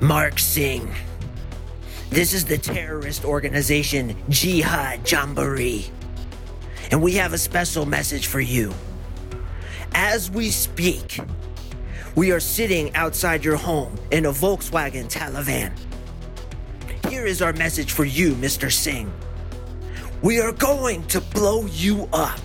Mark 0.00 0.38
Sing. 0.38 0.92
This 2.10 2.32
is 2.32 2.44
the 2.44 2.58
terrorist 2.58 3.24
organization 3.24 4.16
Jihad 4.28 5.10
Jamboree. 5.10 5.90
And 6.90 7.02
we 7.02 7.12
have 7.14 7.32
a 7.32 7.38
special 7.38 7.86
message 7.86 8.26
for 8.26 8.40
you. 8.40 8.72
As 9.94 10.30
we 10.30 10.50
speak, 10.50 11.18
we 12.14 12.32
are 12.32 12.40
sitting 12.40 12.94
outside 12.94 13.44
your 13.44 13.56
home 13.56 13.96
in 14.10 14.26
a 14.26 14.30
Volkswagen 14.32 15.10
Taliban. 15.10 15.72
Here 17.08 17.26
is 17.26 17.40
our 17.40 17.52
message 17.52 17.92
for 17.92 18.04
you, 18.04 18.34
Mr. 18.34 18.70
Sing. 18.70 19.12
We 20.22 20.40
are 20.40 20.52
going 20.52 21.06
to 21.08 21.20
blow 21.20 21.66
you 21.66 22.08
up. 22.12 22.40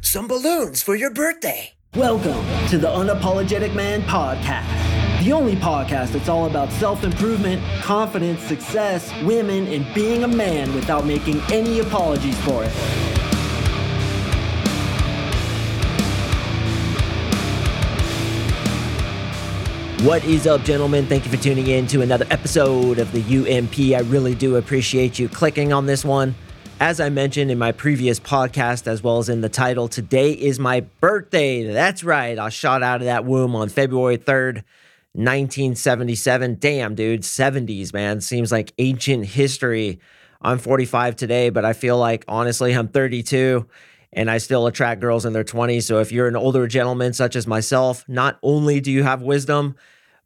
Some 0.00 0.26
balloons 0.26 0.82
for 0.82 0.94
your 0.94 1.10
birthday. 1.10 1.72
Welcome 1.94 2.44
to 2.68 2.78
the 2.78 2.88
Unapologetic 2.88 3.74
Man 3.74 4.02
Podcast 4.02 4.91
the 5.22 5.32
only 5.32 5.54
podcast 5.54 6.10
that's 6.10 6.28
all 6.28 6.46
about 6.46 6.72
self 6.72 7.04
improvement, 7.04 7.62
confidence, 7.80 8.42
success, 8.42 9.12
women, 9.22 9.68
and 9.68 9.86
being 9.94 10.24
a 10.24 10.28
man 10.28 10.74
without 10.74 11.06
making 11.06 11.40
any 11.52 11.78
apologies 11.78 12.36
for 12.40 12.64
it. 12.64 12.72
What 20.02 20.24
is 20.24 20.48
up, 20.48 20.64
gentlemen? 20.64 21.06
Thank 21.06 21.24
you 21.24 21.30
for 21.30 21.40
tuning 21.40 21.68
in 21.68 21.86
to 21.86 22.02
another 22.02 22.26
episode 22.28 22.98
of 22.98 23.12
the 23.12 23.20
UMP. 23.20 23.96
I 23.96 24.00
really 24.10 24.34
do 24.34 24.56
appreciate 24.56 25.20
you 25.20 25.28
clicking 25.28 25.72
on 25.72 25.86
this 25.86 26.04
one. 26.04 26.34
As 26.80 26.98
I 26.98 27.10
mentioned 27.10 27.52
in 27.52 27.58
my 27.60 27.70
previous 27.70 28.18
podcast, 28.18 28.88
as 28.88 29.04
well 29.04 29.18
as 29.18 29.28
in 29.28 29.42
the 29.42 29.48
title, 29.48 29.86
today 29.86 30.32
is 30.32 30.58
my 30.58 30.80
birthday. 31.00 31.62
That's 31.62 32.02
right. 32.02 32.36
I 32.36 32.48
shot 32.48 32.82
out 32.82 33.02
of 33.02 33.04
that 33.04 33.24
womb 33.24 33.54
on 33.54 33.68
February 33.68 34.18
3rd, 34.18 34.64
1977. 35.14 36.56
Damn, 36.58 36.94
dude, 36.94 37.22
70s, 37.22 37.92
man. 37.92 38.20
Seems 38.20 38.50
like 38.50 38.72
ancient 38.78 39.26
history. 39.26 40.00
I'm 40.40 40.58
45 40.58 41.16
today, 41.16 41.50
but 41.50 41.64
I 41.64 41.72
feel 41.72 41.98
like 41.98 42.24
honestly, 42.28 42.72
I'm 42.72 42.88
32 42.88 43.66
and 44.12 44.30
I 44.30 44.38
still 44.38 44.66
attract 44.66 45.00
girls 45.00 45.24
in 45.24 45.32
their 45.32 45.44
20s. 45.44 45.84
So 45.84 46.00
if 46.00 46.12
you're 46.12 46.28
an 46.28 46.36
older 46.36 46.66
gentleman 46.66 47.12
such 47.12 47.36
as 47.36 47.46
myself, 47.46 48.04
not 48.08 48.38
only 48.42 48.80
do 48.80 48.90
you 48.90 49.02
have 49.02 49.22
wisdom, 49.22 49.76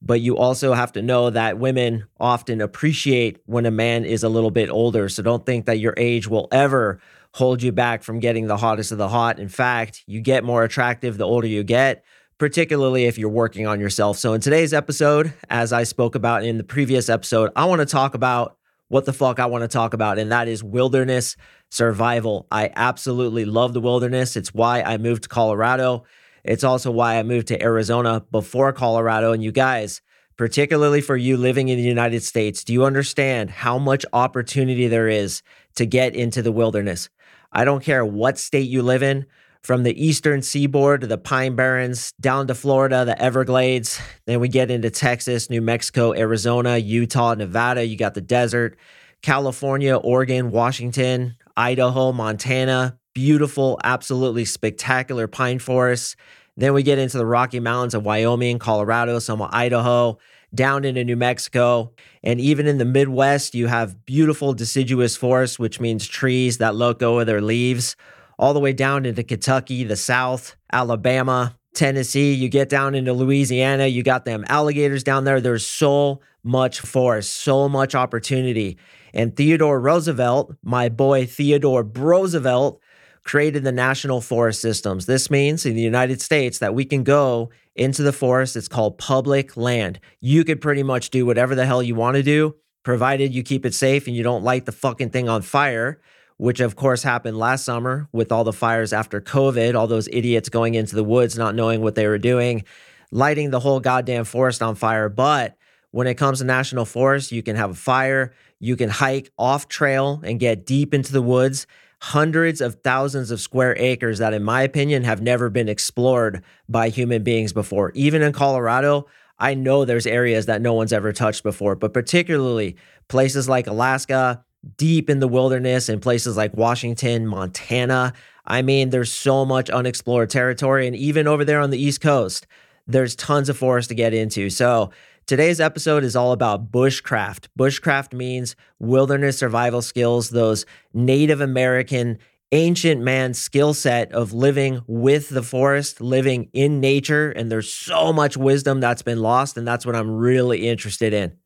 but 0.03 0.21
you 0.21 0.37
also 0.37 0.73
have 0.75 0.93
to 0.93 1.03
know 1.03 1.31
that 1.31 1.59
women 1.59 2.07
often 2.21 2.61
appreciate 2.61 3.39
when 3.47 3.67
a 3.67 3.71
man 3.71 4.05
is 4.05 4.23
a 4.23 4.29
little 4.29 4.51
bit 4.51 4.71
older. 4.71 5.09
So 5.09 5.23
don't 5.23 5.47
think 5.47 5.67
that 5.67 5.79
your 5.79 5.95
age 5.97 6.29
will 6.29 6.49
ever 6.53 7.01
hold 7.33 7.63
you 7.63 7.73
back 7.73 8.03
from 8.03 8.21
getting 8.21 8.47
the 8.47 8.57
hottest 8.57 8.93
of 8.93 8.99
the 8.99 9.09
hot. 9.09 9.39
In 9.39 9.49
fact, 9.49 10.05
you 10.07 10.21
get 10.21 10.45
more 10.45 10.65
attractive 10.65 11.19
the 11.19 11.27
older 11.27 11.47
you 11.47 11.63
get 11.63 12.05
particularly 12.39 13.05
if 13.05 13.19
you're 13.19 13.29
working 13.29 13.67
on 13.67 13.81
yourself. 13.81 14.19
So, 14.19 14.33
in 14.33 14.41
today's 14.41 14.75
episode, 14.75 15.33
as 15.49 15.73
I 15.73 15.85
spoke 15.85 16.15
about 16.15 16.45
in 16.45 16.59
the 16.59 16.65
previous 16.65 17.09
episode, 17.09 17.51
I 17.57 17.65
want 17.65 17.81
to 17.81 17.87
talk 17.87 18.15
about 18.15 18.57
what 18.89 19.05
the 19.05 19.13
fuck 19.13 19.41
I 19.41 19.47
want 19.47 19.63
to 19.63 19.69
talk 19.69 19.95
about, 19.95 20.19
and 20.19 20.31
that 20.33 20.49
is 20.49 20.63
wilderness 20.63 21.37
survival. 21.71 22.47
I 22.51 22.71
absolutely 22.75 23.45
love 23.45 23.73
the 23.73 23.81
wilderness. 23.81 24.37
It's 24.37 24.55
why 24.55 24.83
I 24.83 24.99
moved 24.99 25.25
to 25.25 25.29
Colorado. 25.29 26.05
It's 26.45 26.65
also 26.65 26.91
why 26.93 27.19
I 27.19 27.23
moved 27.25 27.49
to 27.49 27.61
Arizona 27.61 28.25
before 28.31 28.73
Colorado. 28.73 29.33
And 29.33 29.43
you 29.43 29.51
guys, 29.51 30.01
particularly 30.37 31.01
for 31.01 31.17
you 31.17 31.37
living 31.37 31.69
in 31.69 31.77
the 31.77 31.83
United 31.83 32.23
States, 32.23 32.63
do 32.63 32.73
you 32.73 32.85
understand 32.85 33.51
how 33.51 33.79
much 33.79 34.07
opportunity 34.13 34.87
there 34.87 35.09
is 35.09 35.43
to 35.75 35.87
get 35.87 36.15
into 36.15 36.43
the 36.43 36.53
wilderness? 36.53 37.09
I 37.51 37.65
don't 37.65 37.83
care 37.83 38.05
what 38.05 38.39
state 38.39 38.69
you 38.69 38.83
live 38.83 39.03
in 39.03 39.27
from 39.67 39.83
the 39.83 40.01
eastern 40.01 40.43
seaboard 40.43 41.01
to 41.01 41.09
the 41.09 41.19
Pine 41.19 41.57
Barrens 41.57 42.13
down 42.21 42.47
to 42.47 42.55
Florida, 42.55 43.05
the 43.05 43.21
Everglades. 43.21 44.01
Then 44.25 44.39
we 44.39 44.47
get 44.47 44.71
into 44.71 44.91
Texas, 44.91 45.51
New 45.51 45.61
Mexico, 45.61 46.15
Arizona, 46.15 46.77
Utah, 46.77 47.35
Nevada. 47.35 47.85
You 47.85 47.97
got 47.97 48.15
the 48.15 48.21
desert, 48.21 48.79
California, 49.23 49.97
Oregon, 49.97 50.53
Washington, 50.53 51.35
Idaho, 51.57 52.13
Montana. 52.13 52.97
Beautiful, 53.13 53.81
absolutely 53.83 54.45
spectacular 54.45 55.27
pine 55.27 55.59
forests. 55.59 56.15
Then 56.57 56.73
we 56.73 56.85
get 56.85 57.01
into 57.01 57.19
the 57.19 57.27
Rocky 57.27 57.59
Mountains 57.59 57.95
of 57.95 58.05
Wyoming, 58.05 58.61
Colorado, 58.61 59.19
some 59.19 59.43
of 59.43 59.51
Idaho, 59.53 60.17
down 60.55 60.85
into 60.85 61.03
New 61.03 61.17
Mexico. 61.17 61.93
And 62.23 62.41
even 62.41 62.69
in 62.69 62.79
the 62.79 62.85
Midwest, 62.85 63.57
you 63.57 63.67
have 63.67 64.07
beautiful 64.07 64.55
deciduous 64.55 65.17
forests, 65.17 65.59
which 65.59 65.81
means 65.81 66.07
trees 66.07 66.59
that 66.59 66.77
let 66.77 67.01
go 67.01 67.19
of 67.19 67.27
their 67.27 67.43
leaves 67.43 67.97
all 68.39 68.55
the 68.55 68.61
way 68.61 68.73
down 68.73 69.07
into 69.07 69.23
Kentucky, 69.23 69.85
the 69.85 69.97
South, 69.97 70.57
Alabama, 70.73 71.57
Tennessee. 71.75 72.35
You 72.35 72.49
get 72.49 72.69
down 72.69 72.95
into 72.95 73.13
Louisiana, 73.13 73.87
you 73.87 74.03
got 74.03 74.25
them 74.25 74.45
alligators 74.49 75.05
down 75.05 75.25
there. 75.25 75.41
There's 75.41 75.67
so 75.67 76.21
much 76.43 76.81
forest, 76.81 77.35
so 77.37 77.69
much 77.69 77.95
opportunity. 77.95 78.79
And 79.13 79.35
Theodore 79.37 79.81
Roosevelt, 79.81 80.55
my 80.63 80.89
boy 80.89 81.27
Theodore 81.27 81.83
Roosevelt, 81.83 82.81
created 83.25 83.65
the 83.65 83.73
national 83.73 84.21
forest 84.21 84.61
systems. 84.61 85.07
This 85.07 85.31
means 85.31 85.67
in 85.67 85.75
the 85.75 85.83
United 85.83 86.23
States 86.23 86.59
that 86.61 86.75
we 86.75 86.85
can 86.85 87.03
go 87.03 87.51
into 87.75 88.03
the 88.03 88.13
forest. 88.13 88.55
It's 88.55 88.69
called 88.69 88.99
public 88.99 89.57
land. 89.57 89.99
You 90.21 90.45
could 90.45 90.61
pretty 90.61 90.85
much 90.85 91.11
do 91.11 91.27
whatever 91.27 91.55
the 91.55 91.67
hell 91.67 91.83
you 91.83 91.97
want 91.97 92.17
to 92.17 92.23
do, 92.23 92.55
provided 92.85 93.35
you 93.35 93.43
keep 93.43 93.67
it 93.67 93.75
safe 93.75 94.07
and 94.07 94.15
you 94.15 94.23
don't 94.23 94.45
light 94.45 94.65
the 94.65 94.73
fucking 94.73 95.11
thing 95.11 95.29
on 95.29 95.43
fire 95.43 96.01
which 96.39 96.61
of 96.61 96.77
course 96.77 97.03
happened 97.03 97.39
last 97.39 97.65
summer 97.65 98.09
with 98.13 98.31
all 98.31 98.45
the 98.45 98.53
fires 98.53 98.93
after 98.93 99.21
COVID, 99.21 99.75
all 99.75 99.87
those 99.87 100.09
idiots 100.13 100.49
going 100.49 100.75
into 100.75 100.95
the 100.95 101.05
woods 101.05 101.39
not 101.39 101.55
knowing 101.55 101.81
what 101.81 101.95
they 101.95 102.07
were 102.07 102.19
doing, 102.19 102.65
lighting 103.11 103.51
the 103.51 103.61
whole 103.61 103.81
goddamn 103.81 104.25
forest 104.25 104.63
on 104.63 104.75
fire. 104.75 105.09
But 105.09 105.57
when 105.91 106.07
it 106.07 106.15
comes 106.15 106.41
to 106.41 106.45
national 106.45 106.85
forest, 106.85 107.33
you 107.33 107.43
can 107.43 107.57
have 107.57 107.71
a 107.71 107.75
fire, 107.75 108.35
you 108.59 108.77
can 108.77 108.91
hike 108.91 109.31
off 109.39 109.69
trail 109.69 110.21
and 110.25 110.41
get 110.41 110.67
deep 110.67 110.93
into 110.93 111.13
the 111.13 111.23
woods. 111.23 111.67
Hundreds 112.03 112.61
of 112.61 112.75
thousands 112.85 113.31
of 113.31 113.41
square 113.41 113.75
acres 113.79 114.19
that, 114.19 114.35
in 114.35 114.43
my 114.43 114.61
opinion, 114.61 115.05
have 115.05 115.23
never 115.23 115.49
been 115.49 115.69
explored 115.69 116.45
by 116.69 116.91
human 116.91 117.23
beings 117.23 117.55
before. 117.55 117.91
Even 117.95 118.21
in 118.21 118.33
Colorado, 118.35 119.07
I 119.39 119.55
know 119.55 119.85
there's 119.85 120.07
areas 120.07 120.47
that 120.47 120.61
no 120.61 120.75
one's 120.75 120.93
ever 120.93 121.13
touched 121.13 121.43
before, 121.43 121.75
but 121.75 121.95
particularly 121.95 122.77
places 123.09 123.49
like 123.49 123.67
Alaska, 123.67 124.45
deep 124.77 125.09
in 125.09 125.21
the 125.21 125.29
wilderness 125.29 125.89
in 125.89 126.01
places 126.01 126.37
like 126.37 126.57
Washington, 126.57 127.27
Montana. 127.27 128.13
I 128.45 128.63
mean, 128.63 128.91
there's 128.91 129.13
so 129.13 129.45
much 129.45 129.71
unexplored 129.71 130.31
territory. 130.31 130.87
And 130.87 130.97
even 130.97 131.27
over 131.27 131.45
there 131.45 131.61
on 131.61 131.71
the 131.71 131.83
East 131.83 132.01
Coast, 132.01 132.47
there's 132.87 133.17
tons 133.17 133.49
of 133.49 133.59
forest 133.59 133.89
to 133.89 133.95
get 133.95 134.15
into. 134.15 134.51
So, 134.51 134.91
today's 135.27 135.61
episode 135.61 136.05
is 136.05 136.15
all 136.15 136.33
about 136.33 136.71
bushcraft. 136.71 137.49
Bushcraft 137.59 138.13
means 138.13 138.55
wilderness 138.79 139.39
survival 139.39 139.83
skills, 139.83 140.31
those 140.31 140.65
Native 140.95 141.41
American 141.41 142.19
ancient 142.53 143.01
man 143.01 143.35
skill 143.35 143.75
set 143.75 144.13
of 144.13 144.33
living 144.33 144.83
with 144.87 145.29
the 145.31 145.43
forest, 145.43 146.01
living 146.01 146.49
in 146.53 146.81
nature. 146.81 147.31
And 147.31 147.51
there's 147.51 147.73
so 147.73 148.13
much 148.13 148.37
wisdom 148.37 148.81
that's 148.81 149.03
been 149.03 149.21
lost. 149.21 149.57
And 149.57 149.67
that's 149.67 149.85
what 149.85 149.97
I'm 149.97 150.11
really 150.11 150.69
interested 150.69 151.13
in. 151.13 151.37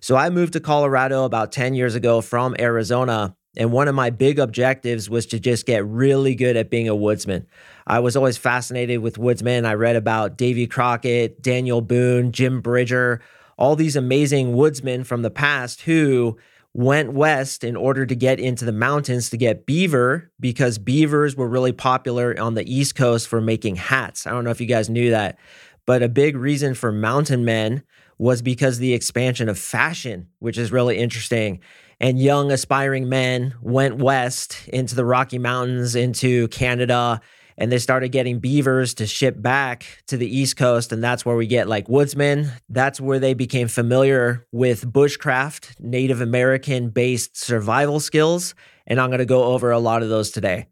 So 0.00 0.16
I 0.16 0.30
moved 0.30 0.52
to 0.54 0.60
Colorado 0.60 1.24
about 1.24 1.52
10 1.52 1.74
years 1.74 1.94
ago 1.94 2.20
from 2.20 2.56
Arizona. 2.58 3.36
And 3.56 3.70
one 3.70 3.86
of 3.86 3.94
my 3.94 4.10
big 4.10 4.38
objectives 4.38 5.08
was 5.08 5.26
to 5.26 5.38
just 5.38 5.64
get 5.66 5.86
really 5.86 6.34
good 6.34 6.56
at 6.56 6.70
being 6.70 6.88
a 6.88 6.94
woodsman. 6.94 7.46
I 7.86 8.00
was 8.00 8.16
always 8.16 8.36
fascinated 8.36 9.00
with 9.00 9.18
woodsmen. 9.18 9.64
I 9.64 9.74
read 9.74 9.96
about 9.96 10.36
Davy 10.36 10.66
Crockett, 10.66 11.40
Daniel 11.40 11.80
Boone, 11.80 12.32
Jim 12.32 12.60
Bridger, 12.60 13.20
all 13.56 13.76
these 13.76 13.94
amazing 13.94 14.54
woodsmen 14.54 15.04
from 15.04 15.22
the 15.22 15.30
past 15.30 15.82
who 15.82 16.36
went 16.72 17.12
west 17.12 17.62
in 17.62 17.76
order 17.76 18.04
to 18.04 18.16
get 18.16 18.40
into 18.40 18.64
the 18.64 18.72
mountains 18.72 19.30
to 19.30 19.36
get 19.36 19.64
beaver 19.64 20.30
because 20.40 20.76
beavers 20.76 21.36
were 21.36 21.48
really 21.48 21.72
popular 21.72 22.34
on 22.40 22.54
the 22.54 22.74
East 22.74 22.96
Coast 22.96 23.28
for 23.28 23.40
making 23.40 23.76
hats. 23.76 24.26
I 24.26 24.30
don't 24.30 24.42
know 24.42 24.50
if 24.50 24.60
you 24.60 24.66
guys 24.66 24.90
knew 24.90 25.10
that, 25.10 25.38
but 25.86 26.02
a 26.02 26.08
big 26.08 26.36
reason 26.36 26.74
for 26.74 26.90
mountain 26.90 27.44
men 27.44 27.84
was 28.18 28.42
because 28.42 28.78
the 28.78 28.94
expansion 28.94 29.48
of 29.48 29.58
fashion, 29.58 30.28
which 30.38 30.58
is 30.58 30.72
really 30.72 30.98
interesting. 30.98 31.60
And 32.00 32.18
young 32.18 32.50
aspiring 32.50 33.08
men 33.08 33.54
went 33.62 33.98
west 33.98 34.68
into 34.68 34.94
the 34.94 35.04
Rocky 35.04 35.38
Mountains, 35.38 35.94
into 35.94 36.48
Canada, 36.48 37.20
and 37.56 37.70
they 37.70 37.78
started 37.78 38.08
getting 38.08 38.40
beavers 38.40 38.94
to 38.94 39.06
ship 39.06 39.40
back 39.40 39.86
to 40.08 40.16
the 40.16 40.26
East 40.26 40.56
Coast. 40.56 40.92
And 40.92 41.02
that's 41.02 41.24
where 41.24 41.36
we 41.36 41.46
get 41.46 41.68
like 41.68 41.88
woodsmen. 41.88 42.50
That's 42.68 43.00
where 43.00 43.18
they 43.18 43.34
became 43.34 43.68
familiar 43.68 44.46
with 44.50 44.92
bushcraft, 44.92 45.78
Native 45.78 46.20
American 46.20 46.90
based 46.90 47.36
survival 47.36 48.00
skills. 48.00 48.54
And 48.86 49.00
I'm 49.00 49.08
going 49.08 49.18
to 49.18 49.24
go 49.24 49.44
over 49.44 49.70
a 49.70 49.78
lot 49.78 50.02
of 50.02 50.08
those 50.08 50.30
today. 50.30 50.66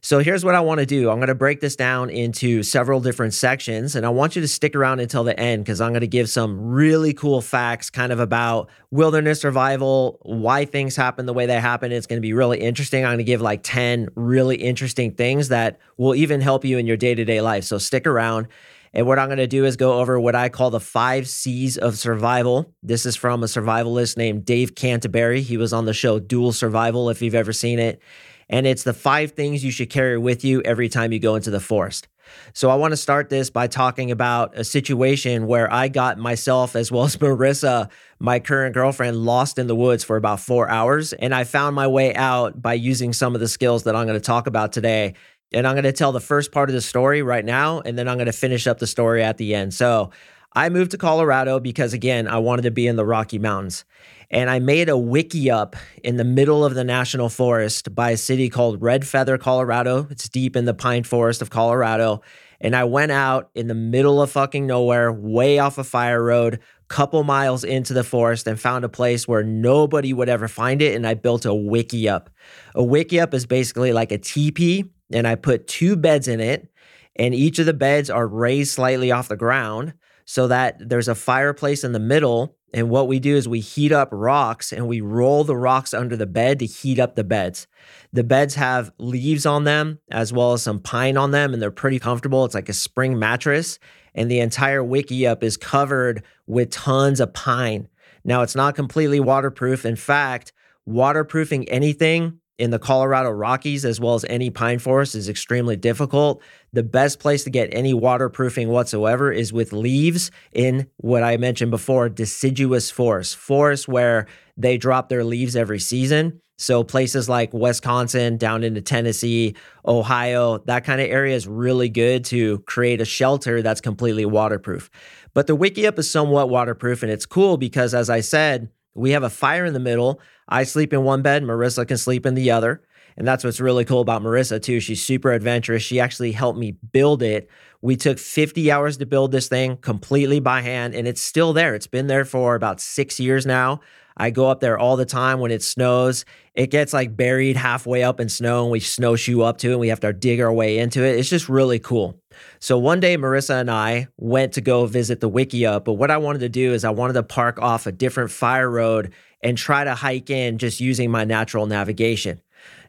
So 0.00 0.20
here's 0.20 0.44
what 0.44 0.54
I 0.54 0.60
want 0.60 0.80
to 0.80 0.86
do. 0.86 1.10
I'm 1.10 1.16
going 1.16 1.28
to 1.28 1.34
break 1.34 1.60
this 1.60 1.76
down 1.76 2.08
into 2.10 2.62
several 2.62 3.00
different 3.00 3.34
sections, 3.34 3.96
and 3.96 4.06
I 4.06 4.10
want 4.10 4.36
you 4.36 4.42
to 4.42 4.48
stick 4.48 4.76
around 4.76 5.00
until 5.00 5.24
the 5.24 5.38
end 5.38 5.64
because 5.64 5.80
I'm 5.80 5.90
going 5.90 6.02
to 6.02 6.06
give 6.06 6.30
some 6.30 6.60
really 6.60 7.12
cool 7.12 7.40
facts 7.40 7.90
kind 7.90 8.12
of 8.12 8.20
about 8.20 8.70
wilderness 8.90 9.40
survival, 9.40 10.18
why 10.22 10.64
things 10.64 10.94
happen 10.96 11.26
the 11.26 11.34
way 11.34 11.46
they 11.46 11.60
happen. 11.60 11.90
It's 11.92 12.06
going 12.06 12.18
to 12.18 12.26
be 12.26 12.32
really 12.32 12.60
interesting. 12.60 13.04
I'm 13.04 13.10
going 13.10 13.18
to 13.18 13.24
give 13.24 13.40
like 13.40 13.60
10 13.62 14.08
really 14.14 14.56
interesting 14.56 15.14
things 15.14 15.48
that 15.48 15.78
will 15.96 16.14
even 16.14 16.40
help 16.40 16.64
you 16.64 16.78
in 16.78 16.86
your 16.86 16.96
day 16.96 17.14
to 17.14 17.24
day 17.24 17.40
life. 17.40 17.64
So 17.64 17.78
stick 17.78 18.06
around. 18.06 18.48
And 18.94 19.06
what 19.06 19.18
I'm 19.18 19.28
going 19.28 19.38
to 19.38 19.46
do 19.46 19.64
is 19.64 19.76
go 19.76 20.00
over 20.00 20.18
what 20.18 20.34
I 20.34 20.48
call 20.48 20.70
the 20.70 20.80
five 20.80 21.28
C's 21.28 21.76
of 21.76 21.98
survival. 21.98 22.72
This 22.82 23.04
is 23.04 23.16
from 23.16 23.42
a 23.42 23.46
survivalist 23.46 24.16
named 24.16 24.44
Dave 24.44 24.74
Canterbury. 24.74 25.42
He 25.42 25.56
was 25.56 25.72
on 25.72 25.84
the 25.84 25.92
show 25.92 26.18
Dual 26.18 26.52
Survival, 26.52 27.10
if 27.10 27.20
you've 27.20 27.34
ever 27.34 27.52
seen 27.52 27.78
it. 27.78 28.00
And 28.48 28.66
it's 28.66 28.82
the 28.82 28.94
five 28.94 29.32
things 29.32 29.64
you 29.64 29.70
should 29.70 29.90
carry 29.90 30.18
with 30.18 30.44
you 30.44 30.62
every 30.62 30.88
time 30.88 31.12
you 31.12 31.18
go 31.18 31.34
into 31.34 31.50
the 31.50 31.60
forest. 31.60 32.08
So 32.52 32.70
I 32.70 32.74
want 32.74 32.92
to 32.92 32.96
start 32.96 33.28
this 33.28 33.50
by 33.50 33.66
talking 33.66 34.10
about 34.10 34.56
a 34.56 34.64
situation 34.64 35.46
where 35.46 35.72
I 35.72 35.88
got 35.88 36.18
myself, 36.18 36.76
as 36.76 36.90
well 36.90 37.04
as 37.04 37.16
Marissa, 37.18 37.90
my 38.18 38.38
current 38.38 38.74
girlfriend, 38.74 39.16
lost 39.16 39.58
in 39.58 39.66
the 39.66 39.74
woods 39.74 40.04
for 40.04 40.16
about 40.16 40.40
four 40.40 40.68
hours. 40.68 41.12
And 41.12 41.34
I 41.34 41.44
found 41.44 41.74
my 41.74 41.86
way 41.86 42.14
out 42.14 42.60
by 42.60 42.74
using 42.74 43.12
some 43.12 43.34
of 43.34 43.40
the 43.40 43.48
skills 43.48 43.84
that 43.84 43.96
I'm 43.96 44.06
going 44.06 44.18
to 44.18 44.24
talk 44.24 44.46
about 44.46 44.72
today. 44.72 45.14
And 45.52 45.66
I'm 45.66 45.74
going 45.74 45.84
to 45.84 45.92
tell 45.92 46.12
the 46.12 46.20
first 46.20 46.52
part 46.52 46.68
of 46.68 46.74
the 46.74 46.82
story 46.82 47.22
right 47.22 47.44
now, 47.44 47.80
and 47.80 47.98
then 47.98 48.06
I'm 48.06 48.18
going 48.18 48.26
to 48.26 48.32
finish 48.32 48.66
up 48.66 48.78
the 48.78 48.86
story 48.86 49.22
at 49.22 49.38
the 49.38 49.54
end. 49.54 49.72
So 49.72 50.10
I 50.54 50.68
moved 50.68 50.90
to 50.90 50.98
Colorado 50.98 51.58
because, 51.60 51.94
again, 51.94 52.28
I 52.28 52.38
wanted 52.38 52.62
to 52.62 52.70
be 52.70 52.86
in 52.86 52.96
the 52.96 53.04
Rocky 53.04 53.38
Mountains. 53.38 53.84
And 54.30 54.50
I 54.50 54.58
made 54.58 54.90
a 54.90 54.92
Wickiup 54.92 55.74
in 56.04 56.16
the 56.16 56.24
middle 56.24 56.62
of 56.62 56.74
the 56.74 56.84
national 56.84 57.30
forest 57.30 57.94
by 57.94 58.10
a 58.10 58.16
city 58.18 58.50
called 58.50 58.82
Red 58.82 59.06
Feather, 59.06 59.38
Colorado. 59.38 60.06
It's 60.10 60.28
deep 60.28 60.54
in 60.54 60.66
the 60.66 60.74
pine 60.74 61.04
forest 61.04 61.40
of 61.40 61.48
Colorado. 61.48 62.20
And 62.60 62.76
I 62.76 62.84
went 62.84 63.10
out 63.10 63.50
in 63.54 63.68
the 63.68 63.74
middle 63.74 64.20
of 64.20 64.30
fucking 64.30 64.66
nowhere, 64.66 65.10
way 65.10 65.58
off 65.58 65.78
a 65.78 65.84
fire 65.84 66.22
road, 66.22 66.60
couple 66.88 67.24
miles 67.24 67.64
into 67.64 67.94
the 67.94 68.04
forest, 68.04 68.46
and 68.46 68.60
found 68.60 68.84
a 68.84 68.88
place 68.90 69.26
where 69.26 69.42
nobody 69.42 70.12
would 70.12 70.28
ever 70.28 70.48
find 70.48 70.82
it. 70.82 70.94
And 70.94 71.06
I 71.06 71.14
built 71.14 71.46
a 71.46 71.50
Wickiup. 71.50 72.26
A 72.74 72.82
Wickiup 72.82 73.32
is 73.32 73.46
basically 73.46 73.94
like 73.94 74.12
a 74.12 74.18
teepee, 74.18 74.84
and 75.10 75.26
I 75.26 75.36
put 75.36 75.68
two 75.68 75.96
beds 75.96 76.28
in 76.28 76.40
it. 76.40 76.68
And 77.16 77.34
each 77.34 77.58
of 77.58 77.66
the 77.66 77.72
beds 77.72 78.10
are 78.10 78.26
raised 78.26 78.72
slightly 78.72 79.10
off 79.10 79.28
the 79.28 79.36
ground 79.36 79.94
so 80.26 80.48
that 80.48 80.76
there's 80.86 81.08
a 81.08 81.14
fireplace 81.14 81.82
in 81.82 81.92
the 81.92 81.98
middle 81.98 82.57
and 82.72 82.90
what 82.90 83.08
we 83.08 83.18
do 83.18 83.34
is 83.34 83.48
we 83.48 83.60
heat 83.60 83.92
up 83.92 84.08
rocks 84.12 84.72
and 84.72 84.86
we 84.86 85.00
roll 85.00 85.44
the 85.44 85.56
rocks 85.56 85.94
under 85.94 86.16
the 86.16 86.26
bed 86.26 86.58
to 86.58 86.66
heat 86.66 86.98
up 86.98 87.14
the 87.14 87.24
beds. 87.24 87.66
The 88.12 88.24
beds 88.24 88.54
have 88.56 88.92
leaves 88.98 89.46
on 89.46 89.64
them 89.64 90.00
as 90.10 90.32
well 90.32 90.52
as 90.52 90.62
some 90.62 90.80
pine 90.80 91.16
on 91.16 91.30
them, 91.30 91.52
and 91.52 91.62
they're 91.62 91.70
pretty 91.70 91.98
comfortable. 91.98 92.44
It's 92.44 92.54
like 92.54 92.68
a 92.68 92.74
spring 92.74 93.18
mattress, 93.18 93.78
and 94.14 94.30
the 94.30 94.40
entire 94.40 94.82
Wickiup 94.82 95.42
is 95.42 95.56
covered 95.56 96.22
with 96.46 96.70
tons 96.70 97.20
of 97.20 97.32
pine. 97.32 97.88
Now, 98.24 98.42
it's 98.42 98.56
not 98.56 98.74
completely 98.74 99.20
waterproof. 99.20 99.86
In 99.86 99.96
fact, 99.96 100.52
waterproofing 100.84 101.68
anything 101.68 102.40
in 102.58 102.70
the 102.70 102.78
Colorado 102.78 103.30
Rockies, 103.30 103.84
as 103.84 104.00
well 104.00 104.14
as 104.14 104.24
any 104.28 104.50
pine 104.50 104.80
forest, 104.80 105.14
is 105.14 105.28
extremely 105.28 105.76
difficult. 105.76 106.42
The 106.72 106.82
best 106.82 107.20
place 107.20 107.44
to 107.44 107.50
get 107.50 107.68
any 107.72 107.94
waterproofing 107.94 108.68
whatsoever 108.68 109.30
is 109.30 109.52
with 109.52 109.72
leaves 109.72 110.30
in 110.52 110.88
what 110.96 111.22
I 111.22 111.36
mentioned 111.36 111.70
before 111.70 112.08
deciduous 112.08 112.90
forest, 112.90 113.36
forests 113.36 113.86
where 113.86 114.26
they 114.56 114.76
drop 114.76 115.08
their 115.08 115.24
leaves 115.24 115.54
every 115.54 115.78
season. 115.78 116.40
So, 116.60 116.82
places 116.82 117.28
like 117.28 117.52
Wisconsin, 117.54 118.36
down 118.36 118.64
into 118.64 118.80
Tennessee, 118.80 119.54
Ohio, 119.86 120.58
that 120.66 120.82
kind 120.82 121.00
of 121.00 121.08
area 121.08 121.36
is 121.36 121.46
really 121.46 121.88
good 121.88 122.24
to 122.26 122.58
create 122.60 123.00
a 123.00 123.04
shelter 123.04 123.62
that's 123.62 123.80
completely 123.80 124.26
waterproof. 124.26 124.90
But 125.34 125.46
the 125.46 125.56
Wickiup 125.56 125.96
is 126.00 126.10
somewhat 126.10 126.50
waterproof, 126.50 127.04
and 127.04 127.12
it's 127.12 127.26
cool 127.26 127.58
because, 127.58 127.94
as 127.94 128.10
I 128.10 128.18
said, 128.18 128.70
we 128.94 129.12
have 129.12 129.22
a 129.22 129.30
fire 129.30 129.64
in 129.64 129.72
the 129.72 129.78
middle. 129.78 130.20
I 130.48 130.64
sleep 130.64 130.92
in 130.92 131.04
one 131.04 131.22
bed, 131.22 131.42
Marissa 131.42 131.86
can 131.86 131.98
sleep 131.98 132.26
in 132.26 132.34
the 132.34 132.50
other. 132.50 132.82
And 133.18 133.26
that's 133.26 133.42
what's 133.42 133.58
really 133.58 133.84
cool 133.84 134.00
about 134.00 134.22
Marissa, 134.22 134.62
too. 134.62 134.78
She's 134.78 135.02
super 135.02 135.32
adventurous. 135.32 135.82
She 135.82 135.98
actually 135.98 136.30
helped 136.30 136.56
me 136.56 136.72
build 136.92 137.20
it. 137.20 137.50
We 137.82 137.96
took 137.96 138.16
50 138.16 138.70
hours 138.70 138.96
to 138.98 139.06
build 139.06 139.32
this 139.32 139.48
thing 139.48 139.76
completely 139.78 140.38
by 140.38 140.60
hand, 140.62 140.94
and 140.94 141.08
it's 141.08 141.20
still 141.20 141.52
there. 141.52 141.74
It's 141.74 141.88
been 141.88 142.06
there 142.06 142.24
for 142.24 142.54
about 142.54 142.80
six 142.80 143.18
years 143.18 143.44
now. 143.44 143.80
I 144.16 144.30
go 144.30 144.48
up 144.48 144.60
there 144.60 144.78
all 144.78 144.96
the 144.96 145.04
time 145.04 145.40
when 145.40 145.50
it 145.50 145.62
snows. 145.64 146.24
It 146.54 146.70
gets 146.70 146.92
like 146.92 147.16
buried 147.16 147.56
halfway 147.56 148.04
up 148.04 148.20
in 148.20 148.28
snow, 148.28 148.62
and 148.62 148.70
we 148.70 148.78
snowshoe 148.78 149.42
up 149.42 149.58
to 149.58 149.70
it, 149.70 149.72
and 149.72 149.80
we 149.80 149.88
have 149.88 150.00
to 150.00 150.12
dig 150.12 150.40
our 150.40 150.52
way 150.52 150.78
into 150.78 151.04
it. 151.04 151.18
It's 151.18 151.28
just 151.28 151.48
really 151.48 151.80
cool. 151.80 152.20
So 152.60 152.78
one 152.78 153.00
day, 153.00 153.16
Marissa 153.16 153.60
and 153.60 153.70
I 153.70 154.08
went 154.16 154.52
to 154.54 154.60
go 154.60 154.86
visit 154.86 155.18
the 155.18 155.30
Wickiup, 155.30 155.84
but 155.84 155.94
what 155.94 156.12
I 156.12 156.18
wanted 156.18 156.40
to 156.40 156.48
do 156.48 156.72
is 156.72 156.84
I 156.84 156.90
wanted 156.90 157.14
to 157.14 157.24
park 157.24 157.60
off 157.60 157.86
a 157.86 157.92
different 157.92 158.30
fire 158.30 158.70
road 158.70 159.12
and 159.42 159.56
try 159.56 159.84
to 159.84 159.94
hike 159.94 160.30
in 160.30 160.58
just 160.58 160.80
using 160.80 161.10
my 161.10 161.24
natural 161.24 161.66
navigation. 161.66 162.40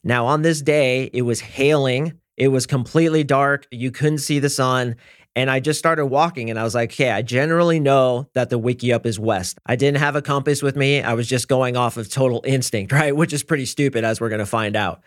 Now, 0.04 0.26
on 0.26 0.42
this 0.42 0.62
day, 0.62 1.10
it 1.14 1.24
was 1.24 1.42
hailing. 1.42 2.20
It 2.38 2.50
was 2.50 2.66
completely 2.66 3.24
dark. 3.24 3.68
You 3.72 3.92
couldn't 3.92 4.20
see 4.20 4.40
the 4.40 4.50
sun. 4.50 4.96
And 5.36 5.50
I 5.50 5.60
just 5.60 5.80
started 5.80 6.08
walking 6.08 6.50
and 6.50 6.60
I 6.60 6.64
was 6.64 6.74
like, 6.76 6.92
okay, 6.92 7.12
I 7.12 7.22
generally 7.22 7.80
know 7.80 8.28
that 8.34 8.50
the 8.50 8.60
Wickiup 8.60 9.06
is 9.06 9.20
west. 9.20 9.60
I 9.66 9.76
didn't 9.76 10.00
have 10.00 10.16
a 10.16 10.22
compass 10.22 10.62
with 10.62 10.76
me. 10.76 11.02
I 11.02 11.14
was 11.14 11.28
just 11.28 11.48
going 11.48 11.78
off 11.78 11.98
of 11.98 12.10
total 12.10 12.42
instinct, 12.46 12.92
right? 12.92 13.16
Which 13.16 13.34
is 13.34 13.44
pretty 13.44 13.66
stupid 13.66 14.04
as 14.04 14.20
we're 14.20 14.30
going 14.30 14.40
to 14.40 14.46
find 14.46 14.76
out. 14.76 15.02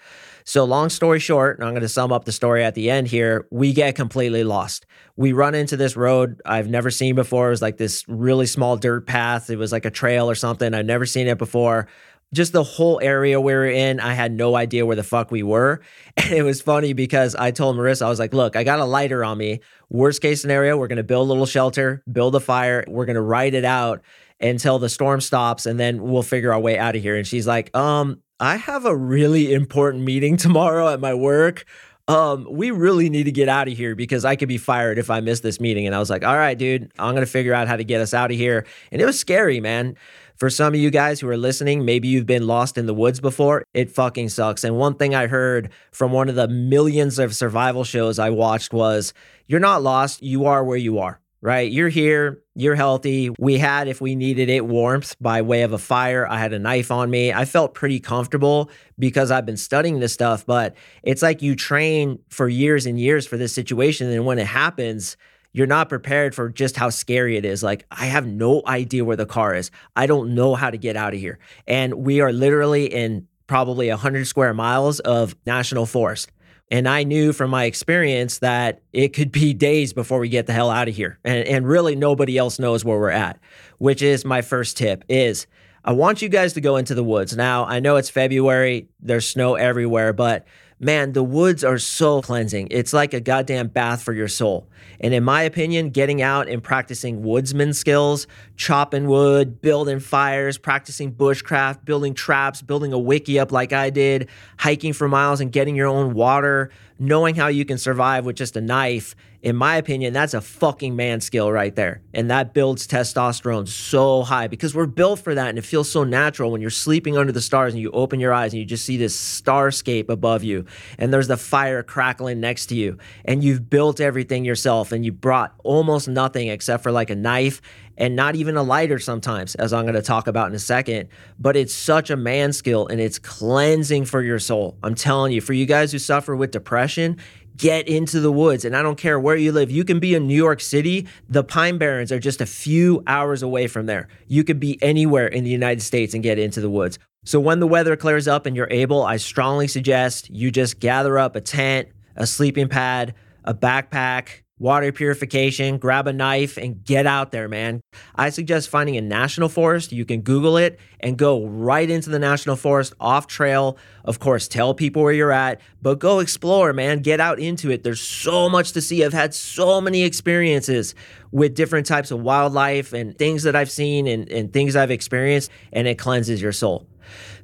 So, 0.45 0.65
long 0.65 0.89
story 0.89 1.19
short, 1.19 1.59
and 1.59 1.67
I'm 1.67 1.73
going 1.73 1.83
to 1.83 1.89
sum 1.89 2.13
up 2.13 2.25
the 2.25 2.33
story 2.33 2.65
at 2.65 2.75
the 2.75 2.91
end 2.91 3.09
here, 3.09 3.47
we 3.51 3.73
get 3.73 3.95
completely 3.95 4.45
lost. 4.45 4.87
We 5.17 5.33
run 5.33 5.55
into 5.55 5.77
this 5.77 5.97
road 5.97 6.41
I've 6.45 6.69
never 6.69 6.91
seen 6.91 7.15
before. 7.15 7.49
It 7.49 7.51
was 7.51 7.63
like 7.63 7.77
this 7.77 8.05
really 8.09 8.47
small 8.47 8.77
dirt 8.77 9.07
path. 9.07 9.51
It 9.51 9.57
was 9.57 9.73
like 9.73 9.85
a 9.85 9.91
trail 9.91 10.29
or 10.29 10.35
something. 10.35 10.75
I've 10.75 10.87
never 10.87 11.07
seen 11.07 11.29
it 11.29 11.39
before 11.39 11.89
just 12.33 12.53
the 12.53 12.63
whole 12.63 12.99
area 13.03 13.41
we 13.41 13.53
were 13.53 13.67
in, 13.67 14.01
I 14.01 14.15
had 14.15 14.33
no 14.33 14.57
idea 14.57 14.87
where 14.87 14.97
the 14.97 15.03
fuck 15.03 15.31
we 15.31 15.43
were. 15.43 15.81
And 16.17 16.33
it 16.33 16.43
was 16.43 16.61
funny 16.61 16.93
because 16.93 17.35
I 17.35 17.51
told 17.51 17.77
Marissa, 17.77 18.03
I 18.03 18.09
was 18.09 18.19
like, 18.19 18.35
look, 18.35 18.55
I 18.55 18.65
got 18.65 18.79
a 18.79 18.85
lighter 18.85 19.25
on 19.25 19.39
me. 19.39 19.61
Worst 19.89 20.21
case 20.21 20.43
scenario, 20.43 20.77
we're 20.77 20.87
going 20.87 20.99
to 20.99 21.03
build 21.03 21.27
a 21.27 21.31
little 21.31 21.47
shelter, 21.47 22.03
build 22.11 22.35
a 22.35 22.41
fire. 22.41 22.85
We're 22.87 23.07
going 23.07 23.17
to 23.17 23.23
ride 23.23 23.55
it 23.55 23.65
out 23.65 24.03
until 24.41 24.79
the 24.79 24.89
storm 24.89 25.21
stops 25.21 25.65
and 25.65 25.81
then 25.81 26.03
we'll 26.03 26.23
figure 26.23 26.53
our 26.53 26.61
way 26.61 26.79
out 26.79 26.97
of 26.97 27.03
here. 27.03 27.17
And 27.17 27.27
she's 27.27 27.47
like, 27.47 27.75
um, 27.75 28.21
I 28.43 28.57
have 28.57 28.85
a 28.87 28.97
really 28.97 29.53
important 29.53 30.03
meeting 30.03 30.37
tomorrow 30.47 30.89
at 30.89 30.99
my 30.99 31.15
work. 31.15 31.65
Um, 32.09 32.45
we 32.51 32.73
really 32.73 33.09
need 33.09 33.25
to 33.25 33.31
get 33.31 33.49
out 33.49 33.69
of 33.69 33.77
here 33.77 33.95
because 33.95 34.25
I 34.25 34.35
could 34.35 34.49
be 34.49 34.59
fired 34.59 34.99
if 34.99 35.11
I 35.11 35.21
miss 35.21 35.41
this 35.41 35.61
meeting. 35.61 35.87
And 35.87 35.95
I 35.95 36.01
was 36.01 36.11
like, 36.11 36.25
all 36.25 36.37
right, 36.37 36.59
dude, 36.59 36.91
I'm 36.99 37.15
going 37.15 37.25
to 37.25 37.31
figure 37.31 37.55
out 37.55 37.69
how 37.69 37.77
to 37.77 37.85
get 37.85 38.01
us 38.01 38.13
out 38.13 38.33
of 38.33 38.37
here. 38.37 38.67
And 38.91 39.01
it 39.01 39.05
was 39.05 39.17
scary, 39.17 39.61
man. 39.61 39.97
For 40.35 40.51
some 40.51 40.75
of 40.75 40.81
you 40.81 40.91
guys 40.91 41.21
who 41.21 41.29
are 41.29 41.37
listening, 41.37 41.85
maybe 41.85 42.09
you've 42.09 42.27
been 42.27 42.49
lost 42.49 42.77
in 42.77 42.87
the 42.87 42.95
woods 42.95 43.21
before. 43.21 43.65
It 43.75 43.93
fucking 43.93 44.31
sucks. 44.31 44.65
And 44.65 44.77
one 44.77 44.97
thing 44.97 45.15
I 45.15 45.29
heard 45.29 45.71
from 45.93 46.11
one 46.11 46.29
of 46.29 46.35
the 46.35 46.49
millions 46.49 47.21
of 47.21 47.37
survival 47.37 47.85
shows 47.85 48.19
I 48.19 48.31
watched 48.31 48.73
was 48.73 49.15
you're 49.47 49.61
not 49.61 49.85
lost, 49.85 50.21
you 50.21 50.47
are 50.47 50.65
where 50.65 50.77
you 50.77 50.99
are, 50.99 51.21
right? 51.43 51.71
You're 51.71 51.89
here, 51.89 52.41
you're 52.55 52.77
healthy. 52.77 53.31
We 53.39 53.59
had, 53.59 53.89
if 53.89 54.01
we 54.01 54.15
needed 54.15 54.49
it, 54.49 54.65
warmth 54.65 55.17
by 55.21 55.43
way 55.43 55.63
of 55.63 55.73
a 55.73 55.79
fire. 55.79 56.27
I 56.27 56.39
had 56.39 56.53
a 56.53 56.59
knife 56.59 56.93
on 56.93 57.11
me. 57.11 57.33
I 57.33 57.45
felt 57.45 57.75
pretty 57.75 57.99
comfortable 57.99 58.71
because 58.99 59.33
I've 59.33 59.45
been 59.45 59.57
studying 59.57 59.99
this 59.99 60.13
stuff, 60.13 60.47
but 60.47 60.77
it's 61.03 61.21
like 61.21 61.43
you 61.43 61.57
train 61.57 62.21
for 62.29 62.49
years 62.49 62.87
and 62.87 62.99
years 62.99 63.27
for 63.27 63.37
this 63.37 63.53
situation. 63.53 64.09
And 64.09 64.25
when 64.25 64.39
it 64.39 64.47
happens, 64.47 65.17
you're 65.53 65.67
not 65.67 65.89
prepared 65.89 66.35
for 66.35 66.49
just 66.49 66.77
how 66.77 66.91
scary 66.91 67.37
it 67.37 67.45
is. 67.45 67.63
Like, 67.63 67.85
I 67.91 68.07
have 68.07 68.27
no 68.27 68.63
idea 68.67 69.05
where 69.05 69.17
the 69.17 69.27
car 69.27 69.55
is. 69.55 69.71
I 69.97 70.07
don't 70.07 70.35
know 70.35 70.55
how 70.55 70.71
to 70.71 70.79
get 70.79 70.97
out 70.97 71.13
of 71.13 71.21
here. 71.21 71.41
And 71.67 71.95
we 71.95 72.21
are 72.21 72.33
literally 72.33 72.87
in 72.87 73.27
probably 73.49 73.89
100 73.89 74.27
square 74.27 74.55
miles 74.55 75.01
of 75.01 75.35
national 75.45 75.87
forest. 75.87 76.31
And 76.73 76.89
I 76.89 77.05
knew 77.05 77.35
from 77.35 77.51
my 77.51 77.65
experience 77.65 78.39
that 78.39 78.81
it 78.95 79.13
could 79.13 79.31
be 79.31 79.53
days 79.69 79.93
before 79.93 80.19
we 80.19 80.31
get 80.31 80.47
the 80.47 80.55
hell 80.55 80.71
out 80.71 80.89
of 80.89 80.97
here. 80.97 81.19
And, 81.23 81.47
and 81.47 81.69
really 81.69 81.95
nobody 81.95 82.39
else 82.39 82.59
knows 82.59 82.83
where 82.83 82.99
we're 82.99 83.11
at, 83.11 83.39
which 83.77 84.01
is 84.01 84.25
my 84.25 84.41
first 84.41 84.79
tip 84.79 85.05
is 85.09 85.47
I 85.85 85.93
want 85.93 86.23
you 86.23 86.29
guys 86.29 86.55
to 86.55 86.61
go 86.61 86.77
into 86.77 86.95
the 86.95 87.05
woods. 87.05 87.37
Now, 87.37 87.67
I 87.67 87.81
know 87.81 87.97
it's 87.97 88.09
February, 88.09 88.89
there's 89.01 89.29
snow 89.29 89.57
everywhere, 89.57 90.13
but 90.13 90.47
man, 90.83 91.13
the 91.13 91.23
woods 91.23 91.63
are 91.63 91.79
so 91.79 92.21
cleansing. 92.21 92.67
It's 92.71 92.93
like 92.93 93.15
a 93.15 93.21
goddamn 93.21 93.69
bath 93.69 94.03
for 94.03 94.13
your 94.13 94.27
soul. 94.27 94.69
And 95.01 95.15
in 95.15 95.23
my 95.23 95.43
opinion, 95.43 95.91
getting 95.91 96.21
out 96.21 96.49
and 96.49 96.63
practicing 96.63 97.23
woodsman 97.23 97.73
skills, 97.73 98.27
chopping 98.57 99.07
wood, 99.07 99.63
building 99.63 100.01
fires, 100.01 100.59
practicing 100.59 101.13
bushcraft, 101.13 101.85
building 101.85 102.15
traps, 102.15 102.63
building 102.63 102.93
a 102.93 102.99
Wickiup 102.99 103.53
like 103.53 103.73
I 103.73 103.91
did, 103.91 104.29
hiking 104.59 104.93
for 104.93 105.09
miles 105.09 105.41
and 105.41 105.53
getting 105.53 105.77
your 105.77 105.87
own 105.87 106.15
water, 106.15 106.71
knowing 106.99 107.37
how 107.37 107.47
you 107.47 107.65
can 107.65 107.79
survive 107.79 108.27
with 108.27 108.37
just 108.37 108.57
a 108.57 108.61
knife 108.61 109.15
in 109.43 109.57
my 109.57 109.77
opinion, 109.77 110.13
that's 110.13 110.35
a 110.35 110.41
fucking 110.41 110.95
man 110.95 111.21
skill 111.21 111.51
right 111.51 111.75
there. 111.75 112.01
And 112.15 112.31
that 112.31 112.55
builds 112.55 112.87
testosterone 112.87 113.67
so 113.67 114.23
high 114.23 114.47
because 114.47 114.73
we're 114.73 114.87
built 114.87 115.19
for 115.19 115.35
that. 115.35 115.49
And 115.49 115.59
it 115.59 115.65
feels 115.65 115.91
so 115.91 116.05
natural 116.05 116.53
when 116.53 116.61
you're 116.61 116.71
sleeping 116.71 117.19
under 117.19 117.33
the 117.33 117.41
stars 117.41 117.75
and 117.75 117.83
you 117.83 117.91
open 117.91 118.21
your 118.21 118.33
eyes 118.33 118.53
and 118.53 118.61
you 118.61 118.65
just 118.65 118.85
see 118.85 118.97
this 118.97 119.19
starscape 119.19 120.09
above 120.09 120.45
you. 120.45 120.65
And 120.97 121.13
there's 121.13 121.27
the 121.27 121.37
fire 121.37 121.83
crackling 121.83 122.39
next 122.39 122.67
to 122.67 122.77
you. 122.77 122.99
And 123.25 123.43
you've 123.43 123.69
built 123.69 124.01
everything 124.01 124.45
yourself 124.45 124.93
and 124.93 125.05
you 125.05 125.11
brought 125.11 125.55
almost 125.65 126.09
nothing 126.09 126.47
except 126.47 126.85
for 126.85 126.93
like 126.93 127.11
a 127.11 127.17
knife 127.17 127.61
and 127.99 128.17
not 128.17 128.37
even 128.37 128.57
a 128.57 128.63
lighter 128.63 128.99
sometimes, 128.99 129.55
as 129.57 129.73
I'm 129.73 129.85
going 129.85 129.95
to 129.95 130.03
talk 130.03 130.27
about 130.27 130.49
in 130.49 130.55
a 130.55 130.61
second. 130.61 131.09
But 131.39 131.57
it's 131.57 131.75
such 131.75 132.11
a 132.11 132.17
man 132.17 132.53
skill 132.53 132.87
and 132.87 133.01
it's 133.01 133.19
cleansing 133.19 134.07
for 134.07 134.23
your 134.23 134.39
soul. 134.39 134.79
I'm 134.83 134.95
telling 134.95 135.33
you, 135.33 135.41
for 135.41 135.53
you 135.53 135.67
guys 135.67 135.93
who 135.93 135.99
suffer 135.99 136.35
with 136.35 136.53
depression, 136.53 137.19
get 137.63 137.87
into 137.87 138.19
the 138.19 138.33
woods. 138.33 138.65
And 138.65 138.77
I 138.77 138.83
don't 138.83 138.99
care 138.99 139.21
where 139.21 139.37
you 139.37 139.53
live. 139.53 139.71
You 139.71 139.85
can 139.85 140.01
be 140.01 140.15
in 140.15 140.27
New 140.27 140.35
York 140.35 140.61
City. 140.61 141.07
The 141.29 141.45
Pine 141.45 141.79
Barrens 141.79 142.11
are 142.11 142.19
just 142.19 142.41
a 142.41 142.47
few 142.47 143.05
hours 143.07 143.41
away 143.41 143.69
from 143.69 143.87
there. 143.87 144.09
You 144.27 144.43
could 144.43 144.59
be 144.59 144.83
anywhere 144.83 145.29
in 145.29 145.45
the 145.45 145.51
United 145.51 145.81
States 145.81 146.13
and 146.13 146.25
get 146.25 146.41
into 146.41 146.61
the 146.61 146.69
woods. 146.69 146.99
So 147.25 147.39
when 147.39 147.61
the 147.61 147.69
weather 147.69 147.97
clears 147.97 148.27
up 148.27 148.47
and 148.47 148.57
you're 148.57 148.69
able, 148.69 149.05
I 149.05 149.17
strongly 149.17 149.69
suggest 149.69 150.29
you 150.29 150.51
just 150.51 150.81
gather 150.81 151.21
up 151.21 151.37
a 151.37 151.41
tent, 151.41 151.89
a 152.17 152.27
sleeping 152.27 152.67
pad, 152.67 153.15
a 153.45 153.55
backpack, 153.55 154.42
water 154.63 154.93
purification, 154.93 155.77
grab 155.77 156.07
a 156.07 156.13
knife 156.13 156.57
and 156.57 156.85
get 156.85 157.05
out 157.05 157.33
there, 157.33 157.49
man. 157.49 157.81
I 158.15 158.31
suggest 158.31 158.69
finding 158.69 158.97
a 158.97 159.01
national 159.01 159.49
forest. 159.49 159.91
You 159.91 160.05
can 160.05 160.21
Google 160.21 160.57
it 160.57 160.79
and 161.01 161.19
go 161.19 161.45
right 161.45 161.91
into 161.91 162.11
the 162.11 162.21
national 162.21 162.55
forest 162.55 162.95
off 163.01 163.27
trail. 163.27 163.77
Of 164.05 164.21
course, 164.21 164.47
tell 164.47 164.73
people 164.73 165.03
where 165.03 165.13
you're 165.13 165.33
at, 165.33 165.61
but 165.83 165.99
go 165.99 166.21
explore, 166.21 166.73
man. 166.73 167.01
Get 167.01 167.19
out 167.19 167.41
into 167.41 167.73
it. 167.73 167.83
There's 167.83 168.01
so 168.01 168.49
much 168.49 168.71
to 168.73 168.81
see. 168.81 169.05
I've 169.05 169.13
had 169.13 169.35
so 169.35 169.81
many 169.81 170.05
experiences 170.05 170.95
with 171.33 171.57
different 171.57 171.87
types 171.87 172.13
of 172.13 172.21
wildlife 172.21 172.93
and 172.93 173.19
things 173.19 173.43
that 173.43 173.57
I've 173.57 173.71
seen 173.71 174.07
and, 174.07 174.31
and 174.31 174.53
things 174.53 174.77
I've 174.77 174.93
experienced, 174.93 175.51
and 175.73 175.89
it 175.89 175.99
cleanses 175.99 176.41
your 176.41 176.53
soul. 176.53 176.87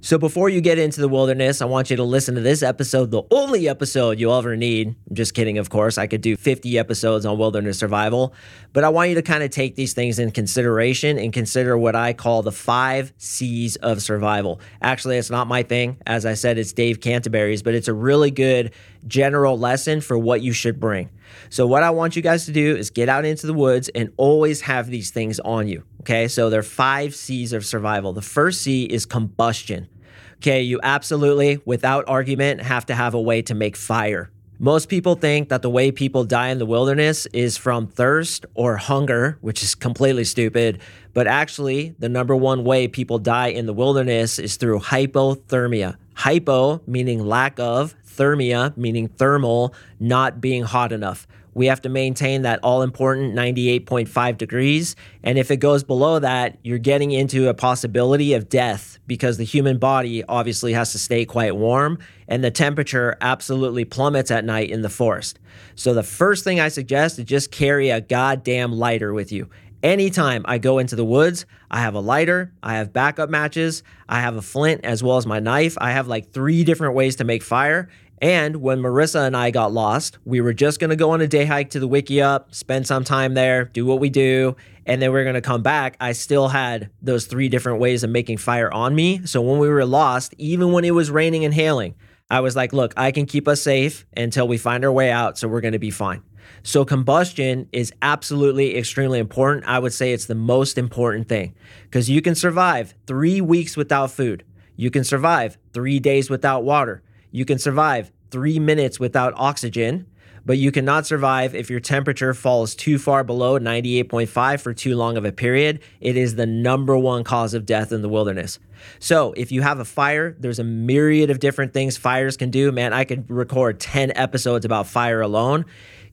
So 0.01 0.17
before 0.17 0.49
you 0.49 0.61
get 0.61 0.79
into 0.79 1.01
the 1.01 1.09
wilderness, 1.09 1.61
I 1.61 1.65
want 1.65 1.91
you 1.91 1.97
to 1.97 2.05
listen 2.05 2.37
to 2.37 2.41
this 2.41 2.63
episode, 2.63 3.11
the 3.11 3.25
only 3.33 3.69
episode 3.69 4.21
you'll 4.21 4.37
ever 4.37 4.57
need. 4.57 4.95
I'm 5.11 5.17
just 5.17 5.35
kidding, 5.35 5.59
of 5.59 5.71
course. 5.71 5.99
I 5.99 6.07
could 6.07 6.21
do 6.21 6.37
50 6.37 6.79
episodes 6.79 7.27
on 7.27 7.37
wilderness 7.37 7.81
survival, 7.81 8.33
but 8.73 8.85
I 8.85 8.91
want 8.91 9.09
you 9.09 9.17
to 9.17 9.23
kind 9.23 9.43
of 9.43 9.51
take 9.51 9.75
these 9.75 9.95
things 9.95 10.21
in 10.21 10.31
consideration 10.31 11.19
and 11.19 11.33
consider 11.33 11.77
what 11.77 11.97
I 11.97 12.13
call 12.13 12.43
the 12.43 12.53
five 12.53 13.13
C's 13.19 13.75
of 13.77 14.01
survival. 14.01 14.61
Actually, 14.81 15.17
it's 15.17 15.31
not 15.31 15.49
my 15.49 15.65
thing. 15.65 15.97
As 16.07 16.25
I 16.25 16.35
said, 16.35 16.59
it's 16.59 16.73
Dave 16.73 17.01
Canterbury's, 17.01 17.65
but 17.65 17.75
it's 17.75 17.89
a 17.89 17.95
really 17.95 18.31
good 18.31 18.73
general 19.07 19.59
lesson 19.59 20.01
for 20.01 20.19
what 20.19 20.41
you 20.43 20.53
should 20.53 20.81
bring. 20.81 21.11
So, 21.51 21.67
what 21.67 21.83
I 21.83 21.91
want 21.91 22.17
you 22.17 22.23
guys 22.23 22.47
to 22.47 22.53
do 22.53 22.77
is 22.77 22.91
get 22.91 23.09
out 23.09 23.25
into 23.25 23.47
the 23.47 23.55
woods 23.55 23.89
and 23.91 24.13
always 24.17 24.63
have 24.63 24.89
these 24.89 25.11
things 25.11 25.41
on 25.41 25.69
you. 25.69 25.85
Okay. 26.01 26.29
So, 26.29 26.51
there 26.51 26.61
are 26.61 26.65
five 26.65 27.15
C's 27.15 27.53
of 27.53 27.65
survival. 27.65 28.13
The 28.13 28.23
first 28.23 28.63
C 28.63 28.85
is 28.85 29.07
combustion. 29.07 29.89
Okay. 30.37 30.63
You 30.63 30.81
absolutely, 30.83 31.61
without 31.65 32.05
argument, 32.09 32.63
have 32.63 32.87
to 32.87 32.95
have 32.95 33.15
a 33.15 33.21
way 33.21 33.43
to 33.43 33.55
make 33.55 33.77
fire. 33.77 34.31
Most 34.61 34.89
people 34.89 35.15
think 35.15 35.51
that 35.51 35.63
the 35.63 35.71
way 35.71 35.93
people 35.93 36.25
die 36.25 36.49
in 36.49 36.59
the 36.59 36.67
wilderness 36.67 37.27
is 37.27 37.57
from 37.57 37.87
thirst 37.87 38.45
or 38.55 38.77
hunger, 38.77 39.39
which 39.41 39.63
is 39.63 39.77
completely 39.77 40.25
stupid. 40.25 40.81
But 41.15 41.29
actually, 41.29 41.95
the 42.01 42.09
number 42.09 42.35
one 42.35 42.65
way 42.65 42.89
people 42.89 43.21
die 43.21 43.49
in 43.49 43.67
the 43.67 43.73
wilderness 43.73 44.41
is 44.41 44.57
through 44.57 44.81
hypothermia. 44.81 45.97
Hypo 46.15 46.83
meaning 46.89 47.25
lack 47.25 47.61
of, 47.61 47.95
thermia, 48.19 48.77
meaning 48.77 49.09
thermal, 49.09 49.75
not 49.99 50.41
being 50.41 50.65
hot 50.65 50.93
enough. 50.93 51.27
We 51.55 51.67
have 51.67 51.83
to 51.83 51.89
maintain 51.89 52.43
that 52.43 52.61
all 52.63 52.83
important 52.83 53.35
98.5 53.35 54.39
degrees. 54.39 54.95
And 55.25 55.39
if 55.39 55.51
it 55.51 55.57
goes 55.57 55.83
below 55.83 56.21
that, 56.21 56.57
you're 56.63 56.79
getting 56.79 57.11
into 57.11 57.49
a 57.49 57.55
possibility 57.55 58.35
of 58.35 58.49
death 58.49 59.01
because 59.09 59.39
the 59.39 59.45
human 59.45 59.79
body 59.79 60.23
obviously 60.29 60.73
has 60.75 60.93
to 60.93 60.99
stay 60.99 61.25
quite 61.25 61.57
warm 61.57 61.99
and 62.29 62.45
the 62.45 62.53
temperature 62.53 63.17
absolutely 63.21 63.85
plummets 63.85 64.31
at 64.31 64.45
night 64.45 64.71
in 64.71 64.83
the 64.83 64.89
forest. 64.89 65.41
So, 65.75 65.95
the 65.95 66.05
first 66.05 66.45
thing 66.45 66.61
I 66.61 66.69
suggest 66.69 67.19
is 67.19 67.25
just 67.25 67.51
carry 67.51 67.91
a 67.91 68.01
goddamn 68.01 68.73
lighter 68.73 69.13
with 69.13 69.33
you. 69.33 69.49
Anytime 69.83 70.45
I 70.45 70.59
go 70.59 70.79
into 70.79 70.97
the 70.97 71.05
woods, 71.05 71.47
I 71.71 71.81
have 71.81 71.95
a 71.95 72.01
lighter, 72.01 72.53
I 72.65 72.77
have 72.77 72.93
backup 72.93 73.31
matches, 73.31 73.85
I 74.09 74.21
have 74.21 74.37
a 74.37 74.43
flint 74.43 74.85
as 74.85 75.05
well 75.05 75.19
as 75.19 75.27
my 75.27 75.39
knife. 75.39 75.77
I 75.81 75.93
have 75.93 76.09
like 76.09 76.33
three 76.33 76.65
different 76.65 76.95
ways 76.95 77.17
to 77.17 77.25
make 77.25 77.45
fire. 77.45 77.89
And 78.21 78.57
when 78.57 78.81
Marissa 78.81 79.27
and 79.27 79.37
I 79.37 79.51
got 79.51 79.73
lost, 79.73 80.19
we 80.25 80.41
were 80.41 80.53
just 80.53 80.81
going 80.81 80.91
to 80.91 80.97
go 80.97 81.11
on 81.11 81.21
a 81.21 81.29
day 81.29 81.45
hike 81.45 81.71
to 81.71 81.81
the 81.81 81.89
Wickiup, 81.89 82.55
spend 82.55 82.87
some 82.87 83.05
time 83.05 83.35
there, 83.35 83.67
do 83.67 83.87
what 83.87 84.01
we 84.01 84.11
do, 84.11 84.57
and 84.87 85.01
then 85.01 85.13
we 85.13 85.21
are 85.21 85.25
going 85.25 85.35
to 85.35 85.41
come 85.41 85.63
back. 85.63 85.97
I 86.01 86.13
still 86.13 86.49
had 86.49 86.91
those 87.01 87.27
three 87.27 87.49
different 87.49 87.79
ways 87.79 88.03
of 88.03 88.11
making 88.11 88.39
fire 88.39 88.73
on 88.73 88.95
me. 88.95 89.25
So 89.27 89.41
when 89.41 89.59
we 89.59 89.69
were 89.69 89.85
lost, 89.85 90.35
even 90.39 90.73
when 90.73 90.85
it 90.85 90.93
was 90.93 91.11
raining 91.11 91.45
and 91.45 91.55
hailing, 91.55 91.95
I 92.31 92.41
was 92.41 92.57
like, 92.57 92.73
look, 92.73 92.93
I 92.97 93.13
can 93.13 93.27
keep 93.27 93.47
us 93.47 93.63
safe 93.63 94.05
until 94.17 94.49
we 94.49 94.59
find 94.59 94.85
our 94.85 94.93
way 94.93 95.11
out. 95.11 95.39
So 95.39 95.47
we're 95.47 95.61
going 95.61 95.73
to 95.73 95.79
be 95.79 95.91
fine. 95.91 96.23
So 96.63 96.85
combustion 96.85 97.69
is 97.73 97.93
absolutely 98.03 98.77
extremely 98.77 99.19
important. 99.19 99.67
I 99.67 99.79
would 99.79 99.93
say 99.93 100.13
it's 100.13 100.27
the 100.27 100.35
most 100.35 100.77
important 100.77 101.29
thing 101.29 101.55
because 101.85 102.11
you 102.11 102.21
can 102.21 102.35
survive 102.35 102.95
three 103.07 103.41
weeks 103.41 103.77
without 103.77 104.11
food. 104.11 104.45
You 104.77 104.91
can 104.91 105.05
survive 105.05 105.59
three 105.73 105.99
days 105.99 106.31
without 106.31 106.65
water. 106.65 107.03
You 107.31 107.45
can 107.45 107.59
survive 107.59 108.11
three 108.31 108.59
minutes 108.59 108.99
without 108.99 109.35
oxygen, 109.37 110.07
but 110.45 110.57
you 110.57 110.73
cannot 110.73 111.07
survive 111.07 111.55
if 111.55 111.69
your 111.69 111.81
temperature 111.81 112.33
falls 112.33 112.75
too 112.75 112.99
far 112.99 113.23
below 113.23 113.59
98.5 113.59 114.61
for 114.61 114.73
too 114.73 114.97
long 114.97 115.17
of 115.17 115.25
a 115.25 115.33
period. 115.33 115.81
It 116.01 116.17
is 116.17 116.37
the 116.37 116.47
number 116.47 116.97
one 116.97 117.23
cause 117.25 117.53
of 117.53 117.67
death 117.67 117.93
in 117.93 118.01
the 118.01 118.09
wilderness. 118.09 118.59
So, 118.99 119.33
if 119.33 119.53
you 119.53 119.61
have 119.63 119.79
a 119.79 119.85
fire, 119.85 120.37
there's 120.39 120.59
a 120.59 120.65
myriad 120.65 121.31
of 121.31 121.41
different 121.41 121.75
things 121.75 121.97
fires 121.97 122.37
can 122.37 122.51
do. 122.51 122.73
Man, 122.73 122.93
I 122.93 123.05
could 123.05 123.29
record 123.31 123.81
10 123.81 124.13
episodes 124.17 124.65
about 124.65 124.87
fire 124.87 125.21
alone. 125.21 125.67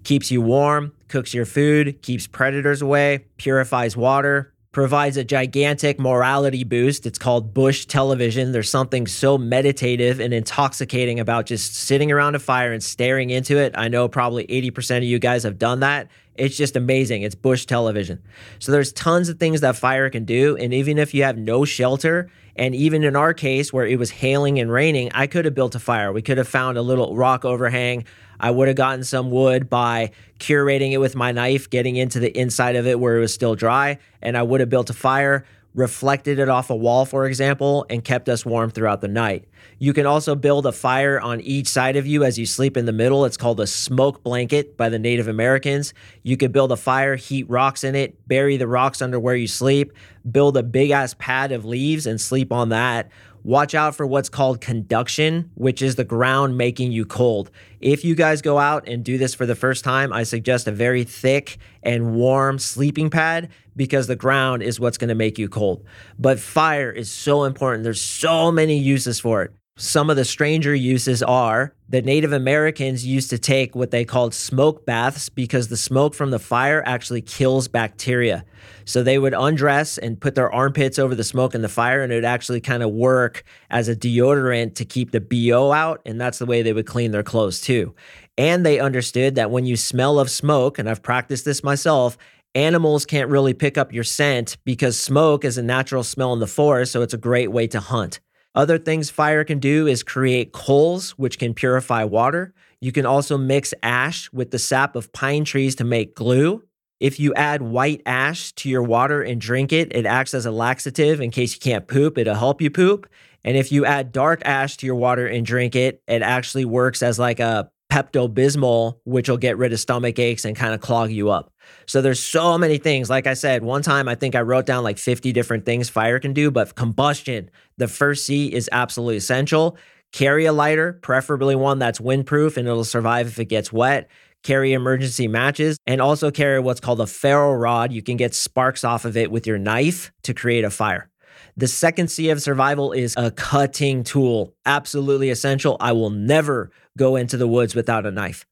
Keeps 0.04 0.32
you 0.32 0.42
warm, 0.42 0.92
cooks 1.08 1.34
your 1.34 1.46
food, 1.46 2.02
keeps 2.02 2.28
predators 2.28 2.82
away, 2.82 3.26
purifies 3.38 3.96
water, 3.96 4.54
provides 4.76 5.16
a 5.16 5.24
gigantic 5.24 5.98
morality 5.98 6.66
boost. 6.66 7.06
It's 7.06 7.18
called 7.18 7.54
Bush 7.54 7.86
television. 7.86 8.52
There's 8.52 8.70
something 8.70 9.08
so 9.08 9.38
meditative 9.38 10.20
and 10.20 10.34
intoxicating 10.34 11.18
about 11.18 11.46
just 11.46 11.76
sitting 11.76 12.12
around 12.12 12.36
a 12.36 12.40
fire 12.40 12.74
and 12.74 12.84
staring 12.84 13.30
into 13.30 13.58
it. 13.58 13.74
I 13.78 13.88
know 13.88 14.10
probably 14.10 14.46
80% 14.48 14.98
of 14.98 15.04
you 15.04 15.18
guys 15.18 15.44
have 15.44 15.58
done 15.58 15.80
that. 15.80 16.10
It's 16.36 16.58
just 16.58 16.76
amazing. 16.76 17.22
It's 17.22 17.36
Bush 17.36 17.66
television. 17.66 18.22
So 18.60 18.72
there's 18.72 18.92
tons 18.92 19.30
of 19.30 19.40
things 19.40 19.62
that 19.62 19.76
fire 19.76 20.10
can 20.10 20.26
do. 20.26 20.58
And 20.58 20.74
even 20.74 20.98
if 20.98 21.14
you 21.14 21.24
have 21.24 21.38
no 21.38 21.66
shelter, 21.66 22.30
and 22.56 22.74
even 22.74 23.04
in 23.04 23.16
our 23.16 23.34
case 23.34 23.74
where 23.74 23.86
it 23.86 24.00
was 24.00 24.12
hailing 24.12 24.60
and 24.60 24.72
raining, 24.72 25.12
I 25.14 25.28
could 25.28 25.46
have 25.46 25.56
built 25.56 25.76
a 25.76 25.80
fire. 25.80 26.12
We 26.14 26.22
could 26.22 26.38
have 26.38 26.48
found 26.48 26.78
a 26.78 26.82
little 26.82 27.16
rock 27.16 27.46
overhang. 27.46 28.06
I 28.40 28.52
would 28.52 28.68
have 28.68 28.78
gotten 28.78 29.04
some 29.04 29.30
wood 29.30 29.70
by 29.70 30.12
curating 30.40 30.92
it 30.92 30.98
with 30.98 31.16
my 31.16 31.32
knife, 31.32 31.70
getting 31.70 31.96
into 31.96 32.20
the 32.20 32.38
inside 32.38 32.76
of 32.76 32.88
it 32.88 33.00
where 33.00 33.18
it 33.18 33.22
was 33.22 33.34
still 33.34 33.56
dry, 33.56 33.98
and 34.22 34.38
I 34.38 34.44
would 34.44 34.60
have 34.60 34.70
built 34.70 34.90
a 34.90 34.94
fire, 34.94 35.46
reflected 35.76 36.40
it 36.40 36.48
off 36.48 36.70
a 36.70 36.76
wall, 36.76 37.06
for 37.06 37.28
example, 37.28 37.86
and 37.90 38.04
kept 38.04 38.30
us 38.30 38.46
warm 38.46 38.72
throughout 38.72 39.02
the 39.02 39.08
night. 39.10 39.46
You 39.78 39.92
can 39.94 40.06
also 40.06 40.34
build 40.34 40.66
a 40.66 40.72
fire 40.72 41.20
on 41.20 41.42
each 41.42 41.68
side 41.68 41.98
of 41.98 42.08
you 42.08 42.24
as 42.24 42.40
you 42.40 42.46
sleep 42.46 42.78
in 42.78 42.86
the 42.86 42.94
middle. 42.94 43.26
It's 43.26 43.36
called 43.36 43.60
a 43.60 43.68
smoke 43.68 44.24
blanket 44.24 44.78
by 44.78 44.88
the 44.88 44.98
Native 44.98 45.28
Americans. 45.28 45.94
You 46.24 46.38
could 46.38 46.54
build 46.54 46.72
a 46.72 46.78
fire, 46.78 47.18
heat 47.18 47.50
rocks 47.50 47.84
in 47.84 47.94
it, 47.94 48.26
bury 48.28 48.56
the 48.56 48.68
rocks 48.68 49.02
under 49.02 49.20
where 49.20 49.36
you 49.36 49.48
sleep, 49.48 49.92
build 50.30 50.56
a 50.56 50.64
big 50.64 50.92
ass 50.92 51.14
pad 51.20 51.52
of 51.52 51.66
leaves 51.66 52.08
and 52.08 52.20
sleep 52.20 52.54
on 52.54 52.70
that. 52.70 53.12
Watch 53.46 53.76
out 53.76 53.94
for 53.94 54.08
what's 54.08 54.28
called 54.28 54.60
conduction, 54.60 55.52
which 55.54 55.84
is 55.84 55.98
the 55.98 56.04
ground 56.04 56.58
making 56.58 56.92
you 56.92 57.06
cold. 57.06 57.52
If 57.80 58.04
you 58.04 58.16
guys 58.16 58.42
go 58.42 58.58
out 58.58 58.88
and 58.88 59.06
do 59.06 59.20
this 59.20 59.36
for 59.36 59.46
the 59.46 59.54
first 59.54 59.84
time, 59.84 60.12
I 60.12 60.24
suggest 60.24 60.68
a 60.68 60.72
very 60.72 61.04
thick 61.04 61.60
and 61.84 62.16
warm 62.16 62.58
sleeping 62.58 63.12
pad 63.12 63.50
because 63.76 64.08
the 64.08 64.16
ground 64.16 64.64
is 64.64 64.80
what's 64.80 64.98
going 64.98 65.10
to 65.10 65.16
make 65.16 65.38
you 65.38 65.48
cold. 65.48 65.86
But 66.18 66.40
fire 66.40 66.90
is 66.92 67.12
so 67.12 67.44
important. 67.44 67.84
There's 67.84 68.02
so 68.02 68.52
many 68.52 68.80
uses 68.80 69.20
for 69.20 69.44
it. 69.44 69.54
Some 69.78 70.10
of 70.10 70.16
the 70.16 70.24
stranger 70.24 70.74
uses 70.74 71.22
are 71.22 71.74
that 71.90 72.06
Native 72.06 72.32
Americans 72.32 73.06
used 73.06 73.30
to 73.32 73.38
take 73.38 73.76
what 73.76 73.92
they 73.92 74.06
called 74.06 74.34
smoke 74.34 74.86
baths 74.86 75.28
because 75.28 75.68
the 75.68 75.76
smoke 75.76 76.14
from 76.14 76.32
the 76.32 76.40
fire 76.40 76.82
actually 76.86 77.22
kills 77.22 77.68
bacteria. 77.68 78.46
So 78.86 79.04
they 79.04 79.20
would 79.20 79.34
undress 79.34 79.98
and 79.98 80.18
put 80.18 80.36
their 80.36 80.50
armpits 80.50 80.98
over 80.98 81.14
the 81.14 81.26
smoke 81.26 81.54
and 81.54 81.62
the 81.62 81.68
fire, 81.68 82.02
and 82.02 82.14
it 82.14 82.16
would 82.16 82.24
actually 82.24 82.62
kind 82.62 82.84
of 82.84 82.92
work 82.92 83.44
as 83.70 83.90
a 83.90 83.98
deodorant 83.98 84.76
to 84.76 84.86
keep 84.86 85.12
the 85.12 85.20
BO 85.20 85.74
out. 85.74 86.02
And 86.06 86.22
that's 86.22 86.40
the 86.40 86.46
way 86.46 86.62
they 86.62 86.72
would 86.72 86.88
clean 86.88 87.12
their 87.12 87.22
clothes 87.22 87.60
too. 87.60 87.94
And 88.38 88.66
they 88.66 88.80
understood 88.80 89.36
that 89.36 89.52
when 89.52 89.66
you 89.66 89.76
smell 89.76 90.20
of 90.20 90.32
smoke, 90.32 90.80
and 90.80 90.90
I've 90.90 91.04
practiced 91.04 91.44
this 91.44 91.66
myself, 91.66 92.18
animals 92.54 93.06
can't 93.06 93.30
really 93.30 93.54
pick 93.54 93.78
up 93.78 93.92
your 93.92 94.06
scent 94.06 94.56
because 94.64 94.98
smoke 94.98 95.44
is 95.44 95.58
a 95.58 95.64
natural 95.64 96.04
smell 96.04 96.32
in 96.32 96.40
the 96.40 96.48
forest. 96.48 96.94
So 96.94 97.02
it's 97.02 97.14
a 97.14 97.18
great 97.18 97.52
way 97.52 97.68
to 97.68 97.82
hunt. 97.82 98.22
Other 98.56 98.78
things 98.78 99.10
fire 99.10 99.44
can 99.44 99.60
do 99.60 99.86
is 99.86 100.02
create 100.02 100.54
coals, 100.54 101.12
which 101.12 101.38
can 101.38 101.54
purify 101.54 102.06
water. 102.06 102.54
You 102.80 102.94
can 102.94 103.06
also 103.06 103.38
mix 103.38 103.74
ash 103.84 104.32
with 104.32 104.52
the 104.52 104.60
sap 104.60 104.96
of 104.96 105.12
pine 105.12 105.44
trees 105.44 105.76
to 105.76 105.84
make 105.84 106.16
glue. 106.16 106.64
If 107.02 107.20
you 107.20 107.34
add 107.34 107.62
white 107.62 108.02
ash 108.06 108.54
to 108.54 108.70
your 108.70 108.84
water 108.84 109.22
and 109.22 109.42
drink 109.42 109.74
it, 109.74 109.94
it 109.94 110.06
acts 110.06 110.34
as 110.34 110.46
a 110.46 110.52
laxative 110.52 111.20
in 111.20 111.32
case 111.32 111.54
you 111.54 111.60
can't 111.60 111.86
poop, 111.86 112.18
it'll 112.18 112.36
help 112.36 112.62
you 112.62 112.72
poop. 112.72 113.10
And 113.44 113.58
if 113.58 113.72
you 113.72 113.86
add 113.86 114.14
dark 114.14 114.42
ash 114.46 114.78
to 114.78 114.86
your 114.86 114.96
water 114.96 115.28
and 115.28 115.46
drink 115.46 115.76
it, 115.76 116.02
it 116.08 116.22
actually 116.22 116.66
works 116.66 117.04
as 117.04 117.20
like 117.20 117.42
a 117.42 117.70
Pepto 117.92 118.34
Bismol, 118.34 119.00
which 119.04 119.30
will 119.30 119.38
get 119.38 119.58
rid 119.58 119.74
of 119.74 119.80
stomach 119.80 120.18
aches 120.18 120.46
and 120.46 120.56
kind 120.56 120.74
of 120.74 120.80
clog 120.80 121.12
you 121.12 121.30
up. 121.30 121.52
So 121.86 122.02
there's 122.02 122.20
so 122.20 122.58
many 122.58 122.78
things. 122.78 123.10
Like 123.10 123.28
I 123.28 123.34
said, 123.34 123.64
one 123.64 123.82
time 123.82 124.08
I 124.08 124.16
think 124.16 124.36
I 124.36 124.42
wrote 124.42 124.66
down 124.66 124.84
like 124.84 124.98
50 124.98 125.32
different 125.32 125.66
things 125.66 125.90
fire 125.90 126.20
can 126.20 126.34
do, 126.34 126.52
but 126.52 126.76
combustion, 126.76 127.50
the 127.78 127.88
first 127.88 128.26
C 128.26 128.52
is 128.54 128.70
absolutely 128.72 129.18
essential. 129.18 129.78
Carry 130.12 130.46
a 130.46 130.54
lighter, 130.54 130.94
preferably 131.02 131.56
one 131.56 131.80
that's 131.80 132.00
windproof 132.00 132.58
and 132.58 132.68
it'll 132.68 132.84
survive 132.84 133.28
if 133.28 133.40
it 133.40 133.46
gets 133.46 133.72
wet. 133.74 134.10
Carry 134.44 134.74
emergency 134.74 135.28
matches 135.28 135.78
and 135.88 136.00
also 136.02 136.32
carry 136.32 136.60
what's 136.60 136.80
called 136.80 137.02
a 137.02 137.08
ferro 137.08 137.54
rod. 137.54 137.92
You 137.92 138.02
can 138.02 138.16
get 138.16 138.34
sparks 138.34 138.84
off 138.84 139.06
of 139.06 139.18
it 139.18 139.32
with 139.32 139.48
your 139.48 139.58
knife 139.58 140.12
to 140.24 140.34
create 140.34 140.64
a 140.64 140.70
fire. 140.70 141.10
The 141.58 141.68
second 141.68 142.10
C 142.10 142.30
of 142.30 142.42
survival 142.42 142.92
is 142.92 143.14
a 143.18 143.32
cutting 143.32 144.04
tool. 144.04 144.54
Absolutely 144.66 145.30
essential. 145.30 145.78
I 145.80 145.94
will 145.94 146.10
never 146.10 146.70
go 146.98 147.16
into 147.16 147.38
the 147.38 147.48
woods 147.48 147.76
without 147.76 148.06
a 148.06 148.12
knife. 148.12 148.46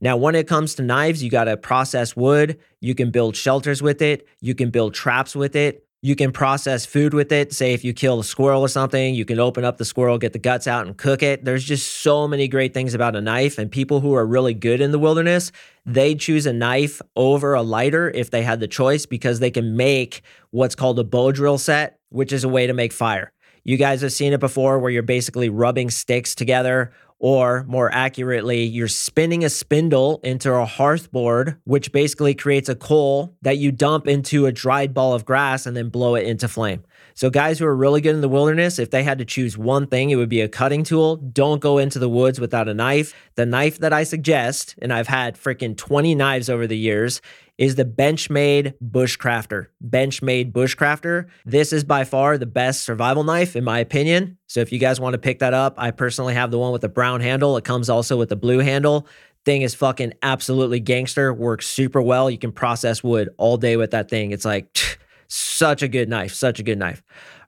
Now, 0.00 0.16
when 0.16 0.34
it 0.34 0.46
comes 0.46 0.74
to 0.76 0.82
knives, 0.82 1.22
you 1.22 1.30
got 1.30 1.44
to 1.44 1.56
process 1.56 2.16
wood. 2.16 2.58
You 2.80 2.94
can 2.94 3.10
build 3.10 3.36
shelters 3.36 3.82
with 3.82 4.02
it. 4.02 4.26
You 4.40 4.54
can 4.54 4.70
build 4.70 4.94
traps 4.94 5.34
with 5.34 5.56
it. 5.56 5.84
You 6.04 6.14
can 6.14 6.32
process 6.32 6.84
food 6.84 7.14
with 7.14 7.32
it. 7.32 7.54
Say 7.54 7.72
if 7.72 7.82
you 7.82 7.94
kill 7.94 8.20
a 8.20 8.24
squirrel 8.24 8.60
or 8.60 8.68
something, 8.68 9.14
you 9.14 9.24
can 9.24 9.40
open 9.40 9.64
up 9.64 9.78
the 9.78 9.86
squirrel, 9.86 10.18
get 10.18 10.34
the 10.34 10.38
guts 10.38 10.66
out, 10.66 10.86
and 10.86 10.98
cook 10.98 11.22
it. 11.22 11.46
There's 11.46 11.64
just 11.64 12.02
so 12.02 12.28
many 12.28 12.46
great 12.46 12.74
things 12.74 12.92
about 12.92 13.16
a 13.16 13.22
knife. 13.22 13.56
And 13.56 13.72
people 13.72 14.00
who 14.00 14.14
are 14.14 14.26
really 14.26 14.52
good 14.52 14.82
in 14.82 14.90
the 14.90 14.98
wilderness, 14.98 15.50
they 15.86 16.14
choose 16.14 16.44
a 16.44 16.52
knife 16.52 17.00
over 17.16 17.54
a 17.54 17.62
lighter 17.62 18.10
if 18.10 18.30
they 18.30 18.42
had 18.42 18.60
the 18.60 18.68
choice 18.68 19.06
because 19.06 19.40
they 19.40 19.50
can 19.50 19.78
make 19.78 20.20
what's 20.50 20.74
called 20.74 20.98
a 20.98 21.04
bow 21.04 21.32
drill 21.32 21.56
set, 21.56 21.98
which 22.10 22.34
is 22.34 22.44
a 22.44 22.50
way 22.50 22.66
to 22.66 22.74
make 22.74 22.92
fire. 22.92 23.32
You 23.66 23.78
guys 23.78 24.02
have 24.02 24.12
seen 24.12 24.34
it 24.34 24.40
before 24.40 24.78
where 24.78 24.90
you're 24.90 25.02
basically 25.02 25.48
rubbing 25.48 25.88
sticks 25.88 26.34
together 26.34 26.92
or 27.24 27.64
more 27.66 27.90
accurately, 27.90 28.64
you're 28.64 28.86
spinning 28.86 29.46
a 29.46 29.48
spindle 29.48 30.20
into 30.22 30.52
a 30.52 30.66
hearth 30.66 31.10
board, 31.10 31.56
which 31.64 31.90
basically 31.90 32.34
creates 32.34 32.68
a 32.68 32.74
coal 32.74 33.34
that 33.40 33.56
you 33.56 33.72
dump 33.72 34.06
into 34.06 34.44
a 34.44 34.52
dried 34.52 34.92
ball 34.92 35.14
of 35.14 35.24
grass 35.24 35.64
and 35.64 35.74
then 35.74 35.88
blow 35.88 36.16
it 36.16 36.26
into 36.26 36.46
flame. 36.46 36.84
So, 37.14 37.30
guys 37.30 37.58
who 37.58 37.66
are 37.66 37.76
really 37.76 38.00
good 38.00 38.14
in 38.14 38.20
the 38.20 38.28
wilderness, 38.28 38.78
if 38.78 38.90
they 38.90 39.04
had 39.04 39.18
to 39.18 39.24
choose 39.24 39.56
one 39.56 39.86
thing, 39.86 40.10
it 40.10 40.16
would 40.16 40.28
be 40.28 40.40
a 40.40 40.48
cutting 40.48 40.82
tool. 40.82 41.16
Don't 41.16 41.60
go 41.60 41.78
into 41.78 41.98
the 41.98 42.08
woods 42.08 42.40
without 42.40 42.68
a 42.68 42.74
knife. 42.74 43.14
The 43.36 43.46
knife 43.46 43.78
that 43.78 43.92
I 43.92 44.02
suggest, 44.02 44.74
and 44.82 44.92
I've 44.92 45.06
had 45.06 45.36
freaking 45.36 45.76
20 45.76 46.14
knives 46.16 46.50
over 46.50 46.66
the 46.66 46.76
years, 46.76 47.20
is 47.56 47.76
the 47.76 47.84
Benchmade 47.84 48.74
Bushcrafter. 48.82 49.66
Benchmade 49.86 50.52
Bushcrafter. 50.52 51.26
This 51.44 51.72
is 51.72 51.84
by 51.84 52.04
far 52.04 52.36
the 52.36 52.46
best 52.46 52.82
survival 52.82 53.22
knife, 53.22 53.54
in 53.54 53.62
my 53.62 53.78
opinion. 53.78 54.38
So 54.48 54.60
if 54.60 54.72
you 54.72 54.78
guys 54.78 54.98
want 54.98 55.14
to 55.14 55.18
pick 55.18 55.38
that 55.38 55.54
up, 55.54 55.74
I 55.78 55.92
personally 55.92 56.34
have 56.34 56.50
the 56.50 56.58
one 56.58 56.72
with 56.72 56.82
the 56.82 56.88
brown 56.88 57.20
handle. 57.20 57.56
It 57.56 57.64
comes 57.64 57.88
also 57.88 58.16
with 58.16 58.28
the 58.28 58.36
blue 58.36 58.58
handle. 58.58 59.06
Thing 59.44 59.62
is 59.62 59.74
fucking 59.74 60.14
absolutely 60.22 60.80
gangster, 60.80 61.32
works 61.32 61.66
super 61.68 62.00
well. 62.02 62.30
You 62.30 62.38
can 62.38 62.50
process 62.50 63.04
wood 63.04 63.28
all 63.36 63.56
day 63.56 63.76
with 63.76 63.90
that 63.92 64.08
thing. 64.08 64.32
It's 64.32 64.44
like 64.44 64.66
such 65.28 65.82
a 65.82 65.88
good 65.88 66.08
knife, 66.08 66.34
such 66.34 66.58
a 66.58 66.62
good 66.62 66.78
knife. 66.78 67.02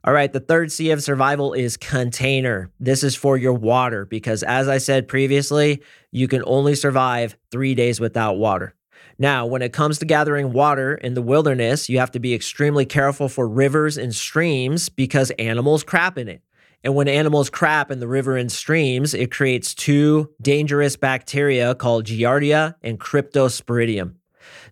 All 0.04 0.12
right, 0.12 0.32
the 0.32 0.40
third 0.40 0.70
C 0.70 0.90
of 0.92 1.02
survival 1.02 1.52
is 1.52 1.76
container. 1.76 2.70
This 2.78 3.02
is 3.02 3.16
for 3.16 3.36
your 3.36 3.54
water 3.54 4.04
because, 4.04 4.42
as 4.44 4.68
I 4.68 4.78
said 4.78 5.08
previously, 5.08 5.82
you 6.12 6.28
can 6.28 6.44
only 6.46 6.76
survive 6.76 7.36
three 7.50 7.74
days 7.74 7.98
without 7.98 8.38
water. 8.38 8.74
Now, 9.18 9.46
when 9.46 9.62
it 9.62 9.72
comes 9.72 9.98
to 9.98 10.04
gathering 10.04 10.52
water 10.52 10.94
in 10.94 11.14
the 11.14 11.22
wilderness, 11.22 11.88
you 11.88 11.98
have 11.98 12.10
to 12.12 12.20
be 12.20 12.34
extremely 12.34 12.84
careful 12.84 13.28
for 13.28 13.48
rivers 13.48 13.96
and 13.96 14.14
streams 14.14 14.88
because 14.88 15.30
animals 15.32 15.82
crap 15.82 16.18
in 16.18 16.28
it. 16.28 16.42
And 16.84 16.94
when 16.94 17.08
animals 17.08 17.50
crap 17.50 17.90
in 17.90 17.98
the 17.98 18.06
river 18.06 18.36
and 18.36 18.52
streams, 18.52 19.14
it 19.14 19.32
creates 19.32 19.74
two 19.74 20.30
dangerous 20.40 20.96
bacteria 20.96 21.74
called 21.74 22.04
Giardia 22.04 22.74
and 22.82 23.00
Cryptosporidium. 23.00 24.14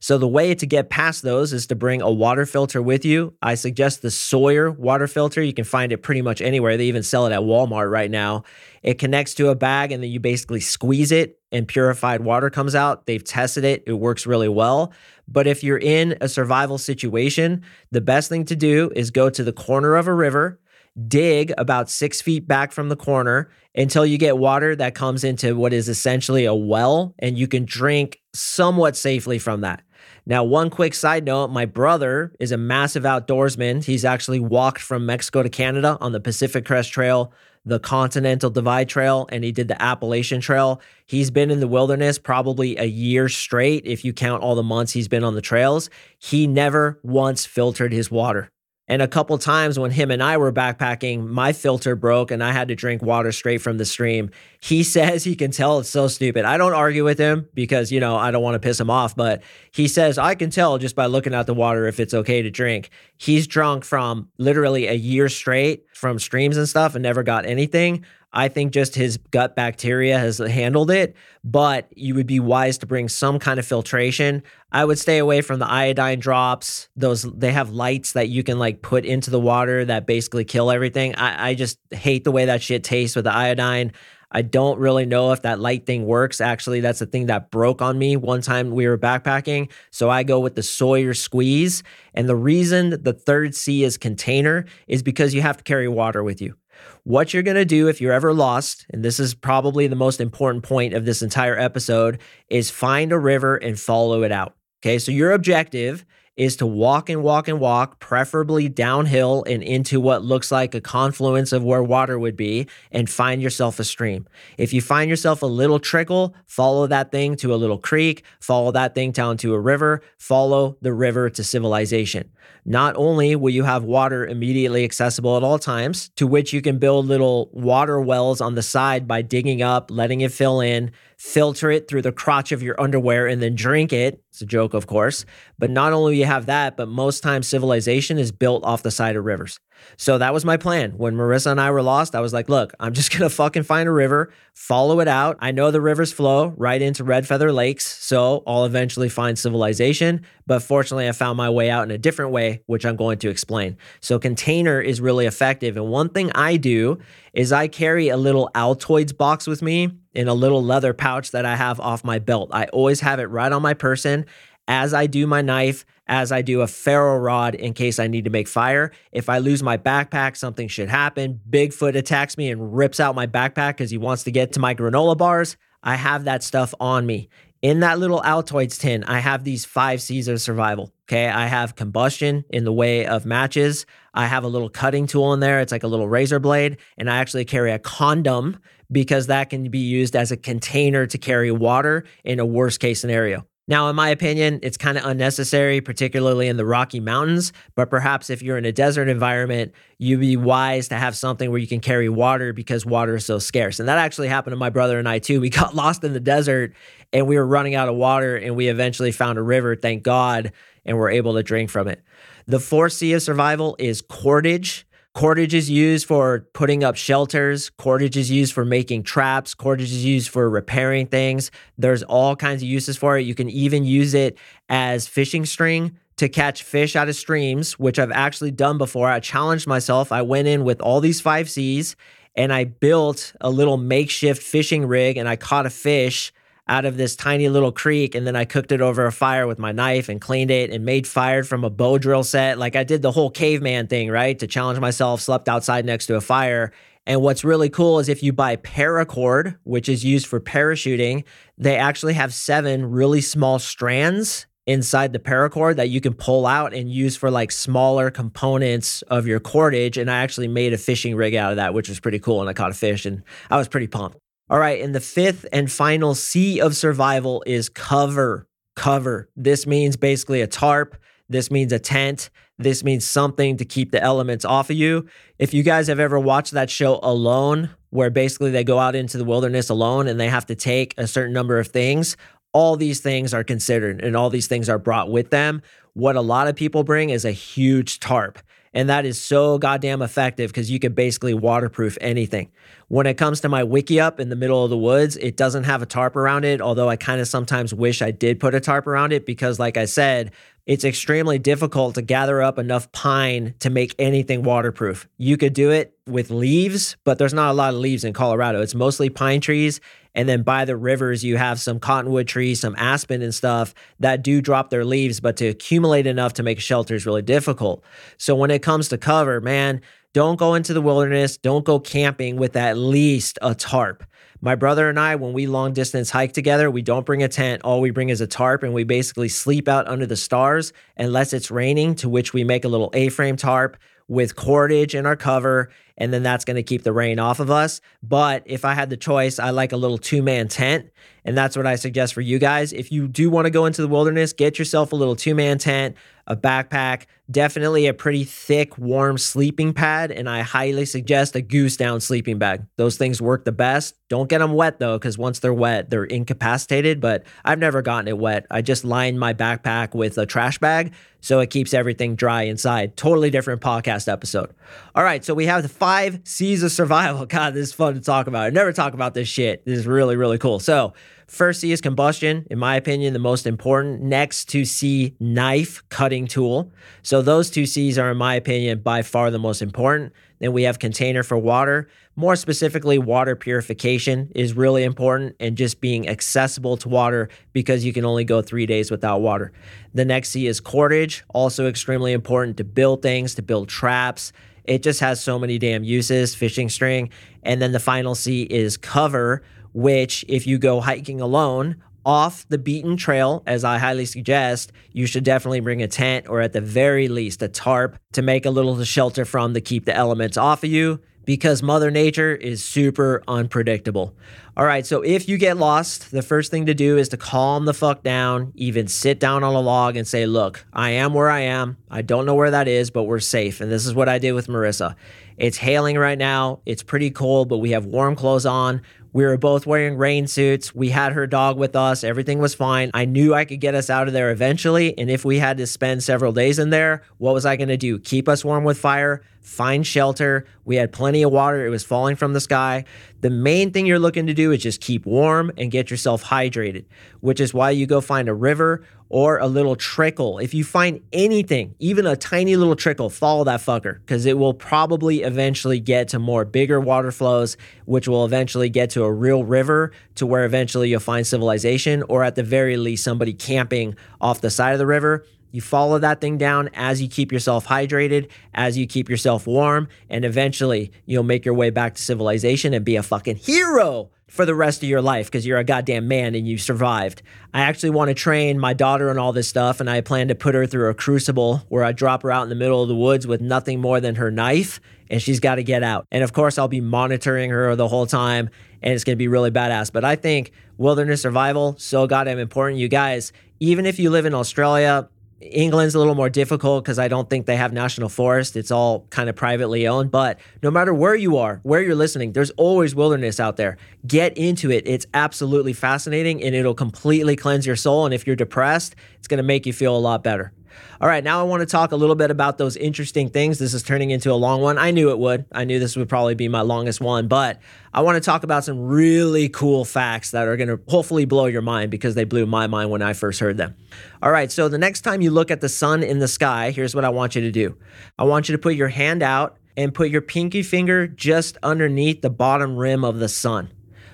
So 0.00 0.18
the 0.18 0.28
way 0.28 0.54
to 0.54 0.66
get 0.66 0.90
past 0.90 1.22
those 1.22 1.52
is 1.52 1.66
to 1.68 1.74
bring 1.74 2.02
a 2.02 2.10
water 2.10 2.46
filter 2.46 2.82
with 2.82 3.04
you. 3.04 3.34
I 3.40 3.54
suggest 3.54 4.02
the 4.02 4.10
Sawyer 4.10 4.70
water 4.70 5.06
filter. 5.06 5.42
You 5.42 5.54
can 5.54 5.64
find 5.64 5.92
it 5.92 5.98
pretty 5.98 6.22
much 6.22 6.40
anywhere. 6.40 6.76
They 6.76 6.86
even 6.86 7.02
sell 7.02 7.26
it 7.26 7.32
at 7.32 7.40
Walmart 7.40 7.90
right 7.90 8.10
now. 8.10 8.44
It 8.82 8.98
connects 8.98 9.34
to 9.34 9.48
a 9.48 9.54
bag 9.54 9.92
and 9.92 10.02
then 10.02 10.10
you 10.10 10.20
basically 10.20 10.60
squeeze 10.60 11.10
it 11.10 11.38
and 11.50 11.66
purified 11.68 12.20
water 12.20 12.50
comes 12.50 12.74
out. 12.74 13.06
They've 13.06 13.22
tested 13.22 13.64
it. 13.64 13.84
It 13.86 13.94
works 13.94 14.26
really 14.26 14.48
well. 14.48 14.92
But 15.26 15.46
if 15.46 15.64
you're 15.64 15.78
in 15.78 16.16
a 16.20 16.28
survival 16.28 16.78
situation, 16.78 17.62
the 17.90 18.00
best 18.00 18.28
thing 18.28 18.44
to 18.46 18.56
do 18.56 18.90
is 18.94 19.10
go 19.10 19.30
to 19.30 19.42
the 19.42 19.52
corner 19.52 19.94
of 19.94 20.06
a 20.06 20.12
river, 20.12 20.60
dig 21.08 21.52
about 21.58 21.90
six 21.90 22.20
feet 22.20 22.46
back 22.46 22.72
from 22.72 22.88
the 22.88 22.96
corner 22.96 23.50
until 23.74 24.06
you 24.06 24.18
get 24.18 24.38
water 24.38 24.76
that 24.76 24.94
comes 24.94 25.24
into 25.24 25.56
what 25.56 25.72
is 25.72 25.88
essentially 25.88 26.44
a 26.44 26.54
well, 26.54 27.14
and 27.18 27.38
you 27.38 27.48
can 27.48 27.64
drink 27.64 28.20
somewhat 28.32 28.96
safely 28.96 29.38
from 29.38 29.62
that. 29.62 29.82
Now, 30.26 30.44
one 30.44 30.70
quick 30.70 30.94
side 30.94 31.24
note 31.24 31.48
my 31.48 31.66
brother 31.66 32.32
is 32.40 32.52
a 32.52 32.56
massive 32.56 33.02
outdoorsman. 33.02 33.84
He's 33.84 34.04
actually 34.04 34.40
walked 34.40 34.80
from 34.80 35.06
Mexico 35.06 35.42
to 35.42 35.48
Canada 35.48 35.98
on 36.00 36.12
the 36.12 36.20
Pacific 36.20 36.64
Crest 36.64 36.92
Trail, 36.92 37.32
the 37.66 37.78
Continental 37.78 38.50
Divide 38.50 38.88
Trail, 38.88 39.26
and 39.30 39.44
he 39.44 39.52
did 39.52 39.68
the 39.68 39.80
Appalachian 39.80 40.40
Trail. 40.40 40.80
He's 41.06 41.30
been 41.30 41.50
in 41.50 41.60
the 41.60 41.68
wilderness 41.68 42.18
probably 42.18 42.76
a 42.76 42.84
year 42.84 43.28
straight, 43.28 43.86
if 43.86 44.04
you 44.04 44.12
count 44.12 44.42
all 44.42 44.54
the 44.54 44.62
months 44.62 44.92
he's 44.92 45.08
been 45.08 45.24
on 45.24 45.34
the 45.34 45.42
trails. 45.42 45.90
He 46.18 46.46
never 46.46 47.00
once 47.02 47.44
filtered 47.44 47.92
his 47.92 48.10
water. 48.10 48.50
And 48.86 49.00
a 49.00 49.08
couple 49.08 49.38
times 49.38 49.78
when 49.78 49.90
him 49.90 50.10
and 50.10 50.22
I 50.22 50.36
were 50.36 50.52
backpacking, 50.52 51.26
my 51.26 51.54
filter 51.54 51.96
broke 51.96 52.30
and 52.30 52.44
I 52.44 52.52
had 52.52 52.68
to 52.68 52.74
drink 52.74 53.02
water 53.02 53.32
straight 53.32 53.62
from 53.62 53.78
the 53.78 53.86
stream. 53.86 54.30
He 54.60 54.82
says 54.94 55.24
he 55.24 55.34
can 55.34 55.50
tell 55.50 55.78
it's 55.78 55.88
so 55.88 56.06
stupid. 56.06 56.44
I 56.44 56.58
don't 56.58 56.74
argue 56.74 57.04
with 57.04 57.18
him 57.18 57.48
because, 57.54 57.90
you 57.90 58.00
know, 58.00 58.16
I 58.16 58.30
don't 58.30 58.42
want 58.42 58.54
to 58.56 58.58
piss 58.58 58.78
him 58.78 58.90
off, 58.90 59.16
but 59.16 59.42
he 59.72 59.88
says 59.88 60.18
I 60.18 60.34
can 60.34 60.50
tell 60.50 60.76
just 60.78 60.94
by 60.94 61.06
looking 61.06 61.34
at 61.34 61.46
the 61.46 61.54
water 61.54 61.86
if 61.86 61.98
it's 61.98 62.12
okay 62.12 62.42
to 62.42 62.50
drink. 62.50 62.90
He's 63.16 63.46
drunk 63.46 63.84
from 63.84 64.28
literally 64.36 64.86
a 64.86 64.94
year 64.94 65.28
straight 65.28 65.86
from 65.94 66.18
streams 66.18 66.56
and 66.56 66.68
stuff 66.68 66.94
and 66.94 67.02
never 67.02 67.22
got 67.22 67.46
anything. 67.46 68.04
I 68.34 68.48
think 68.48 68.72
just 68.72 68.96
his 68.96 69.16
gut 69.30 69.54
bacteria 69.54 70.18
has 70.18 70.38
handled 70.38 70.90
it, 70.90 71.14
but 71.44 71.88
you 71.96 72.16
would 72.16 72.26
be 72.26 72.40
wise 72.40 72.78
to 72.78 72.86
bring 72.86 73.08
some 73.08 73.38
kind 73.38 73.60
of 73.60 73.66
filtration. 73.66 74.42
I 74.72 74.84
would 74.84 74.98
stay 74.98 75.18
away 75.18 75.40
from 75.40 75.60
the 75.60 75.70
iodine 75.70 76.18
drops. 76.18 76.88
Those 76.96 77.22
they 77.22 77.52
have 77.52 77.70
lights 77.70 78.12
that 78.12 78.28
you 78.28 78.42
can 78.42 78.58
like 78.58 78.82
put 78.82 79.04
into 79.04 79.30
the 79.30 79.38
water 79.38 79.84
that 79.84 80.06
basically 80.06 80.44
kill 80.44 80.72
everything. 80.72 81.14
I, 81.14 81.50
I 81.50 81.54
just 81.54 81.78
hate 81.92 82.24
the 82.24 82.32
way 82.32 82.46
that 82.46 82.60
shit 82.60 82.82
tastes 82.82 83.14
with 83.14 83.24
the 83.24 83.32
iodine. 83.32 83.92
I 84.32 84.42
don't 84.42 84.80
really 84.80 85.06
know 85.06 85.30
if 85.30 85.42
that 85.42 85.60
light 85.60 85.86
thing 85.86 86.06
works. 86.06 86.40
Actually, 86.40 86.80
that's 86.80 86.98
the 86.98 87.06
thing 87.06 87.26
that 87.26 87.52
broke 87.52 87.80
on 87.80 87.96
me 87.96 88.16
one 88.16 88.40
time 88.40 88.72
we 88.72 88.88
were 88.88 88.98
backpacking. 88.98 89.70
So 89.92 90.10
I 90.10 90.24
go 90.24 90.40
with 90.40 90.56
the 90.56 90.62
Sawyer 90.62 91.14
squeeze. 91.14 91.84
And 92.14 92.28
the 92.28 92.34
reason 92.34 93.00
the 93.00 93.12
third 93.12 93.54
C 93.54 93.84
is 93.84 93.96
container 93.96 94.66
is 94.88 95.04
because 95.04 95.34
you 95.34 95.42
have 95.42 95.58
to 95.58 95.62
carry 95.62 95.86
water 95.86 96.24
with 96.24 96.42
you. 96.42 96.56
What 97.04 97.32
you're 97.32 97.42
going 97.42 97.56
to 97.56 97.64
do 97.64 97.88
if 97.88 98.00
you're 98.00 98.12
ever 98.12 98.32
lost, 98.32 98.86
and 98.90 99.04
this 99.04 99.20
is 99.20 99.34
probably 99.34 99.86
the 99.86 99.96
most 99.96 100.20
important 100.20 100.64
point 100.64 100.94
of 100.94 101.04
this 101.04 101.22
entire 101.22 101.58
episode, 101.58 102.20
is 102.48 102.70
find 102.70 103.12
a 103.12 103.18
river 103.18 103.56
and 103.56 103.78
follow 103.78 104.22
it 104.22 104.32
out. 104.32 104.54
Okay, 104.82 104.98
so 104.98 105.12
your 105.12 105.32
objective 105.32 106.04
is 106.36 106.56
to 106.56 106.66
walk 106.66 107.08
and 107.08 107.22
walk 107.22 107.48
and 107.48 107.60
walk, 107.60 108.00
preferably 108.00 108.68
downhill 108.68 109.44
and 109.46 109.62
into 109.62 110.00
what 110.00 110.24
looks 110.24 110.50
like 110.50 110.74
a 110.74 110.80
confluence 110.80 111.52
of 111.52 111.62
where 111.62 111.82
water 111.82 112.18
would 112.18 112.36
be, 112.36 112.66
and 112.90 113.08
find 113.08 113.40
yourself 113.40 113.78
a 113.78 113.84
stream. 113.84 114.26
If 114.58 114.72
you 114.72 114.80
find 114.80 115.08
yourself 115.08 115.42
a 115.42 115.46
little 115.46 115.78
trickle, 115.78 116.34
follow 116.46 116.86
that 116.88 117.12
thing 117.12 117.36
to 117.36 117.54
a 117.54 117.56
little 117.56 117.78
creek, 117.78 118.24
follow 118.40 118.72
that 118.72 118.94
thing 118.94 119.12
down 119.12 119.36
to 119.38 119.54
a 119.54 119.60
river, 119.60 120.02
follow 120.18 120.76
the 120.80 120.92
river 120.92 121.30
to 121.30 121.44
civilization. 121.44 122.30
Not 122.66 122.96
only 122.96 123.36
will 123.36 123.50
you 123.50 123.64
have 123.64 123.84
water 123.84 124.26
immediately 124.26 124.84
accessible 124.84 125.36
at 125.36 125.42
all 125.42 125.58
times, 125.58 126.08
to 126.16 126.26
which 126.26 126.52
you 126.52 126.62
can 126.62 126.78
build 126.78 127.06
little 127.06 127.50
water 127.52 128.00
wells 128.00 128.40
on 128.40 128.54
the 128.54 128.62
side 128.62 129.06
by 129.06 129.20
digging 129.20 129.60
up, 129.60 129.90
letting 129.90 130.22
it 130.22 130.32
fill 130.32 130.60
in, 130.60 130.90
filter 131.24 131.70
it 131.70 131.88
through 131.88 132.02
the 132.02 132.12
crotch 132.12 132.52
of 132.52 132.62
your 132.62 132.78
underwear, 132.78 133.26
and 133.26 133.40
then 133.40 133.54
drink 133.54 133.94
it. 133.94 134.20
It's 134.28 134.42
a 134.42 134.46
joke, 134.46 134.74
of 134.74 134.86
course. 134.86 135.24
But 135.58 135.70
not 135.70 135.94
only 135.94 136.18
you 136.18 136.26
have 136.26 136.46
that, 136.46 136.76
but 136.76 136.86
most 136.86 137.22
times 137.22 137.48
civilization 137.48 138.18
is 138.18 138.30
built 138.30 138.62
off 138.62 138.82
the 138.82 138.90
side 138.90 139.16
of 139.16 139.24
rivers. 139.24 139.58
So 139.96 140.18
that 140.18 140.32
was 140.32 140.44
my 140.44 140.56
plan. 140.56 140.92
When 140.92 141.14
Marissa 141.14 141.50
and 141.50 141.60
I 141.60 141.70
were 141.70 141.82
lost, 141.82 142.14
I 142.14 142.20
was 142.20 142.32
like, 142.32 142.48
look, 142.48 142.72
I'm 142.80 142.92
just 142.92 143.10
going 143.16 143.22
to 143.22 143.30
fucking 143.30 143.62
find 143.62 143.88
a 143.88 143.92
river, 143.92 144.32
follow 144.54 145.00
it 145.00 145.08
out. 145.08 145.36
I 145.40 145.52
know 145.52 145.70
the 145.70 145.80
rivers 145.80 146.12
flow 146.12 146.54
right 146.56 146.80
into 146.80 147.04
Red 147.04 147.26
Feather 147.26 147.52
Lakes, 147.52 147.86
so 147.86 148.42
I'll 148.46 148.64
eventually 148.64 149.08
find 149.08 149.38
civilization. 149.38 150.22
But 150.46 150.62
fortunately, 150.62 151.08
I 151.08 151.12
found 151.12 151.36
my 151.36 151.50
way 151.50 151.70
out 151.70 151.84
in 151.84 151.90
a 151.90 151.98
different 151.98 152.32
way, 152.32 152.62
which 152.66 152.84
I'm 152.84 152.96
going 152.96 153.18
to 153.18 153.28
explain. 153.28 153.76
So, 154.00 154.18
container 154.18 154.80
is 154.80 155.00
really 155.00 155.26
effective. 155.26 155.76
And 155.76 155.86
one 155.86 156.08
thing 156.08 156.30
I 156.34 156.56
do 156.56 156.98
is 157.32 157.52
I 157.52 157.68
carry 157.68 158.08
a 158.08 158.16
little 158.16 158.50
Altoids 158.54 159.16
box 159.16 159.46
with 159.46 159.62
me 159.62 159.90
in 160.14 160.28
a 160.28 160.34
little 160.34 160.62
leather 160.62 160.92
pouch 160.92 161.30
that 161.32 161.44
I 161.44 161.56
have 161.56 161.80
off 161.80 162.04
my 162.04 162.18
belt. 162.18 162.50
I 162.52 162.66
always 162.66 163.00
have 163.00 163.20
it 163.20 163.26
right 163.26 163.50
on 163.50 163.62
my 163.62 163.74
person 163.74 164.26
as 164.68 164.94
I 164.94 165.06
do 165.06 165.26
my 165.26 165.42
knife, 165.42 165.84
as 166.06 166.32
I 166.32 166.42
do 166.42 166.60
a 166.60 166.66
ferro 166.66 167.18
rod 167.18 167.54
in 167.54 167.72
case 167.72 167.98
I 167.98 168.06
need 168.06 168.24
to 168.24 168.30
make 168.30 168.48
fire. 168.48 168.92
If 169.12 169.28
I 169.28 169.38
lose 169.38 169.62
my 169.62 169.76
backpack, 169.76 170.36
something 170.36 170.68
should 170.68 170.88
happen. 170.88 171.40
Bigfoot 171.48 171.96
attacks 171.96 172.36
me 172.36 172.50
and 172.50 172.76
rips 172.76 173.00
out 173.00 173.14
my 173.14 173.26
backpack 173.26 173.72
because 173.72 173.90
he 173.90 173.98
wants 173.98 174.24
to 174.24 174.30
get 174.30 174.52
to 174.52 174.60
my 174.60 174.74
granola 174.74 175.16
bars. 175.16 175.56
I 175.82 175.96
have 175.96 176.24
that 176.24 176.42
stuff 176.42 176.74
on 176.80 177.06
me. 177.06 177.28
In 177.62 177.80
that 177.80 177.98
little 177.98 178.20
Altoids 178.20 178.78
tin, 178.78 179.04
I 179.04 179.20
have 179.20 179.42
these 179.44 179.64
five 179.64 180.02
C's 180.02 180.28
of 180.28 180.38
survival. 180.40 180.92
Okay. 181.08 181.28
I 181.28 181.46
have 181.46 181.76
combustion 181.76 182.44
in 182.50 182.64
the 182.64 182.72
way 182.72 183.06
of 183.06 183.24
matches. 183.24 183.86
I 184.12 184.26
have 184.26 184.44
a 184.44 184.48
little 184.48 184.68
cutting 184.68 185.06
tool 185.06 185.32
in 185.32 185.40
there. 185.40 185.60
It's 185.60 185.72
like 185.72 185.82
a 185.82 185.88
little 185.88 186.08
razor 186.08 186.38
blade. 186.38 186.76
And 186.98 187.08
I 187.08 187.16
actually 187.16 187.46
carry 187.46 187.72
a 187.72 187.78
condom 187.78 188.58
because 188.92 189.28
that 189.28 189.48
can 189.48 189.70
be 189.70 189.78
used 189.78 190.14
as 190.14 190.30
a 190.30 190.36
container 190.36 191.06
to 191.06 191.16
carry 191.16 191.50
water 191.50 192.04
in 192.22 192.38
a 192.38 192.44
worst 192.44 192.80
case 192.80 193.00
scenario. 193.00 193.46
Now, 193.66 193.88
in 193.88 193.96
my 193.96 194.10
opinion, 194.10 194.60
it's 194.62 194.76
kind 194.76 194.98
of 194.98 195.06
unnecessary, 195.06 195.80
particularly 195.80 196.48
in 196.48 196.58
the 196.58 196.66
Rocky 196.66 197.00
Mountains. 197.00 197.52
But 197.74 197.88
perhaps 197.88 198.28
if 198.28 198.42
you're 198.42 198.58
in 198.58 198.66
a 198.66 198.72
desert 198.72 199.08
environment, 199.08 199.72
you'd 199.96 200.20
be 200.20 200.36
wise 200.36 200.88
to 200.88 200.96
have 200.96 201.16
something 201.16 201.50
where 201.50 201.58
you 201.58 201.66
can 201.66 201.80
carry 201.80 202.10
water 202.10 202.52
because 202.52 202.84
water 202.84 203.16
is 203.16 203.24
so 203.24 203.38
scarce. 203.38 203.80
And 203.80 203.88
that 203.88 203.96
actually 203.96 204.28
happened 204.28 204.52
to 204.52 204.58
my 204.58 204.68
brother 204.68 204.98
and 204.98 205.08
I 205.08 205.18
too. 205.18 205.40
We 205.40 205.48
got 205.50 205.74
lost 205.74 206.04
in 206.04 206.12
the 206.12 206.20
desert 206.20 206.74
and 207.12 207.26
we 207.26 207.36
were 207.36 207.46
running 207.46 207.74
out 207.74 207.88
of 207.88 207.94
water, 207.94 208.36
and 208.36 208.56
we 208.56 208.66
eventually 208.66 209.12
found 209.12 209.38
a 209.38 209.42
river, 209.42 209.76
thank 209.76 210.02
God, 210.02 210.52
and 210.84 210.98
we're 210.98 211.10
able 211.10 211.34
to 211.34 211.44
drink 211.44 211.70
from 211.70 211.86
it. 211.86 212.02
The 212.46 212.58
fourth 212.58 212.92
C 212.92 213.12
of 213.12 213.22
survival 213.22 213.76
is 213.78 214.02
cordage. 214.02 214.84
Cordage 215.14 215.54
is 215.54 215.70
used 215.70 216.08
for 216.08 216.40
putting 216.54 216.82
up 216.82 216.96
shelters. 216.96 217.70
Cordage 217.70 218.16
is 218.16 218.32
used 218.32 218.52
for 218.52 218.64
making 218.64 219.04
traps. 219.04 219.54
Cordage 219.54 219.92
is 219.92 220.04
used 220.04 220.28
for 220.28 220.50
repairing 220.50 221.06
things. 221.06 221.52
There's 221.78 222.02
all 222.02 222.34
kinds 222.34 222.62
of 222.62 222.68
uses 222.68 222.96
for 222.96 223.16
it. 223.16 223.22
You 223.22 223.34
can 223.36 223.48
even 223.48 223.84
use 223.84 224.12
it 224.14 224.36
as 224.68 225.06
fishing 225.06 225.46
string 225.46 225.96
to 226.16 226.28
catch 226.28 226.64
fish 226.64 226.96
out 226.96 227.08
of 227.08 227.14
streams, 227.14 227.78
which 227.78 228.00
I've 228.00 228.10
actually 228.10 228.50
done 228.50 228.76
before. 228.76 229.08
I 229.08 229.20
challenged 229.20 229.68
myself. 229.68 230.10
I 230.10 230.22
went 230.22 230.48
in 230.48 230.64
with 230.64 230.80
all 230.80 231.00
these 231.00 231.20
five 231.20 231.48
C's 231.48 231.94
and 232.34 232.52
I 232.52 232.64
built 232.64 233.34
a 233.40 233.50
little 233.50 233.76
makeshift 233.76 234.42
fishing 234.42 234.84
rig 234.84 235.16
and 235.16 235.28
I 235.28 235.36
caught 235.36 235.64
a 235.64 235.70
fish 235.70 236.32
out 236.66 236.84
of 236.84 236.96
this 236.96 237.14
tiny 237.14 237.48
little 237.48 237.72
creek 237.72 238.14
and 238.14 238.26
then 238.26 238.36
I 238.36 238.44
cooked 238.44 238.72
it 238.72 238.80
over 238.80 239.04
a 239.06 239.12
fire 239.12 239.46
with 239.46 239.58
my 239.58 239.72
knife 239.72 240.08
and 240.08 240.20
cleaned 240.20 240.50
it 240.50 240.70
and 240.70 240.84
made 240.84 241.06
fire 241.06 241.44
from 241.44 241.62
a 241.62 241.70
bow 241.70 241.98
drill 241.98 242.24
set. 242.24 242.58
Like 242.58 242.74
I 242.74 242.84
did 242.84 243.02
the 243.02 243.12
whole 243.12 243.30
caveman 243.30 243.86
thing, 243.86 244.10
right? 244.10 244.38
To 244.38 244.46
challenge 244.46 244.80
myself, 244.80 245.20
slept 245.20 245.48
outside 245.48 245.84
next 245.84 246.06
to 246.06 246.16
a 246.16 246.20
fire. 246.20 246.72
And 247.06 247.20
what's 247.20 247.44
really 247.44 247.68
cool 247.68 247.98
is 247.98 248.08
if 248.08 248.22
you 248.22 248.32
buy 248.32 248.56
paracord, 248.56 249.58
which 249.64 249.90
is 249.90 250.04
used 250.04 250.26
for 250.26 250.40
parachuting, 250.40 251.24
they 251.58 251.76
actually 251.76 252.14
have 252.14 252.32
seven 252.32 252.90
really 252.90 253.20
small 253.20 253.58
strands 253.58 254.46
inside 254.66 255.12
the 255.12 255.18
paracord 255.18 255.76
that 255.76 255.90
you 255.90 256.00
can 256.00 256.14
pull 256.14 256.46
out 256.46 256.72
and 256.72 256.90
use 256.90 257.14
for 257.14 257.30
like 257.30 257.52
smaller 257.52 258.10
components 258.10 259.02
of 259.02 259.26
your 259.26 259.38
cordage. 259.38 259.98
And 259.98 260.10
I 260.10 260.22
actually 260.22 260.48
made 260.48 260.72
a 260.72 260.78
fishing 260.78 261.14
rig 261.14 261.34
out 261.34 261.50
of 261.50 261.56
that, 261.56 261.74
which 261.74 261.90
was 261.90 262.00
pretty 262.00 262.18
cool. 262.18 262.40
And 262.40 262.48
I 262.48 262.54
caught 262.54 262.70
a 262.70 262.74
fish 262.74 263.04
and 263.04 263.22
I 263.50 263.58
was 263.58 263.68
pretty 263.68 263.86
pumped. 263.86 264.16
All 264.50 264.58
right. 264.58 264.80
And 264.80 264.94
the 264.94 265.00
fifth 265.00 265.46
and 265.52 265.70
final 265.70 266.14
C 266.14 266.60
of 266.60 266.76
survival 266.76 267.42
is 267.46 267.68
cover. 267.68 268.46
Cover. 268.76 269.30
This 269.36 269.66
means 269.66 269.96
basically 269.96 270.40
a 270.40 270.46
tarp. 270.46 270.96
This 271.28 271.50
means 271.50 271.72
a 271.72 271.78
tent. 271.78 272.30
This 272.58 272.84
means 272.84 273.06
something 273.06 273.56
to 273.56 273.64
keep 273.64 273.90
the 273.90 274.02
elements 274.02 274.44
off 274.44 274.70
of 274.70 274.76
you. 274.76 275.06
If 275.38 275.54
you 275.54 275.62
guys 275.62 275.88
have 275.88 275.98
ever 275.98 276.20
watched 276.20 276.52
that 276.52 276.70
show 276.70 277.00
Alone, 277.02 277.70
where 277.90 278.10
basically 278.10 278.50
they 278.50 278.64
go 278.64 278.78
out 278.78 278.94
into 278.94 279.18
the 279.18 279.24
wilderness 279.24 279.70
alone 279.70 280.08
and 280.08 280.18
they 280.18 280.28
have 280.28 280.46
to 280.46 280.54
take 280.54 280.94
a 280.98 281.06
certain 281.06 281.32
number 281.32 281.58
of 281.58 281.68
things, 281.68 282.16
all 282.52 282.76
these 282.76 283.00
things 283.00 283.32
are 283.32 283.44
considered 283.44 284.02
and 284.02 284.16
all 284.16 284.30
these 284.30 284.46
things 284.46 284.68
are 284.68 284.78
brought 284.78 285.10
with 285.10 285.30
them. 285.30 285.62
What 285.94 286.16
a 286.16 286.20
lot 286.20 286.48
of 286.48 286.56
people 286.56 286.84
bring 286.84 287.10
is 287.10 287.24
a 287.24 287.30
huge 287.30 288.00
tarp. 288.00 288.38
And 288.74 288.88
that 288.88 289.06
is 289.06 289.20
so 289.20 289.56
goddamn 289.56 290.02
effective 290.02 290.50
because 290.50 290.70
you 290.70 290.80
can 290.80 290.92
basically 290.92 291.32
waterproof 291.32 291.96
anything. 292.00 292.50
When 292.88 293.06
it 293.06 293.14
comes 293.14 293.40
to 293.40 293.48
my 293.48 293.62
Wickiup 293.62 294.20
in 294.20 294.28
the 294.28 294.36
middle 294.36 294.64
of 294.64 294.70
the 294.70 294.76
woods, 294.76 295.16
it 295.16 295.36
doesn't 295.36 295.64
have 295.64 295.80
a 295.80 295.86
tarp 295.86 296.16
around 296.16 296.44
it, 296.44 296.60
although 296.60 296.88
I 296.88 296.96
kind 296.96 297.20
of 297.20 297.28
sometimes 297.28 297.72
wish 297.72 298.02
I 298.02 298.10
did 298.10 298.40
put 298.40 298.54
a 298.54 298.60
tarp 298.60 298.86
around 298.86 299.12
it 299.12 299.24
because, 299.24 299.58
like 299.58 299.76
I 299.76 299.84
said, 299.84 300.32
it's 300.66 300.84
extremely 300.84 301.38
difficult 301.38 301.94
to 301.94 302.02
gather 302.02 302.42
up 302.42 302.58
enough 302.58 302.90
pine 302.92 303.54
to 303.60 303.70
make 303.70 303.94
anything 303.98 304.42
waterproof. 304.42 305.06
You 305.18 305.36
could 305.36 305.52
do 305.52 305.70
it 305.70 305.96
with 306.06 306.30
leaves, 306.30 306.96
but 307.04 307.18
there's 307.18 307.34
not 307.34 307.50
a 307.50 307.54
lot 307.54 307.74
of 307.74 307.80
leaves 307.80 308.02
in 308.02 308.12
Colorado. 308.12 308.60
It's 308.60 308.74
mostly 308.74 309.08
pine 309.08 309.40
trees. 309.40 309.80
And 310.14 310.28
then 310.28 310.42
by 310.42 310.64
the 310.64 310.76
rivers, 310.76 311.24
you 311.24 311.36
have 311.36 311.60
some 311.60 311.80
cottonwood 311.80 312.28
trees, 312.28 312.60
some 312.60 312.74
aspen 312.78 313.22
and 313.22 313.34
stuff 313.34 313.74
that 314.00 314.22
do 314.22 314.40
drop 314.40 314.70
their 314.70 314.84
leaves, 314.84 315.20
but 315.20 315.36
to 315.38 315.48
accumulate 315.48 316.06
enough 316.06 316.34
to 316.34 316.42
make 316.42 316.58
a 316.58 316.62
shelter 316.62 316.94
is 316.94 317.06
really 317.06 317.22
difficult. 317.22 317.84
So 318.16 318.34
when 318.34 318.50
it 318.50 318.62
comes 318.62 318.88
to 318.90 318.98
cover, 318.98 319.40
man, 319.40 319.80
don't 320.12 320.36
go 320.38 320.54
into 320.54 320.72
the 320.72 320.80
wilderness. 320.80 321.36
Don't 321.36 321.64
go 321.64 321.80
camping 321.80 322.36
with 322.36 322.54
at 322.54 322.76
least 322.76 323.38
a 323.42 323.54
tarp. 323.54 324.04
My 324.40 324.54
brother 324.54 324.88
and 324.88 325.00
I, 325.00 325.16
when 325.16 325.32
we 325.32 325.46
long 325.46 325.72
distance 325.72 326.10
hike 326.10 326.32
together, 326.32 326.70
we 326.70 326.82
don't 326.82 327.06
bring 327.06 327.22
a 327.22 327.28
tent. 327.28 327.62
All 327.64 327.80
we 327.80 327.90
bring 327.90 328.10
is 328.10 328.20
a 328.20 328.26
tarp 328.26 328.62
and 328.62 328.74
we 328.74 328.84
basically 328.84 329.28
sleep 329.28 329.66
out 329.68 329.88
under 329.88 330.06
the 330.06 330.16
stars 330.16 330.72
unless 330.96 331.32
it's 331.32 331.50
raining, 331.50 331.94
to 331.96 332.08
which 332.08 332.32
we 332.32 332.44
make 332.44 332.64
a 332.64 332.68
little 332.68 332.90
A 332.92 333.08
frame 333.08 333.36
tarp 333.36 333.76
with 334.08 334.36
cordage 334.36 334.94
in 334.94 335.06
our 335.06 335.16
cover. 335.16 335.70
And 335.96 336.12
then 336.12 336.22
that's 336.22 336.44
going 336.44 336.56
to 336.56 336.62
keep 336.62 336.82
the 336.82 336.92
rain 336.92 337.18
off 337.18 337.40
of 337.40 337.50
us. 337.50 337.80
But 338.02 338.42
if 338.46 338.64
I 338.64 338.74
had 338.74 338.90
the 338.90 338.96
choice, 338.96 339.38
I 339.38 339.50
like 339.50 339.72
a 339.72 339.76
little 339.76 339.98
two 339.98 340.22
man 340.22 340.48
tent. 340.48 340.90
And 341.24 341.36
that's 341.36 341.56
what 341.56 341.66
I 341.66 341.76
suggest 341.76 342.14
for 342.14 342.20
you 342.20 342.38
guys. 342.38 342.72
If 342.72 342.90
you 342.90 343.06
do 343.06 343.30
want 343.30 343.46
to 343.46 343.50
go 343.50 343.66
into 343.66 343.80
the 343.80 343.88
wilderness, 343.88 344.32
get 344.32 344.58
yourself 344.58 344.92
a 344.92 344.96
little 344.96 345.16
two 345.16 345.34
man 345.34 345.58
tent, 345.58 345.96
a 346.26 346.36
backpack, 346.36 347.06
definitely 347.30 347.86
a 347.86 347.94
pretty 347.94 348.24
thick, 348.24 348.76
warm 348.78 349.18
sleeping 349.18 349.72
pad, 349.72 350.10
and 350.10 350.28
I 350.28 350.42
highly 350.42 350.84
suggest 350.84 351.36
a 351.36 351.42
goose 351.42 351.76
down 351.76 352.00
sleeping 352.00 352.38
bag. 352.38 352.62
Those 352.76 352.96
things 352.96 353.20
work 353.20 353.44
the 353.44 353.52
best. 353.52 353.94
Don't 354.08 354.28
get 354.28 354.38
them 354.38 354.52
wet 354.52 354.78
though, 354.78 354.98
because 354.98 355.18
once 355.18 355.38
they're 355.38 355.54
wet, 355.54 355.90
they're 355.90 356.04
incapacitated. 356.04 357.00
But 357.00 357.24
I've 357.44 357.58
never 357.58 357.82
gotten 357.82 358.08
it 358.08 358.18
wet. 358.18 358.46
I 358.50 358.62
just 358.62 358.84
line 358.84 359.18
my 359.18 359.34
backpack 359.34 359.94
with 359.94 360.18
a 360.18 360.26
trash 360.26 360.58
bag 360.58 360.92
so 361.20 361.40
it 361.40 361.48
keeps 361.48 361.72
everything 361.72 362.16
dry 362.16 362.42
inside. 362.42 362.96
Totally 362.96 363.30
different 363.30 363.62
podcast 363.62 364.12
episode. 364.12 364.50
All 364.94 365.02
right, 365.02 365.24
so 365.24 365.32
we 365.32 365.46
have 365.46 365.62
the 365.62 365.70
five 365.70 366.20
C's 366.24 366.62
of 366.62 366.70
survival. 366.70 367.24
God, 367.26 367.54
this 367.54 367.68
is 367.68 367.72
fun 367.72 367.94
to 367.94 368.00
talk 368.00 368.26
about. 368.26 368.44
I 368.44 368.50
never 368.50 368.72
talk 368.72 368.92
about 368.92 369.14
this 369.14 369.26
shit. 369.26 369.64
This 369.64 369.78
is 369.78 369.86
really, 369.86 370.16
really 370.16 370.36
cool. 370.38 370.58
So, 370.58 370.92
First 371.34 371.62
C 371.62 371.72
is 371.72 371.80
combustion, 371.80 372.46
in 372.48 372.60
my 372.60 372.76
opinion, 372.76 373.12
the 373.12 373.18
most 373.18 373.44
important. 373.44 374.00
Next 374.00 374.44
to 374.50 374.64
C, 374.64 375.16
knife 375.18 375.82
cutting 375.88 376.28
tool. 376.28 376.70
So 377.02 377.22
those 377.22 377.50
two 377.50 377.66
C's 377.66 377.98
are, 377.98 378.12
in 378.12 378.16
my 378.16 378.36
opinion, 378.36 378.82
by 378.82 379.02
far 379.02 379.32
the 379.32 379.38
most 379.40 379.60
important. 379.60 380.12
Then 380.38 380.52
we 380.52 380.62
have 380.62 380.78
container 380.78 381.24
for 381.24 381.36
water. 381.36 381.88
More 382.14 382.36
specifically, 382.36 382.98
water 382.98 383.34
purification 383.34 384.30
is 384.36 384.54
really 384.54 384.84
important 384.84 385.34
and 385.40 385.56
just 385.56 385.80
being 385.80 386.08
accessible 386.08 386.76
to 386.76 386.88
water 386.88 387.28
because 387.52 387.84
you 387.84 387.92
can 387.92 388.04
only 388.04 388.22
go 388.22 388.40
three 388.40 388.64
days 388.66 388.92
without 388.92 389.20
water. 389.20 389.50
The 389.92 390.04
next 390.04 390.28
C 390.28 390.46
is 390.46 390.60
cordage, 390.60 391.24
also 391.30 391.66
extremely 391.66 392.12
important 392.12 392.58
to 392.58 392.64
build 392.64 393.02
things, 393.02 393.34
to 393.34 393.42
build 393.42 393.68
traps. 393.68 394.32
It 394.62 394.84
just 394.84 395.00
has 395.00 395.20
so 395.20 395.40
many 395.40 395.58
damn 395.58 395.82
uses, 395.82 396.36
fishing 396.36 396.68
string. 396.68 397.10
And 397.42 397.60
then 397.60 397.72
the 397.72 397.80
final 397.80 398.14
C 398.14 398.42
is 398.44 398.76
cover, 398.76 399.42
which, 399.74 400.24
if 400.28 400.46
you 400.46 400.56
go 400.56 400.80
hiking 400.80 401.20
alone, 401.20 401.76
off 402.06 402.46
the 402.48 402.58
beaten 402.58 402.96
trail, 402.96 403.42
as 403.46 403.64
I 403.64 403.78
highly 403.78 404.04
suggest, 404.06 404.72
you 404.92 405.06
should 405.06 405.24
definitely 405.24 405.60
bring 405.60 405.82
a 405.82 405.88
tent 405.88 406.28
or 406.28 406.40
at 406.40 406.52
the 406.52 406.60
very 406.60 407.08
least 407.08 407.42
a 407.42 407.48
tarp 407.48 407.98
to 408.12 408.22
make 408.22 408.46
a 408.46 408.50
little 408.50 408.82
shelter 408.84 409.24
from 409.24 409.54
to 409.54 409.60
keep 409.60 409.84
the 409.84 409.94
elements 409.94 410.36
off 410.36 410.64
of 410.64 410.70
you 410.70 411.00
because 411.24 411.62
Mother 411.62 411.90
Nature 411.90 412.34
is 412.34 412.62
super 412.64 413.22
unpredictable. 413.26 414.14
All 414.56 414.64
right, 414.64 414.86
so 414.86 415.02
if 415.02 415.28
you 415.28 415.36
get 415.36 415.56
lost, 415.56 416.10
the 416.10 416.22
first 416.22 416.50
thing 416.50 416.66
to 416.66 416.74
do 416.74 416.96
is 416.96 417.08
to 417.08 417.16
calm 417.16 417.64
the 417.64 417.74
fuck 417.74 418.02
down, 418.02 418.52
even 418.54 418.86
sit 418.86 419.18
down 419.18 419.42
on 419.42 419.54
a 419.54 419.60
log 419.60 419.96
and 419.96 420.06
say, 420.06 420.26
Look, 420.26 420.64
I 420.72 420.90
am 420.90 421.12
where 421.12 421.30
I 421.30 421.40
am. 421.40 421.76
I 421.90 422.02
don't 422.02 422.26
know 422.26 422.34
where 422.34 422.50
that 422.50 422.68
is, 422.68 422.90
but 422.90 423.04
we're 423.04 423.20
safe. 423.20 423.60
And 423.60 423.70
this 423.70 423.86
is 423.86 423.94
what 423.94 424.08
I 424.08 424.18
did 424.18 424.32
with 424.32 424.46
Marissa. 424.46 424.94
It's 425.36 425.56
hailing 425.56 425.98
right 425.98 426.18
now. 426.18 426.60
It's 426.66 426.82
pretty 426.82 427.10
cold, 427.10 427.48
but 427.48 427.58
we 427.58 427.70
have 427.70 427.86
warm 427.86 428.14
clothes 428.14 428.46
on. 428.46 428.82
We 429.14 429.24
were 429.24 429.38
both 429.38 429.64
wearing 429.64 429.96
rain 429.96 430.26
suits. 430.26 430.74
We 430.74 430.90
had 430.90 431.12
her 431.12 431.26
dog 431.26 431.56
with 431.56 431.76
us. 431.76 432.02
Everything 432.02 432.40
was 432.40 432.52
fine. 432.54 432.90
I 432.92 433.04
knew 433.04 433.32
I 433.32 433.44
could 433.44 433.60
get 433.60 433.76
us 433.76 433.88
out 433.88 434.08
of 434.08 434.12
there 434.12 434.32
eventually. 434.32 434.98
And 434.98 435.08
if 435.08 435.24
we 435.24 435.38
had 435.38 435.56
to 435.58 435.68
spend 435.68 436.02
several 436.02 436.32
days 436.32 436.58
in 436.58 436.70
there, 436.70 437.04
what 437.18 437.32
was 437.32 437.46
I 437.46 437.54
going 437.54 437.68
to 437.68 437.76
do? 437.76 438.00
Keep 438.00 438.28
us 438.28 438.44
warm 438.44 438.64
with 438.64 438.76
fire, 438.76 439.22
find 439.44 439.86
shelter. 439.86 440.46
We 440.64 440.76
had 440.76 440.90
plenty 440.90 441.22
of 441.22 441.30
water. 441.30 441.64
It 441.66 441.70
was 441.70 441.84
falling 441.84 442.16
from 442.16 442.32
the 442.32 442.40
sky. 442.40 442.84
The 443.20 443.30
main 443.30 443.70
thing 443.70 443.86
you're 443.86 443.98
looking 443.98 444.26
to 444.26 444.34
do 444.34 444.50
is 444.52 444.62
just 444.62 444.80
keep 444.80 445.06
warm 445.06 445.52
and 445.58 445.70
get 445.70 445.90
yourself 445.90 446.24
hydrated, 446.24 446.86
which 447.20 447.40
is 447.40 447.52
why 447.52 447.70
you 447.70 447.86
go 447.86 448.00
find 448.00 448.28
a 448.28 448.34
river 448.34 448.84
or 449.10 449.38
a 449.38 449.46
little 449.46 449.76
trickle. 449.76 450.38
If 450.38 450.54
you 450.54 450.64
find 450.64 451.00
anything, 451.12 451.74
even 451.78 452.06
a 452.06 452.16
tiny 452.16 452.56
little 452.56 452.74
trickle, 452.74 453.10
follow 453.10 453.44
that 453.44 453.60
fucker 453.60 454.00
because 454.00 454.24
it 454.24 454.38
will 454.38 454.54
probably 454.54 455.22
eventually 455.22 455.78
get 455.78 456.08
to 456.08 456.18
more 456.18 456.44
bigger 456.46 456.80
water 456.80 457.12
flows, 457.12 457.58
which 457.84 458.08
will 458.08 458.24
eventually 458.24 458.70
get 458.70 458.90
to 458.90 459.04
a 459.04 459.12
real 459.12 459.44
river 459.44 459.92
to 460.16 460.26
where 460.26 460.44
eventually 460.44 460.88
you'll 460.88 461.00
find 461.00 461.26
civilization 461.26 462.02
or 462.08 462.24
at 462.24 462.34
the 462.34 462.42
very 462.42 462.78
least 462.78 463.04
somebody 463.04 463.34
camping 463.34 463.94
off 464.20 464.40
the 464.40 464.50
side 464.50 464.72
of 464.72 464.78
the 464.78 464.86
river 464.86 465.24
You 465.54 465.60
follow 465.60 466.00
that 466.00 466.20
thing 466.20 466.36
down 466.36 466.68
as 466.74 467.00
you 467.00 467.06
keep 467.06 467.30
yourself 467.30 467.68
hydrated, 467.68 468.28
as 468.54 468.76
you 468.76 468.88
keep 468.88 469.08
yourself 469.08 469.46
warm, 469.46 469.86
and 470.10 470.24
eventually 470.24 470.90
you'll 471.06 471.22
make 471.22 471.44
your 471.44 471.54
way 471.54 471.70
back 471.70 471.94
to 471.94 472.02
civilization 472.02 472.74
and 472.74 472.84
be 472.84 472.96
a 472.96 473.04
fucking 473.04 473.36
hero 473.36 474.10
for 474.26 474.44
the 474.44 474.54
rest 474.56 474.82
of 474.82 474.88
your 474.88 475.00
life 475.00 475.26
because 475.26 475.46
you're 475.46 475.58
a 475.58 475.62
goddamn 475.62 476.08
man 476.08 476.34
and 476.34 476.48
you 476.48 476.58
survived. 476.58 477.22
I 477.52 477.60
actually 477.60 477.90
want 477.90 478.08
to 478.08 478.14
train 478.14 478.58
my 478.58 478.72
daughter 478.72 479.10
on 479.10 479.16
all 479.16 479.32
this 479.32 479.46
stuff, 479.46 479.78
and 479.78 479.88
I 479.88 480.00
plan 480.00 480.26
to 480.26 480.34
put 480.34 480.56
her 480.56 480.66
through 480.66 480.90
a 480.90 480.94
crucible 480.94 481.58
where 481.68 481.84
I 481.84 481.92
drop 481.92 482.24
her 482.24 482.32
out 482.32 482.42
in 482.42 482.48
the 482.48 482.56
middle 482.56 482.82
of 482.82 482.88
the 482.88 482.96
woods 482.96 483.24
with 483.24 483.40
nothing 483.40 483.80
more 483.80 484.00
than 484.00 484.16
her 484.16 484.32
knife, 484.32 484.80
and 485.08 485.22
she's 485.22 485.38
got 485.38 485.54
to 485.54 485.62
get 485.62 485.84
out. 485.84 486.04
And 486.10 486.24
of 486.24 486.32
course, 486.32 486.58
I'll 486.58 486.66
be 486.66 486.80
monitoring 486.80 487.50
her 487.50 487.76
the 487.76 487.86
whole 487.86 488.06
time, 488.06 488.50
and 488.82 488.92
it's 488.92 489.04
going 489.04 489.14
to 489.14 489.22
be 489.22 489.28
really 489.28 489.52
badass. 489.52 489.92
But 489.92 490.04
I 490.04 490.16
think 490.16 490.50
wilderness 490.78 491.22
survival 491.22 491.76
so 491.78 492.08
goddamn 492.08 492.40
important. 492.40 492.80
You 492.80 492.88
guys, 492.88 493.32
even 493.60 493.86
if 493.86 494.00
you 494.00 494.10
live 494.10 494.26
in 494.26 494.34
Australia, 494.34 495.08
England's 495.40 495.94
a 495.94 495.98
little 495.98 496.14
more 496.14 496.30
difficult 496.30 496.84
because 496.84 496.98
I 496.98 497.08
don't 497.08 497.28
think 497.28 497.46
they 497.46 497.56
have 497.56 497.72
national 497.72 498.08
forest. 498.08 498.56
It's 498.56 498.70
all 498.70 499.06
kind 499.10 499.28
of 499.28 499.36
privately 499.36 499.86
owned. 499.86 500.10
But 500.10 500.38
no 500.62 500.70
matter 500.70 500.94
where 500.94 501.14
you 501.14 501.36
are, 501.36 501.60
where 501.62 501.82
you're 501.82 501.94
listening, 501.94 502.32
there's 502.32 502.50
always 502.52 502.94
wilderness 502.94 503.38
out 503.40 503.56
there. 503.56 503.76
Get 504.06 504.36
into 504.38 504.70
it. 504.70 504.84
It's 504.86 505.06
absolutely 505.12 505.72
fascinating 505.72 506.42
and 506.42 506.54
it'll 506.54 506.74
completely 506.74 507.36
cleanse 507.36 507.66
your 507.66 507.76
soul. 507.76 508.06
And 508.06 508.14
if 508.14 508.26
you're 508.26 508.36
depressed, 508.36 508.94
it's 509.18 509.28
going 509.28 509.38
to 509.38 509.44
make 509.44 509.66
you 509.66 509.72
feel 509.72 509.96
a 509.96 509.98
lot 509.98 510.22
better. 510.22 510.52
All 511.00 511.08
right, 511.08 511.22
now 511.24 511.40
I 511.40 511.42
want 511.42 511.60
to 511.60 511.66
talk 511.66 511.92
a 511.92 511.96
little 511.96 512.14
bit 512.14 512.30
about 512.30 512.58
those 512.58 512.76
interesting 512.76 513.28
things. 513.28 513.58
This 513.58 513.74
is 513.74 513.82
turning 513.82 514.10
into 514.10 514.32
a 514.32 514.34
long 514.34 514.60
one. 514.60 514.78
I 514.78 514.90
knew 514.90 515.10
it 515.10 515.18
would. 515.18 515.44
I 515.52 515.64
knew 515.64 515.78
this 515.78 515.96
would 515.96 516.08
probably 516.08 516.34
be 516.34 516.48
my 516.48 516.60
longest 516.60 517.00
one, 517.00 517.28
but 517.28 517.60
I 517.92 518.00
want 518.02 518.16
to 518.16 518.20
talk 518.20 518.42
about 518.42 518.64
some 518.64 518.80
really 518.80 519.48
cool 519.48 519.84
facts 519.84 520.30
that 520.30 520.48
are 520.48 520.56
going 520.56 520.68
to 520.68 520.80
hopefully 520.88 521.24
blow 521.24 521.46
your 521.46 521.62
mind 521.62 521.90
because 521.90 522.14
they 522.14 522.24
blew 522.24 522.46
my 522.46 522.66
mind 522.66 522.90
when 522.90 523.02
I 523.02 523.12
first 523.12 523.40
heard 523.40 523.56
them. 523.56 523.74
All 524.22 524.30
right, 524.30 524.50
so 524.50 524.68
the 524.68 524.78
next 524.78 525.02
time 525.02 525.20
you 525.20 525.30
look 525.30 525.50
at 525.50 525.60
the 525.60 525.68
sun 525.68 526.02
in 526.02 526.18
the 526.20 526.28
sky, 526.28 526.70
here's 526.70 526.94
what 526.94 527.04
I 527.04 527.10
want 527.10 527.34
you 527.34 527.42
to 527.42 527.50
do 527.50 527.76
I 528.18 528.24
want 528.24 528.48
you 528.48 528.52
to 528.54 528.58
put 528.60 528.74
your 528.74 528.88
hand 528.88 529.22
out 529.22 529.58
and 529.76 529.92
put 529.92 530.10
your 530.10 530.22
pinky 530.22 530.62
finger 530.62 531.06
just 531.06 531.58
underneath 531.62 532.22
the 532.22 532.30
bottom 532.30 532.76
rim 532.76 533.04
of 533.04 533.18
the 533.18 533.28
sun. 533.28 533.72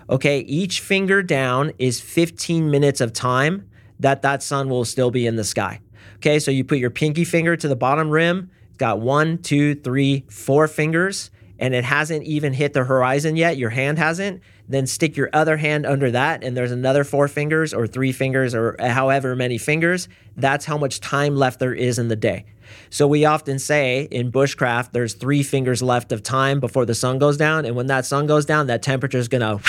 Okay, 0.08 0.40
each 0.40 0.80
finger 0.80 1.22
down 1.22 1.72
is 1.78 2.00
15 2.00 2.70
minutes 2.70 3.00
of 3.00 3.12
time 3.12 3.68
that 4.00 4.22
that 4.22 4.42
sun 4.42 4.68
will 4.68 4.84
still 4.84 5.10
be 5.10 5.26
in 5.26 5.36
the 5.36 5.44
sky. 5.44 5.80
Okay, 6.16 6.38
so 6.38 6.50
you 6.50 6.64
put 6.64 6.78
your 6.78 6.90
pinky 6.90 7.24
finger 7.24 7.56
to 7.56 7.68
the 7.68 7.76
bottom 7.76 8.10
rim. 8.10 8.50
It's 8.68 8.76
got 8.76 9.00
one, 9.00 9.38
two, 9.38 9.74
three, 9.74 10.24
four 10.28 10.68
fingers, 10.68 11.30
and 11.58 11.74
it 11.74 11.84
hasn't 11.84 12.24
even 12.24 12.52
hit 12.52 12.72
the 12.72 12.84
horizon 12.84 13.36
yet. 13.36 13.56
Your 13.56 13.70
hand 13.70 13.98
hasn't. 13.98 14.42
Then 14.68 14.86
stick 14.86 15.16
your 15.16 15.30
other 15.32 15.56
hand 15.56 15.84
under 15.84 16.12
that, 16.12 16.44
and 16.44 16.56
there's 16.56 16.70
another 16.70 17.02
four 17.02 17.26
fingers 17.26 17.74
or 17.74 17.88
three 17.88 18.12
fingers 18.12 18.54
or 18.54 18.76
however 18.78 19.34
many 19.34 19.58
fingers. 19.58 20.08
That's 20.36 20.64
how 20.64 20.78
much 20.78 21.00
time 21.00 21.34
left 21.34 21.58
there 21.58 21.74
is 21.74 21.98
in 21.98 22.06
the 22.06 22.14
day. 22.14 22.44
So 22.88 23.08
we 23.08 23.24
often 23.24 23.58
say 23.58 24.06
in 24.12 24.30
bushcraft, 24.30 24.92
there's 24.92 25.14
three 25.14 25.42
fingers 25.42 25.82
left 25.82 26.12
of 26.12 26.22
time 26.22 26.60
before 26.60 26.86
the 26.86 26.94
sun 26.94 27.18
goes 27.18 27.36
down. 27.36 27.64
And 27.64 27.74
when 27.74 27.88
that 27.88 28.06
sun 28.06 28.26
goes 28.26 28.46
down, 28.46 28.68
that 28.68 28.82
temperature 28.82 29.18
is 29.18 29.26
going 29.26 29.40
to 29.40 29.60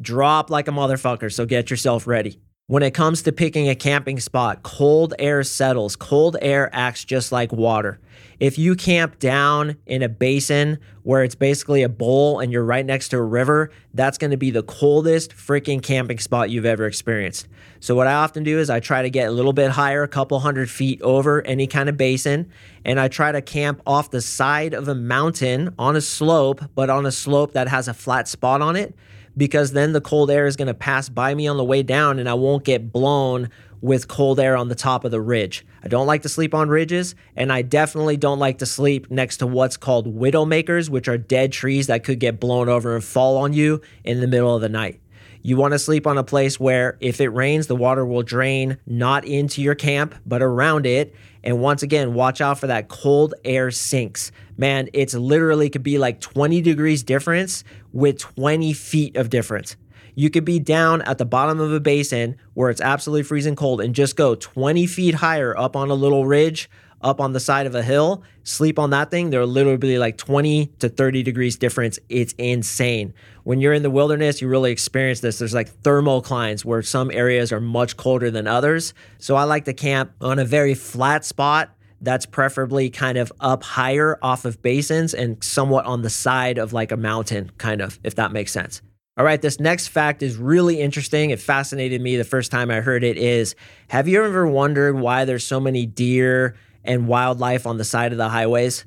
drop 0.00 0.50
like 0.50 0.66
a 0.66 0.72
motherfucker. 0.72 1.32
So 1.32 1.46
get 1.46 1.70
yourself 1.70 2.08
ready. 2.08 2.40
When 2.70 2.84
it 2.84 2.92
comes 2.92 3.22
to 3.22 3.32
picking 3.32 3.68
a 3.68 3.74
camping 3.74 4.20
spot, 4.20 4.62
cold 4.62 5.12
air 5.18 5.42
settles. 5.42 5.96
Cold 5.96 6.36
air 6.40 6.70
acts 6.72 7.04
just 7.04 7.32
like 7.32 7.50
water. 7.50 7.98
If 8.38 8.58
you 8.58 8.76
camp 8.76 9.18
down 9.18 9.74
in 9.86 10.04
a 10.04 10.08
basin 10.08 10.78
where 11.02 11.24
it's 11.24 11.34
basically 11.34 11.82
a 11.82 11.88
bowl 11.88 12.38
and 12.38 12.52
you're 12.52 12.62
right 12.62 12.86
next 12.86 13.08
to 13.08 13.16
a 13.16 13.22
river, 13.22 13.72
that's 13.92 14.18
going 14.18 14.30
to 14.30 14.36
be 14.36 14.52
the 14.52 14.62
coldest 14.62 15.32
freaking 15.32 15.82
camping 15.82 16.20
spot 16.20 16.50
you've 16.50 16.64
ever 16.64 16.86
experienced. 16.86 17.48
So, 17.80 17.96
what 17.96 18.06
I 18.06 18.12
often 18.12 18.44
do 18.44 18.60
is 18.60 18.70
I 18.70 18.78
try 18.78 19.02
to 19.02 19.10
get 19.10 19.26
a 19.26 19.32
little 19.32 19.52
bit 19.52 19.72
higher, 19.72 20.04
a 20.04 20.08
couple 20.08 20.38
hundred 20.38 20.70
feet 20.70 21.02
over 21.02 21.42
any 21.42 21.66
kind 21.66 21.88
of 21.88 21.96
basin, 21.96 22.52
and 22.84 23.00
I 23.00 23.08
try 23.08 23.32
to 23.32 23.42
camp 23.42 23.82
off 23.84 24.12
the 24.12 24.22
side 24.22 24.74
of 24.74 24.86
a 24.86 24.94
mountain 24.94 25.74
on 25.76 25.96
a 25.96 26.00
slope, 26.00 26.62
but 26.76 26.88
on 26.88 27.04
a 27.04 27.10
slope 27.10 27.54
that 27.54 27.66
has 27.66 27.88
a 27.88 27.94
flat 27.94 28.28
spot 28.28 28.62
on 28.62 28.76
it 28.76 28.94
because 29.36 29.72
then 29.72 29.92
the 29.92 30.00
cold 30.00 30.30
air 30.30 30.46
is 30.46 30.56
going 30.56 30.68
to 30.68 30.74
pass 30.74 31.08
by 31.08 31.34
me 31.34 31.46
on 31.46 31.56
the 31.56 31.64
way 31.64 31.82
down 31.82 32.18
and 32.18 32.28
I 32.28 32.34
won't 32.34 32.64
get 32.64 32.92
blown 32.92 33.50
with 33.80 34.08
cold 34.08 34.38
air 34.38 34.56
on 34.56 34.68
the 34.68 34.74
top 34.74 35.04
of 35.04 35.10
the 35.10 35.20
ridge. 35.20 35.64
I 35.82 35.88
don't 35.88 36.06
like 36.06 36.22
to 36.22 36.28
sleep 36.28 36.54
on 36.54 36.68
ridges, 36.68 37.14
and 37.34 37.50
I 37.50 37.62
definitely 37.62 38.18
don't 38.18 38.38
like 38.38 38.58
to 38.58 38.66
sleep 38.66 39.10
next 39.10 39.38
to 39.38 39.46
what's 39.46 39.78
called 39.78 40.14
widowmakers, 40.14 40.90
which 40.90 41.08
are 41.08 41.16
dead 41.16 41.52
trees 41.52 41.86
that 41.86 42.04
could 42.04 42.20
get 42.20 42.38
blown 42.38 42.68
over 42.68 42.94
and 42.94 43.02
fall 43.02 43.38
on 43.38 43.54
you 43.54 43.80
in 44.04 44.20
the 44.20 44.26
middle 44.26 44.54
of 44.54 44.60
the 44.60 44.68
night. 44.68 45.00
You 45.42 45.56
want 45.56 45.72
to 45.72 45.78
sleep 45.78 46.06
on 46.06 46.18
a 46.18 46.24
place 46.24 46.60
where 46.60 46.98
if 47.00 47.18
it 47.18 47.30
rains, 47.30 47.66
the 47.66 47.76
water 47.76 48.04
will 48.04 48.22
drain 48.22 48.76
not 48.86 49.24
into 49.24 49.62
your 49.62 49.74
camp, 49.74 50.14
but 50.26 50.42
around 50.42 50.84
it. 50.84 51.14
And 51.42 51.60
once 51.60 51.82
again, 51.82 52.14
watch 52.14 52.40
out 52.40 52.58
for 52.58 52.66
that 52.66 52.88
cold 52.88 53.34
air 53.44 53.70
sinks. 53.70 54.32
Man, 54.56 54.88
it's 54.92 55.14
literally 55.14 55.70
could 55.70 55.82
be 55.82 55.98
like 55.98 56.20
20 56.20 56.60
degrees 56.60 57.02
difference 57.02 57.64
with 57.92 58.18
20 58.18 58.72
feet 58.72 59.16
of 59.16 59.30
difference. 59.30 59.76
You 60.14 60.28
could 60.28 60.44
be 60.44 60.58
down 60.58 61.02
at 61.02 61.18
the 61.18 61.24
bottom 61.24 61.60
of 61.60 61.72
a 61.72 61.80
basin 61.80 62.36
where 62.54 62.68
it's 62.68 62.80
absolutely 62.80 63.22
freezing 63.22 63.56
cold 63.56 63.80
and 63.80 63.94
just 63.94 64.16
go 64.16 64.34
20 64.34 64.86
feet 64.86 65.14
higher 65.14 65.56
up 65.56 65.76
on 65.76 65.90
a 65.90 65.94
little 65.94 66.26
ridge 66.26 66.68
up 67.00 67.20
on 67.20 67.32
the 67.32 67.40
side 67.40 67.66
of 67.66 67.74
a 67.74 67.82
hill, 67.82 68.22
sleep 68.42 68.78
on 68.78 68.90
that 68.90 69.10
thing, 69.10 69.30
they're 69.30 69.46
literally 69.46 69.98
like 69.98 70.16
20 70.18 70.66
to 70.80 70.88
30 70.88 71.22
degrees 71.22 71.56
difference. 71.56 71.98
It's 72.08 72.34
insane. 72.34 73.14
When 73.44 73.60
you're 73.60 73.72
in 73.72 73.82
the 73.82 73.90
wilderness, 73.90 74.42
you 74.42 74.48
really 74.48 74.70
experience 74.70 75.20
this. 75.20 75.38
There's 75.38 75.54
like 75.54 75.68
thermal 75.68 76.10
thermoclines 76.10 76.64
where 76.64 76.82
some 76.82 77.10
areas 77.10 77.52
are 77.52 77.60
much 77.60 77.96
colder 77.96 78.30
than 78.30 78.46
others. 78.46 78.94
So 79.18 79.36
I 79.36 79.44
like 79.44 79.64
to 79.66 79.72
camp 79.72 80.12
on 80.20 80.38
a 80.38 80.44
very 80.44 80.74
flat 80.74 81.24
spot 81.24 81.70
that's 82.00 82.26
preferably 82.26 82.88
kind 82.90 83.18
of 83.18 83.30
up 83.40 83.62
higher 83.62 84.18
off 84.22 84.44
of 84.44 84.62
basins 84.62 85.12
and 85.12 85.42
somewhat 85.44 85.84
on 85.84 86.02
the 86.02 86.10
side 86.10 86.58
of 86.58 86.72
like 86.72 86.92
a 86.92 86.96
mountain, 86.96 87.50
kind 87.58 87.80
of, 87.80 87.98
if 88.02 88.14
that 88.14 88.32
makes 88.32 88.52
sense. 88.52 88.80
All 89.16 89.24
right, 89.24 89.42
this 89.42 89.60
next 89.60 89.88
fact 89.88 90.22
is 90.22 90.36
really 90.36 90.80
interesting. 90.80 91.28
It 91.28 91.40
fascinated 91.40 92.00
me 92.00 92.16
the 92.16 92.24
first 92.24 92.50
time 92.50 92.70
I 92.70 92.80
heard 92.80 93.04
it 93.04 93.18
is 93.18 93.54
have 93.88 94.08
you 94.08 94.24
ever 94.24 94.46
wondered 94.46 94.98
why 94.98 95.26
there's 95.26 95.46
so 95.46 95.60
many 95.60 95.84
deer 95.84 96.56
and 96.84 97.08
wildlife 97.08 97.66
on 97.66 97.78
the 97.78 97.84
side 97.84 98.12
of 98.12 98.18
the 98.18 98.28
highways. 98.28 98.84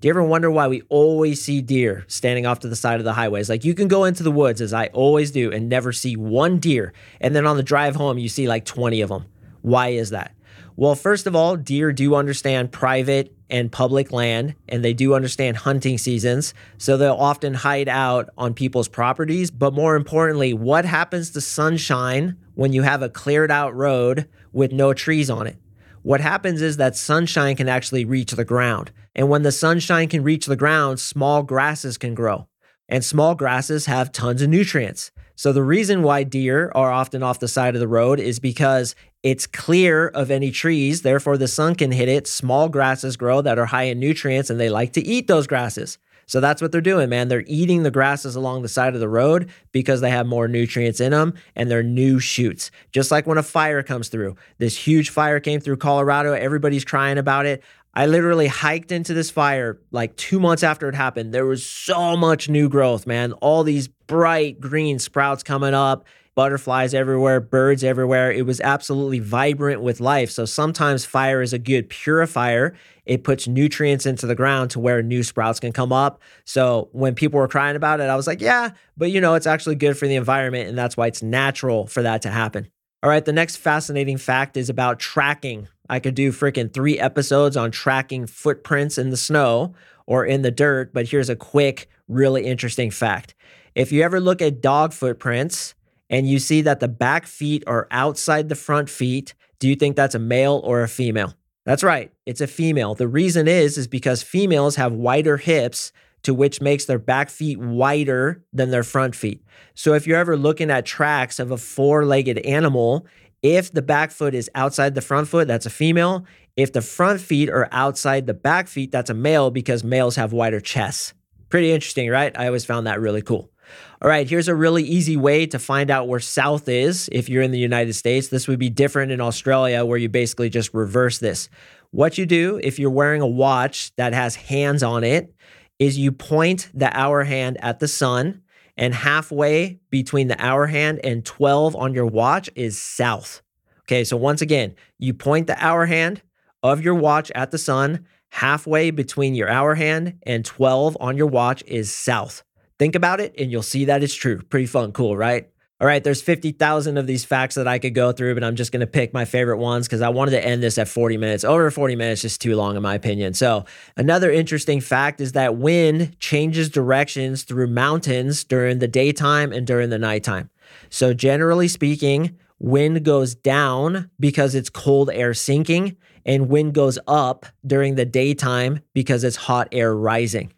Do 0.00 0.08
you 0.08 0.10
ever 0.10 0.24
wonder 0.24 0.50
why 0.50 0.66
we 0.66 0.82
always 0.88 1.44
see 1.44 1.62
deer 1.62 2.04
standing 2.08 2.44
off 2.44 2.58
to 2.60 2.68
the 2.68 2.74
side 2.74 2.98
of 2.98 3.04
the 3.04 3.12
highways? 3.12 3.48
Like 3.48 3.64
you 3.64 3.72
can 3.72 3.86
go 3.86 4.04
into 4.04 4.24
the 4.24 4.32
woods, 4.32 4.60
as 4.60 4.72
I 4.72 4.86
always 4.88 5.30
do, 5.30 5.52
and 5.52 5.68
never 5.68 5.92
see 5.92 6.16
one 6.16 6.58
deer. 6.58 6.92
And 7.20 7.36
then 7.36 7.46
on 7.46 7.56
the 7.56 7.62
drive 7.62 7.94
home, 7.94 8.18
you 8.18 8.28
see 8.28 8.48
like 8.48 8.64
20 8.64 9.00
of 9.00 9.10
them. 9.10 9.26
Why 9.60 9.88
is 9.90 10.10
that? 10.10 10.34
Well, 10.74 10.96
first 10.96 11.28
of 11.28 11.36
all, 11.36 11.56
deer 11.56 11.92
do 11.92 12.14
understand 12.14 12.72
private 12.72 13.32
and 13.48 13.70
public 13.70 14.10
land, 14.10 14.56
and 14.68 14.84
they 14.84 14.94
do 14.94 15.14
understand 15.14 15.58
hunting 15.58 15.98
seasons. 15.98 16.54
So 16.78 16.96
they'll 16.96 17.14
often 17.14 17.54
hide 17.54 17.88
out 17.88 18.30
on 18.36 18.54
people's 18.54 18.88
properties. 18.88 19.52
But 19.52 19.74
more 19.74 19.94
importantly, 19.94 20.52
what 20.52 20.84
happens 20.84 21.30
to 21.30 21.40
sunshine 21.40 22.36
when 22.54 22.72
you 22.72 22.82
have 22.82 23.02
a 23.02 23.08
cleared 23.08 23.52
out 23.52 23.74
road 23.76 24.28
with 24.52 24.72
no 24.72 24.94
trees 24.94 25.30
on 25.30 25.46
it? 25.46 25.58
What 26.02 26.20
happens 26.20 26.62
is 26.62 26.76
that 26.76 26.96
sunshine 26.96 27.56
can 27.56 27.68
actually 27.68 28.04
reach 28.04 28.32
the 28.32 28.44
ground. 28.44 28.90
And 29.14 29.28
when 29.28 29.42
the 29.42 29.52
sunshine 29.52 30.08
can 30.08 30.22
reach 30.22 30.46
the 30.46 30.56
ground, 30.56 31.00
small 31.00 31.42
grasses 31.42 31.98
can 31.98 32.14
grow. 32.14 32.48
And 32.88 33.04
small 33.04 33.34
grasses 33.34 33.86
have 33.86 34.12
tons 34.12 34.42
of 34.42 34.50
nutrients. 34.50 35.12
So 35.34 35.52
the 35.52 35.62
reason 35.62 36.02
why 36.02 36.24
deer 36.24 36.70
are 36.74 36.92
often 36.92 37.22
off 37.22 37.40
the 37.40 37.48
side 37.48 37.74
of 37.74 37.80
the 37.80 37.88
road 37.88 38.20
is 38.20 38.38
because 38.38 38.94
it's 39.22 39.46
clear 39.46 40.08
of 40.08 40.30
any 40.30 40.50
trees, 40.50 41.02
therefore 41.02 41.38
the 41.38 41.48
sun 41.48 41.74
can 41.74 41.92
hit 41.92 42.08
it. 42.08 42.26
Small 42.26 42.68
grasses 42.68 43.16
grow 43.16 43.40
that 43.40 43.58
are 43.58 43.66
high 43.66 43.84
in 43.84 43.98
nutrients 43.98 44.50
and 44.50 44.60
they 44.60 44.68
like 44.68 44.92
to 44.94 45.06
eat 45.06 45.28
those 45.28 45.46
grasses. 45.46 45.98
So 46.26 46.40
that's 46.40 46.62
what 46.62 46.72
they're 46.72 46.80
doing, 46.80 47.08
man. 47.08 47.28
They're 47.28 47.44
eating 47.46 47.82
the 47.82 47.90
grasses 47.90 48.36
along 48.36 48.62
the 48.62 48.68
side 48.68 48.94
of 48.94 49.00
the 49.00 49.08
road 49.08 49.50
because 49.72 50.00
they 50.00 50.10
have 50.10 50.26
more 50.26 50.48
nutrients 50.48 51.00
in 51.00 51.12
them 51.12 51.34
and 51.56 51.70
they're 51.70 51.82
new 51.82 52.18
shoots. 52.18 52.70
Just 52.92 53.10
like 53.10 53.26
when 53.26 53.38
a 53.38 53.42
fire 53.42 53.82
comes 53.82 54.08
through. 54.08 54.36
This 54.58 54.76
huge 54.76 55.10
fire 55.10 55.40
came 55.40 55.60
through 55.60 55.76
Colorado, 55.76 56.32
everybody's 56.32 56.84
crying 56.84 57.18
about 57.18 57.46
it. 57.46 57.62
I 57.94 58.06
literally 58.06 58.46
hiked 58.46 58.90
into 58.90 59.12
this 59.12 59.30
fire 59.30 59.78
like 59.90 60.16
two 60.16 60.40
months 60.40 60.62
after 60.62 60.88
it 60.88 60.94
happened. 60.94 61.34
There 61.34 61.44
was 61.44 61.66
so 61.66 62.16
much 62.16 62.48
new 62.48 62.70
growth, 62.70 63.06
man. 63.06 63.32
All 63.34 63.64
these 63.64 63.88
bright 63.88 64.60
green 64.60 64.98
sprouts 64.98 65.42
coming 65.42 65.74
up 65.74 66.06
butterflies 66.34 66.94
everywhere, 66.94 67.40
birds 67.40 67.84
everywhere. 67.84 68.32
It 68.32 68.46
was 68.46 68.60
absolutely 68.60 69.18
vibrant 69.18 69.82
with 69.82 70.00
life. 70.00 70.30
So 70.30 70.44
sometimes 70.44 71.04
fire 71.04 71.42
is 71.42 71.52
a 71.52 71.58
good 71.58 71.88
purifier. 71.88 72.74
It 73.04 73.24
puts 73.24 73.46
nutrients 73.46 74.06
into 74.06 74.26
the 74.26 74.34
ground 74.34 74.70
to 74.70 74.80
where 74.80 75.02
new 75.02 75.22
sprouts 75.22 75.60
can 75.60 75.72
come 75.72 75.92
up. 75.92 76.22
So 76.44 76.88
when 76.92 77.14
people 77.14 77.38
were 77.38 77.48
crying 77.48 77.76
about 77.76 78.00
it, 78.00 78.08
I 78.08 78.16
was 78.16 78.26
like, 78.26 78.40
yeah, 78.40 78.70
but 78.96 79.10
you 79.10 79.20
know, 79.20 79.34
it's 79.34 79.46
actually 79.46 79.74
good 79.74 79.98
for 79.98 80.06
the 80.06 80.16
environment. 80.16 80.68
And 80.68 80.78
that's 80.78 80.96
why 80.96 81.08
it's 81.08 81.22
natural 81.22 81.86
for 81.86 82.02
that 82.02 82.22
to 82.22 82.30
happen. 82.30 82.68
All 83.02 83.10
right, 83.10 83.24
the 83.24 83.32
next 83.32 83.56
fascinating 83.56 84.16
fact 84.16 84.56
is 84.56 84.70
about 84.70 85.00
tracking. 85.00 85.68
I 85.90 85.98
could 85.98 86.14
do 86.14 86.30
freaking 86.30 86.72
three 86.72 86.98
episodes 87.00 87.56
on 87.56 87.72
tracking 87.72 88.26
footprints 88.26 88.96
in 88.96 89.10
the 89.10 89.16
snow 89.16 89.74
or 90.06 90.24
in 90.24 90.42
the 90.42 90.52
dirt, 90.52 90.92
but 90.92 91.08
here's 91.08 91.28
a 91.28 91.36
quick, 91.36 91.88
really 92.06 92.46
interesting 92.46 92.90
fact. 92.90 93.34
If 93.74 93.90
you 93.90 94.02
ever 94.02 94.20
look 94.20 94.40
at 94.40 94.60
dog 94.60 94.92
footprints, 94.92 95.74
and 96.12 96.28
you 96.28 96.38
see 96.38 96.60
that 96.60 96.78
the 96.78 96.88
back 96.88 97.26
feet 97.26 97.64
are 97.66 97.88
outside 97.90 98.48
the 98.48 98.54
front 98.54 98.88
feet, 98.88 99.34
do 99.58 99.68
you 99.68 99.74
think 99.74 99.96
that's 99.96 100.14
a 100.14 100.20
male 100.20 100.60
or 100.62 100.82
a 100.82 100.88
female? 100.88 101.34
That's 101.64 101.82
right. 101.82 102.12
It's 102.26 102.40
a 102.40 102.46
female. 102.46 102.94
The 102.94 103.08
reason 103.08 103.48
is 103.48 103.78
is 103.78 103.88
because 103.88 104.22
females 104.22 104.76
have 104.76 104.92
wider 104.92 105.38
hips 105.38 105.90
to 106.22 106.34
which 106.34 106.60
makes 106.60 106.84
their 106.84 106.98
back 106.98 107.30
feet 107.30 107.58
wider 107.58 108.44
than 108.52 108.70
their 108.70 108.82
front 108.84 109.16
feet. 109.16 109.42
So 109.74 109.94
if 109.94 110.06
you're 110.06 110.18
ever 110.18 110.36
looking 110.36 110.70
at 110.70 110.84
tracks 110.84 111.38
of 111.38 111.50
a 111.50 111.56
four-legged 111.56 112.38
animal, 112.38 113.06
if 113.42 113.72
the 113.72 113.82
back 113.82 114.10
foot 114.10 114.34
is 114.34 114.50
outside 114.54 114.94
the 114.94 115.00
front 115.00 115.28
foot, 115.28 115.48
that's 115.48 115.66
a 115.66 115.70
female. 115.70 116.24
If 116.56 116.72
the 116.72 116.82
front 116.82 117.20
feet 117.20 117.48
are 117.48 117.68
outside 117.72 118.26
the 118.26 118.34
back 118.34 118.68
feet, 118.68 118.92
that's 118.92 119.10
a 119.10 119.14
male 119.14 119.50
because 119.50 119.82
males 119.82 120.16
have 120.16 120.32
wider 120.32 120.60
chests. 120.60 121.14
Pretty 121.48 121.72
interesting, 121.72 122.08
right? 122.08 122.38
I 122.38 122.46
always 122.46 122.64
found 122.64 122.86
that 122.86 123.00
really 123.00 123.22
cool. 123.22 123.51
All 124.00 124.08
right, 124.08 124.28
here's 124.28 124.48
a 124.48 124.54
really 124.54 124.82
easy 124.82 125.16
way 125.16 125.46
to 125.46 125.58
find 125.58 125.90
out 125.90 126.08
where 126.08 126.20
south 126.20 126.68
is 126.68 127.08
if 127.12 127.28
you're 127.28 127.42
in 127.42 127.52
the 127.52 127.58
United 127.58 127.92
States. 127.94 128.28
This 128.28 128.48
would 128.48 128.58
be 128.58 128.70
different 128.70 129.12
in 129.12 129.20
Australia 129.20 129.84
where 129.84 129.98
you 129.98 130.08
basically 130.08 130.50
just 130.50 130.74
reverse 130.74 131.18
this. 131.18 131.48
What 131.90 132.18
you 132.18 132.26
do 132.26 132.58
if 132.62 132.78
you're 132.78 132.90
wearing 132.90 133.20
a 133.20 133.26
watch 133.26 133.94
that 133.96 134.14
has 134.14 134.34
hands 134.34 134.82
on 134.82 135.04
it 135.04 135.34
is 135.78 135.98
you 135.98 136.12
point 136.12 136.70
the 136.72 136.96
hour 136.96 137.24
hand 137.24 137.58
at 137.60 137.80
the 137.80 137.88
sun, 137.88 138.42
and 138.76 138.94
halfway 138.94 139.80
between 139.90 140.28
the 140.28 140.42
hour 140.42 140.66
hand 140.66 141.00
and 141.04 141.24
12 141.24 141.76
on 141.76 141.92
your 141.92 142.06
watch 142.06 142.48
is 142.54 142.80
south. 142.80 143.42
Okay, 143.80 144.04
so 144.04 144.16
once 144.16 144.40
again, 144.40 144.74
you 144.98 145.12
point 145.12 145.46
the 145.46 145.62
hour 145.62 145.86
hand 145.86 146.22
of 146.62 146.80
your 146.80 146.94
watch 146.94 147.30
at 147.32 147.50
the 147.50 147.58
sun, 147.58 148.06
halfway 148.30 148.90
between 148.90 149.34
your 149.34 149.50
hour 149.50 149.74
hand 149.74 150.18
and 150.22 150.44
12 150.44 150.96
on 151.00 151.16
your 151.16 151.26
watch 151.26 151.62
is 151.66 151.92
south. 151.92 152.42
Think 152.82 152.96
about 152.96 153.20
it 153.20 153.36
and 153.38 153.48
you'll 153.48 153.62
see 153.62 153.84
that 153.84 154.02
it's 154.02 154.12
true. 154.12 154.42
Pretty 154.42 154.66
fun, 154.66 154.90
cool, 154.90 155.16
right? 155.16 155.48
All 155.80 155.86
right, 155.86 156.02
there's 156.02 156.20
50,000 156.20 156.98
of 156.98 157.06
these 157.06 157.24
facts 157.24 157.54
that 157.54 157.68
I 157.68 157.78
could 157.78 157.94
go 157.94 158.10
through, 158.10 158.34
but 158.34 158.42
I'm 158.42 158.56
just 158.56 158.72
going 158.72 158.80
to 158.80 158.88
pick 158.88 159.14
my 159.14 159.24
favorite 159.24 159.58
ones 159.58 159.86
because 159.86 160.00
I 160.00 160.08
wanted 160.08 160.32
to 160.32 160.44
end 160.44 160.64
this 160.64 160.78
at 160.78 160.88
40 160.88 161.16
minutes. 161.16 161.44
Over 161.44 161.70
40 161.70 161.94
minutes 161.94 162.24
is 162.24 162.32
just 162.32 162.40
too 162.40 162.56
long, 162.56 162.74
in 162.74 162.82
my 162.82 162.96
opinion. 162.96 163.34
So, 163.34 163.66
another 163.96 164.32
interesting 164.32 164.80
fact 164.80 165.20
is 165.20 165.30
that 165.30 165.58
wind 165.58 166.18
changes 166.18 166.68
directions 166.68 167.44
through 167.44 167.68
mountains 167.68 168.42
during 168.42 168.80
the 168.80 168.88
daytime 168.88 169.52
and 169.52 169.64
during 169.64 169.90
the 169.90 169.98
nighttime. 169.98 170.50
So, 170.90 171.14
generally 171.14 171.68
speaking, 171.68 172.36
wind 172.58 173.04
goes 173.04 173.36
down 173.36 174.10
because 174.18 174.56
it's 174.56 174.70
cold 174.70 175.08
air 175.08 175.34
sinking, 175.34 175.96
and 176.26 176.48
wind 176.48 176.74
goes 176.74 176.98
up 177.06 177.46
during 177.64 177.94
the 177.94 178.04
daytime 178.04 178.80
because 178.92 179.22
it's 179.22 179.36
hot 179.36 179.68
air 179.70 179.94
rising. 179.94 180.52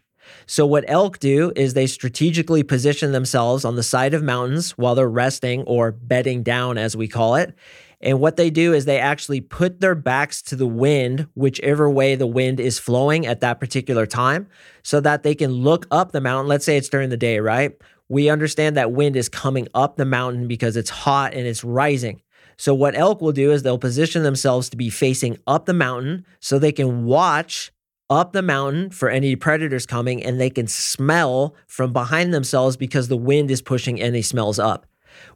So, 0.47 0.67
what 0.67 0.85
elk 0.89 1.19
do 1.19 1.53
is 1.57 1.75
they 1.75 1.87
strategically 1.87 2.63
position 2.63 3.13
themselves 3.13 3.65
on 3.65 3.77
the 3.77 3.83
side 3.83 4.15
of 4.15 4.23
mountains 4.23 4.73
while 4.73 4.95
they're 4.95 5.09
resting 5.09 5.63
or 5.63 5.93
bedding 5.93 6.43
down, 6.43 6.79
as 6.79 6.97
we 6.97 7.09
call 7.09 7.37
it. 7.37 7.55
And 8.01 8.21
what 8.21 8.37
they 8.37 8.51
do 8.51 8.75
is 8.75 8.85
they 8.85 8.99
actually 8.99 9.41
put 9.41 9.81
their 9.81 9.95
backs 9.95 10.43
to 10.43 10.57
the 10.57 10.67
wind, 10.67 11.27
whichever 11.35 11.89
way 11.89 12.15
the 12.15 12.27
wind 12.27 12.61
is 12.61 12.79
flowing 12.79 13.27
at 13.27 13.41
that 13.41 13.61
particular 13.61 14.05
time, 14.05 14.47
so 14.83 15.01
that 15.01 15.23
they 15.23 15.35
can 15.35 15.51
look 15.51 15.87
up 15.91 16.13
the 16.13 16.21
mountain. 16.21 16.47
Let's 16.47 16.67
say 16.67 16.77
it's 16.77 16.91
during 16.91 17.09
the 17.09 17.17
day, 17.17 17.41
right? 17.41 17.73
We 18.11 18.29
understand 18.29 18.77
that 18.77 18.93
wind 18.93 19.17
is 19.17 19.31
coming 19.31 19.69
up 19.75 19.97
the 19.97 20.05
mountain 20.05 20.47
because 20.47 20.77
it's 20.77 20.91
hot 20.91 21.33
and 21.33 21.47
it's 21.47 21.65
rising. 21.65 22.21
So, 22.57 22.75
what 22.75 22.95
elk 22.95 23.21
will 23.21 23.33
do 23.33 23.51
is 23.53 23.63
they'll 23.63 23.79
position 23.79 24.23
themselves 24.23 24.69
to 24.69 24.77
be 24.77 24.91
facing 24.91 25.39
up 25.47 25.67
the 25.67 25.73
mountain 25.73 26.25
so 26.41 26.59
they 26.59 26.73
can 26.73 27.05
watch 27.05 27.73
up 28.11 28.33
the 28.33 28.43
mountain 28.43 28.90
for 28.90 29.09
any 29.09 29.37
predators 29.37 29.87
coming 29.87 30.23
and 30.23 30.40
they 30.40 30.51
can 30.51 30.67
smell 30.67 31.55
from 31.67 31.93
behind 31.93 32.35
themselves 32.35 32.77
because 32.77 33.09
the 33.09 33.17
wind 33.17 33.51
is 33.51 33.62
pushing 33.62 34.01
any 34.01 34.23
smells 34.23 34.59
up. 34.59 34.87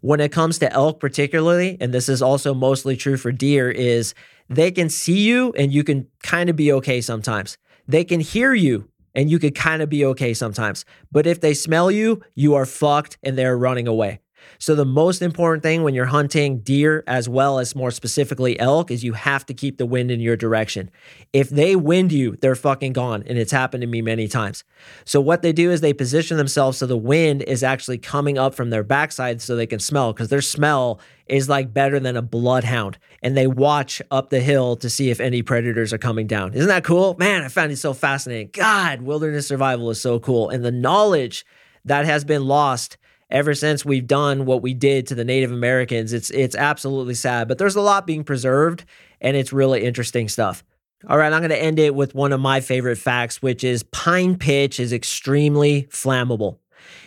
When 0.00 0.20
it 0.20 0.32
comes 0.32 0.58
to 0.58 0.72
elk, 0.72 1.00
particularly, 1.00 1.76
and 1.80 1.94
this 1.94 2.08
is 2.08 2.20
also 2.20 2.52
mostly 2.52 2.96
true 2.96 3.16
for 3.16 3.32
deer, 3.32 3.70
is 3.70 4.14
they 4.48 4.70
can 4.70 4.88
see 4.88 5.20
you 5.20 5.52
and 5.52 5.72
you 5.72 5.84
can 5.84 6.06
kind 6.22 6.50
of 6.50 6.56
be 6.56 6.72
okay 6.72 7.00
sometimes. 7.00 7.56
They 7.86 8.04
can 8.04 8.20
hear 8.20 8.54
you 8.54 8.88
and 9.14 9.30
you 9.30 9.38
could 9.38 9.54
kind 9.54 9.82
of 9.82 9.88
be 9.88 10.04
okay 10.04 10.34
sometimes. 10.34 10.84
But 11.10 11.26
if 11.26 11.40
they 11.40 11.54
smell 11.54 11.90
you, 11.90 12.22
you 12.34 12.54
are 12.54 12.66
fucked 12.66 13.18
and 13.22 13.36
they're 13.36 13.56
running 13.56 13.88
away. 13.88 14.20
So, 14.58 14.74
the 14.74 14.84
most 14.84 15.22
important 15.22 15.62
thing 15.62 15.82
when 15.82 15.94
you're 15.94 16.06
hunting 16.06 16.60
deer, 16.60 17.04
as 17.06 17.28
well 17.28 17.58
as 17.58 17.74
more 17.74 17.90
specifically 17.90 18.58
elk, 18.58 18.90
is 18.90 19.04
you 19.04 19.12
have 19.12 19.46
to 19.46 19.54
keep 19.54 19.78
the 19.78 19.86
wind 19.86 20.10
in 20.10 20.20
your 20.20 20.36
direction. 20.36 20.90
If 21.32 21.50
they 21.50 21.76
wind 21.76 22.12
you, 22.12 22.36
they're 22.36 22.54
fucking 22.54 22.92
gone. 22.92 23.22
And 23.26 23.38
it's 23.38 23.52
happened 23.52 23.82
to 23.82 23.86
me 23.86 24.02
many 24.02 24.28
times. 24.28 24.64
So, 25.04 25.20
what 25.20 25.42
they 25.42 25.52
do 25.52 25.70
is 25.70 25.80
they 25.80 25.92
position 25.92 26.36
themselves 26.36 26.78
so 26.78 26.86
the 26.86 26.96
wind 26.96 27.42
is 27.42 27.62
actually 27.62 27.98
coming 27.98 28.38
up 28.38 28.54
from 28.54 28.70
their 28.70 28.82
backside 28.82 29.40
so 29.40 29.54
they 29.54 29.66
can 29.66 29.80
smell 29.80 30.12
because 30.12 30.28
their 30.28 30.42
smell 30.42 31.00
is 31.26 31.48
like 31.48 31.72
better 31.72 32.00
than 32.00 32.16
a 32.16 32.22
bloodhound. 32.22 32.98
And 33.22 33.36
they 33.36 33.46
watch 33.46 34.00
up 34.10 34.30
the 34.30 34.40
hill 34.40 34.76
to 34.76 34.88
see 34.88 35.10
if 35.10 35.20
any 35.20 35.42
predators 35.42 35.92
are 35.92 35.98
coming 35.98 36.26
down. 36.26 36.54
Isn't 36.54 36.68
that 36.68 36.84
cool? 36.84 37.16
Man, 37.18 37.42
I 37.42 37.48
found 37.48 37.72
it 37.72 37.76
so 37.76 37.92
fascinating. 37.92 38.50
God, 38.52 39.02
wilderness 39.02 39.46
survival 39.46 39.90
is 39.90 40.00
so 40.00 40.18
cool. 40.18 40.48
And 40.48 40.64
the 40.64 40.72
knowledge 40.72 41.44
that 41.84 42.04
has 42.04 42.24
been 42.24 42.46
lost 42.46 42.96
ever 43.30 43.54
since 43.54 43.84
we've 43.84 44.06
done 44.06 44.46
what 44.46 44.62
we 44.62 44.74
did 44.74 45.06
to 45.08 45.14
the 45.14 45.24
Native 45.24 45.52
Americans. 45.52 46.12
It's 46.12 46.30
it's 46.30 46.56
absolutely 46.56 47.14
sad, 47.14 47.48
but 47.48 47.58
there's 47.58 47.76
a 47.76 47.80
lot 47.80 48.06
being 48.06 48.24
preserved 48.24 48.84
and 49.20 49.36
it's 49.36 49.52
really 49.52 49.84
interesting 49.84 50.28
stuff. 50.28 50.64
All 51.08 51.16
right, 51.16 51.32
I'm 51.32 51.40
going 51.40 51.50
to 51.50 51.62
end 51.62 51.78
it 51.78 51.94
with 51.94 52.14
one 52.14 52.32
of 52.32 52.40
my 52.40 52.60
favorite 52.60 52.98
facts, 52.98 53.40
which 53.40 53.62
is 53.62 53.84
pine 53.84 54.36
pitch 54.36 54.80
is 54.80 54.92
extremely 54.92 55.84
flammable. 55.84 56.58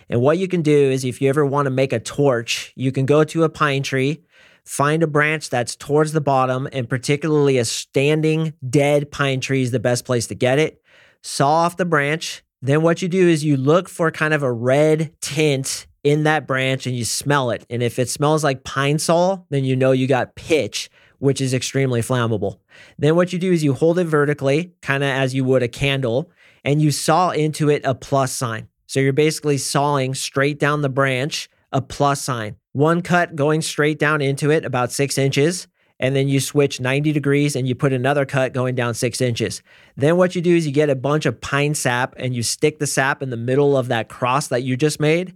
And 0.09 0.21
what 0.21 0.37
you 0.37 0.47
can 0.47 0.61
do 0.61 0.73
is 0.91 1.03
if 1.03 1.21
you 1.21 1.27
ever 1.27 1.45
want 1.45 1.65
to 1.65 1.71
make 1.71 1.91
a 1.91 1.99
torch, 1.99 2.71
you 2.75 2.91
can 2.91 3.05
go 3.05 3.25
to 3.25 3.43
a 3.43 3.49
pine 3.49 3.83
tree, 3.83 4.23
find 4.63 5.03
a 5.03 5.07
branch 5.07 5.49
that's 5.49 5.75
towards 5.75 6.13
the 6.13 6.21
bottom, 6.21 6.69
and 6.71 6.87
particularly 6.87 7.57
a 7.57 7.65
standing 7.65 8.53
dead 8.69 9.11
pine 9.11 9.41
tree 9.41 9.61
is 9.61 9.71
the 9.71 9.79
best 9.79 10.05
place 10.05 10.27
to 10.27 10.35
get 10.35 10.57
it. 10.57 10.81
Saw 11.21 11.49
off 11.49 11.77
the 11.77 11.85
branch. 11.85 12.43
Then 12.61 12.83
what 12.83 13.01
you 13.01 13.09
do 13.09 13.27
is 13.27 13.43
you 13.43 13.57
look 13.57 13.89
for 13.89 14.09
kind 14.11 14.33
of 14.33 14.43
a 14.43 14.51
red 14.51 15.13
tint 15.19 15.87
in 16.03 16.23
that 16.23 16.47
branch 16.47 16.87
and 16.87 16.95
you 16.95 17.05
smell 17.05 17.51
it. 17.51 17.65
And 17.69 17.83
if 17.83 17.99
it 17.99 18.09
smells 18.09 18.43
like 18.43 18.63
Pine-Sol, 18.63 19.45
then 19.49 19.63
you 19.63 19.75
know 19.75 19.91
you 19.91 20.07
got 20.07 20.35
pitch, 20.35 20.89
which 21.19 21.41
is 21.41 21.53
extremely 21.53 22.01
flammable. 22.01 22.59
Then 22.97 23.15
what 23.15 23.33
you 23.33 23.39
do 23.39 23.51
is 23.51 23.63
you 23.63 23.73
hold 23.73 23.99
it 23.99 24.05
vertically, 24.05 24.73
kind 24.81 25.03
of 25.03 25.09
as 25.09 25.35
you 25.35 25.43
would 25.43 25.63
a 25.63 25.67
candle, 25.67 26.31
and 26.63 26.81
you 26.81 26.91
saw 26.91 27.29
into 27.31 27.69
it 27.69 27.81
a 27.85 27.93
plus 27.93 28.31
sign. 28.31 28.67
So 28.87 28.99
you're 28.99 29.13
basically 29.13 29.57
sawing 29.57 30.13
straight 30.15 30.59
down 30.59 30.81
the 30.81 30.89
branch 30.89 31.49
a 31.71 31.81
plus 31.81 32.21
sign. 32.21 32.57
One 32.73 33.01
cut 33.01 33.35
going 33.35 33.61
straight 33.61 33.99
down 33.99 34.21
into 34.21 34.51
it, 34.51 34.65
about 34.65 34.91
six 34.91 35.17
inches. 35.17 35.67
And 35.99 36.15
then 36.15 36.27
you 36.27 36.39
switch 36.39 36.81
90 36.81 37.11
degrees 37.11 37.55
and 37.55 37.67
you 37.67 37.75
put 37.75 37.93
another 37.93 38.25
cut 38.25 38.53
going 38.53 38.73
down 38.73 38.95
six 38.95 39.21
inches. 39.21 39.61
Then 39.95 40.17
what 40.17 40.35
you 40.35 40.41
do 40.41 40.55
is 40.55 40.65
you 40.65 40.73
get 40.73 40.89
a 40.89 40.95
bunch 40.95 41.27
of 41.27 41.39
pine 41.39 41.75
sap 41.75 42.15
and 42.17 42.35
you 42.35 42.41
stick 42.41 42.79
the 42.79 42.87
sap 42.87 43.21
in 43.21 43.29
the 43.29 43.37
middle 43.37 43.77
of 43.77 43.87
that 43.89 44.09
cross 44.09 44.47
that 44.47 44.63
you 44.63 44.75
just 44.75 44.99
made 44.99 45.35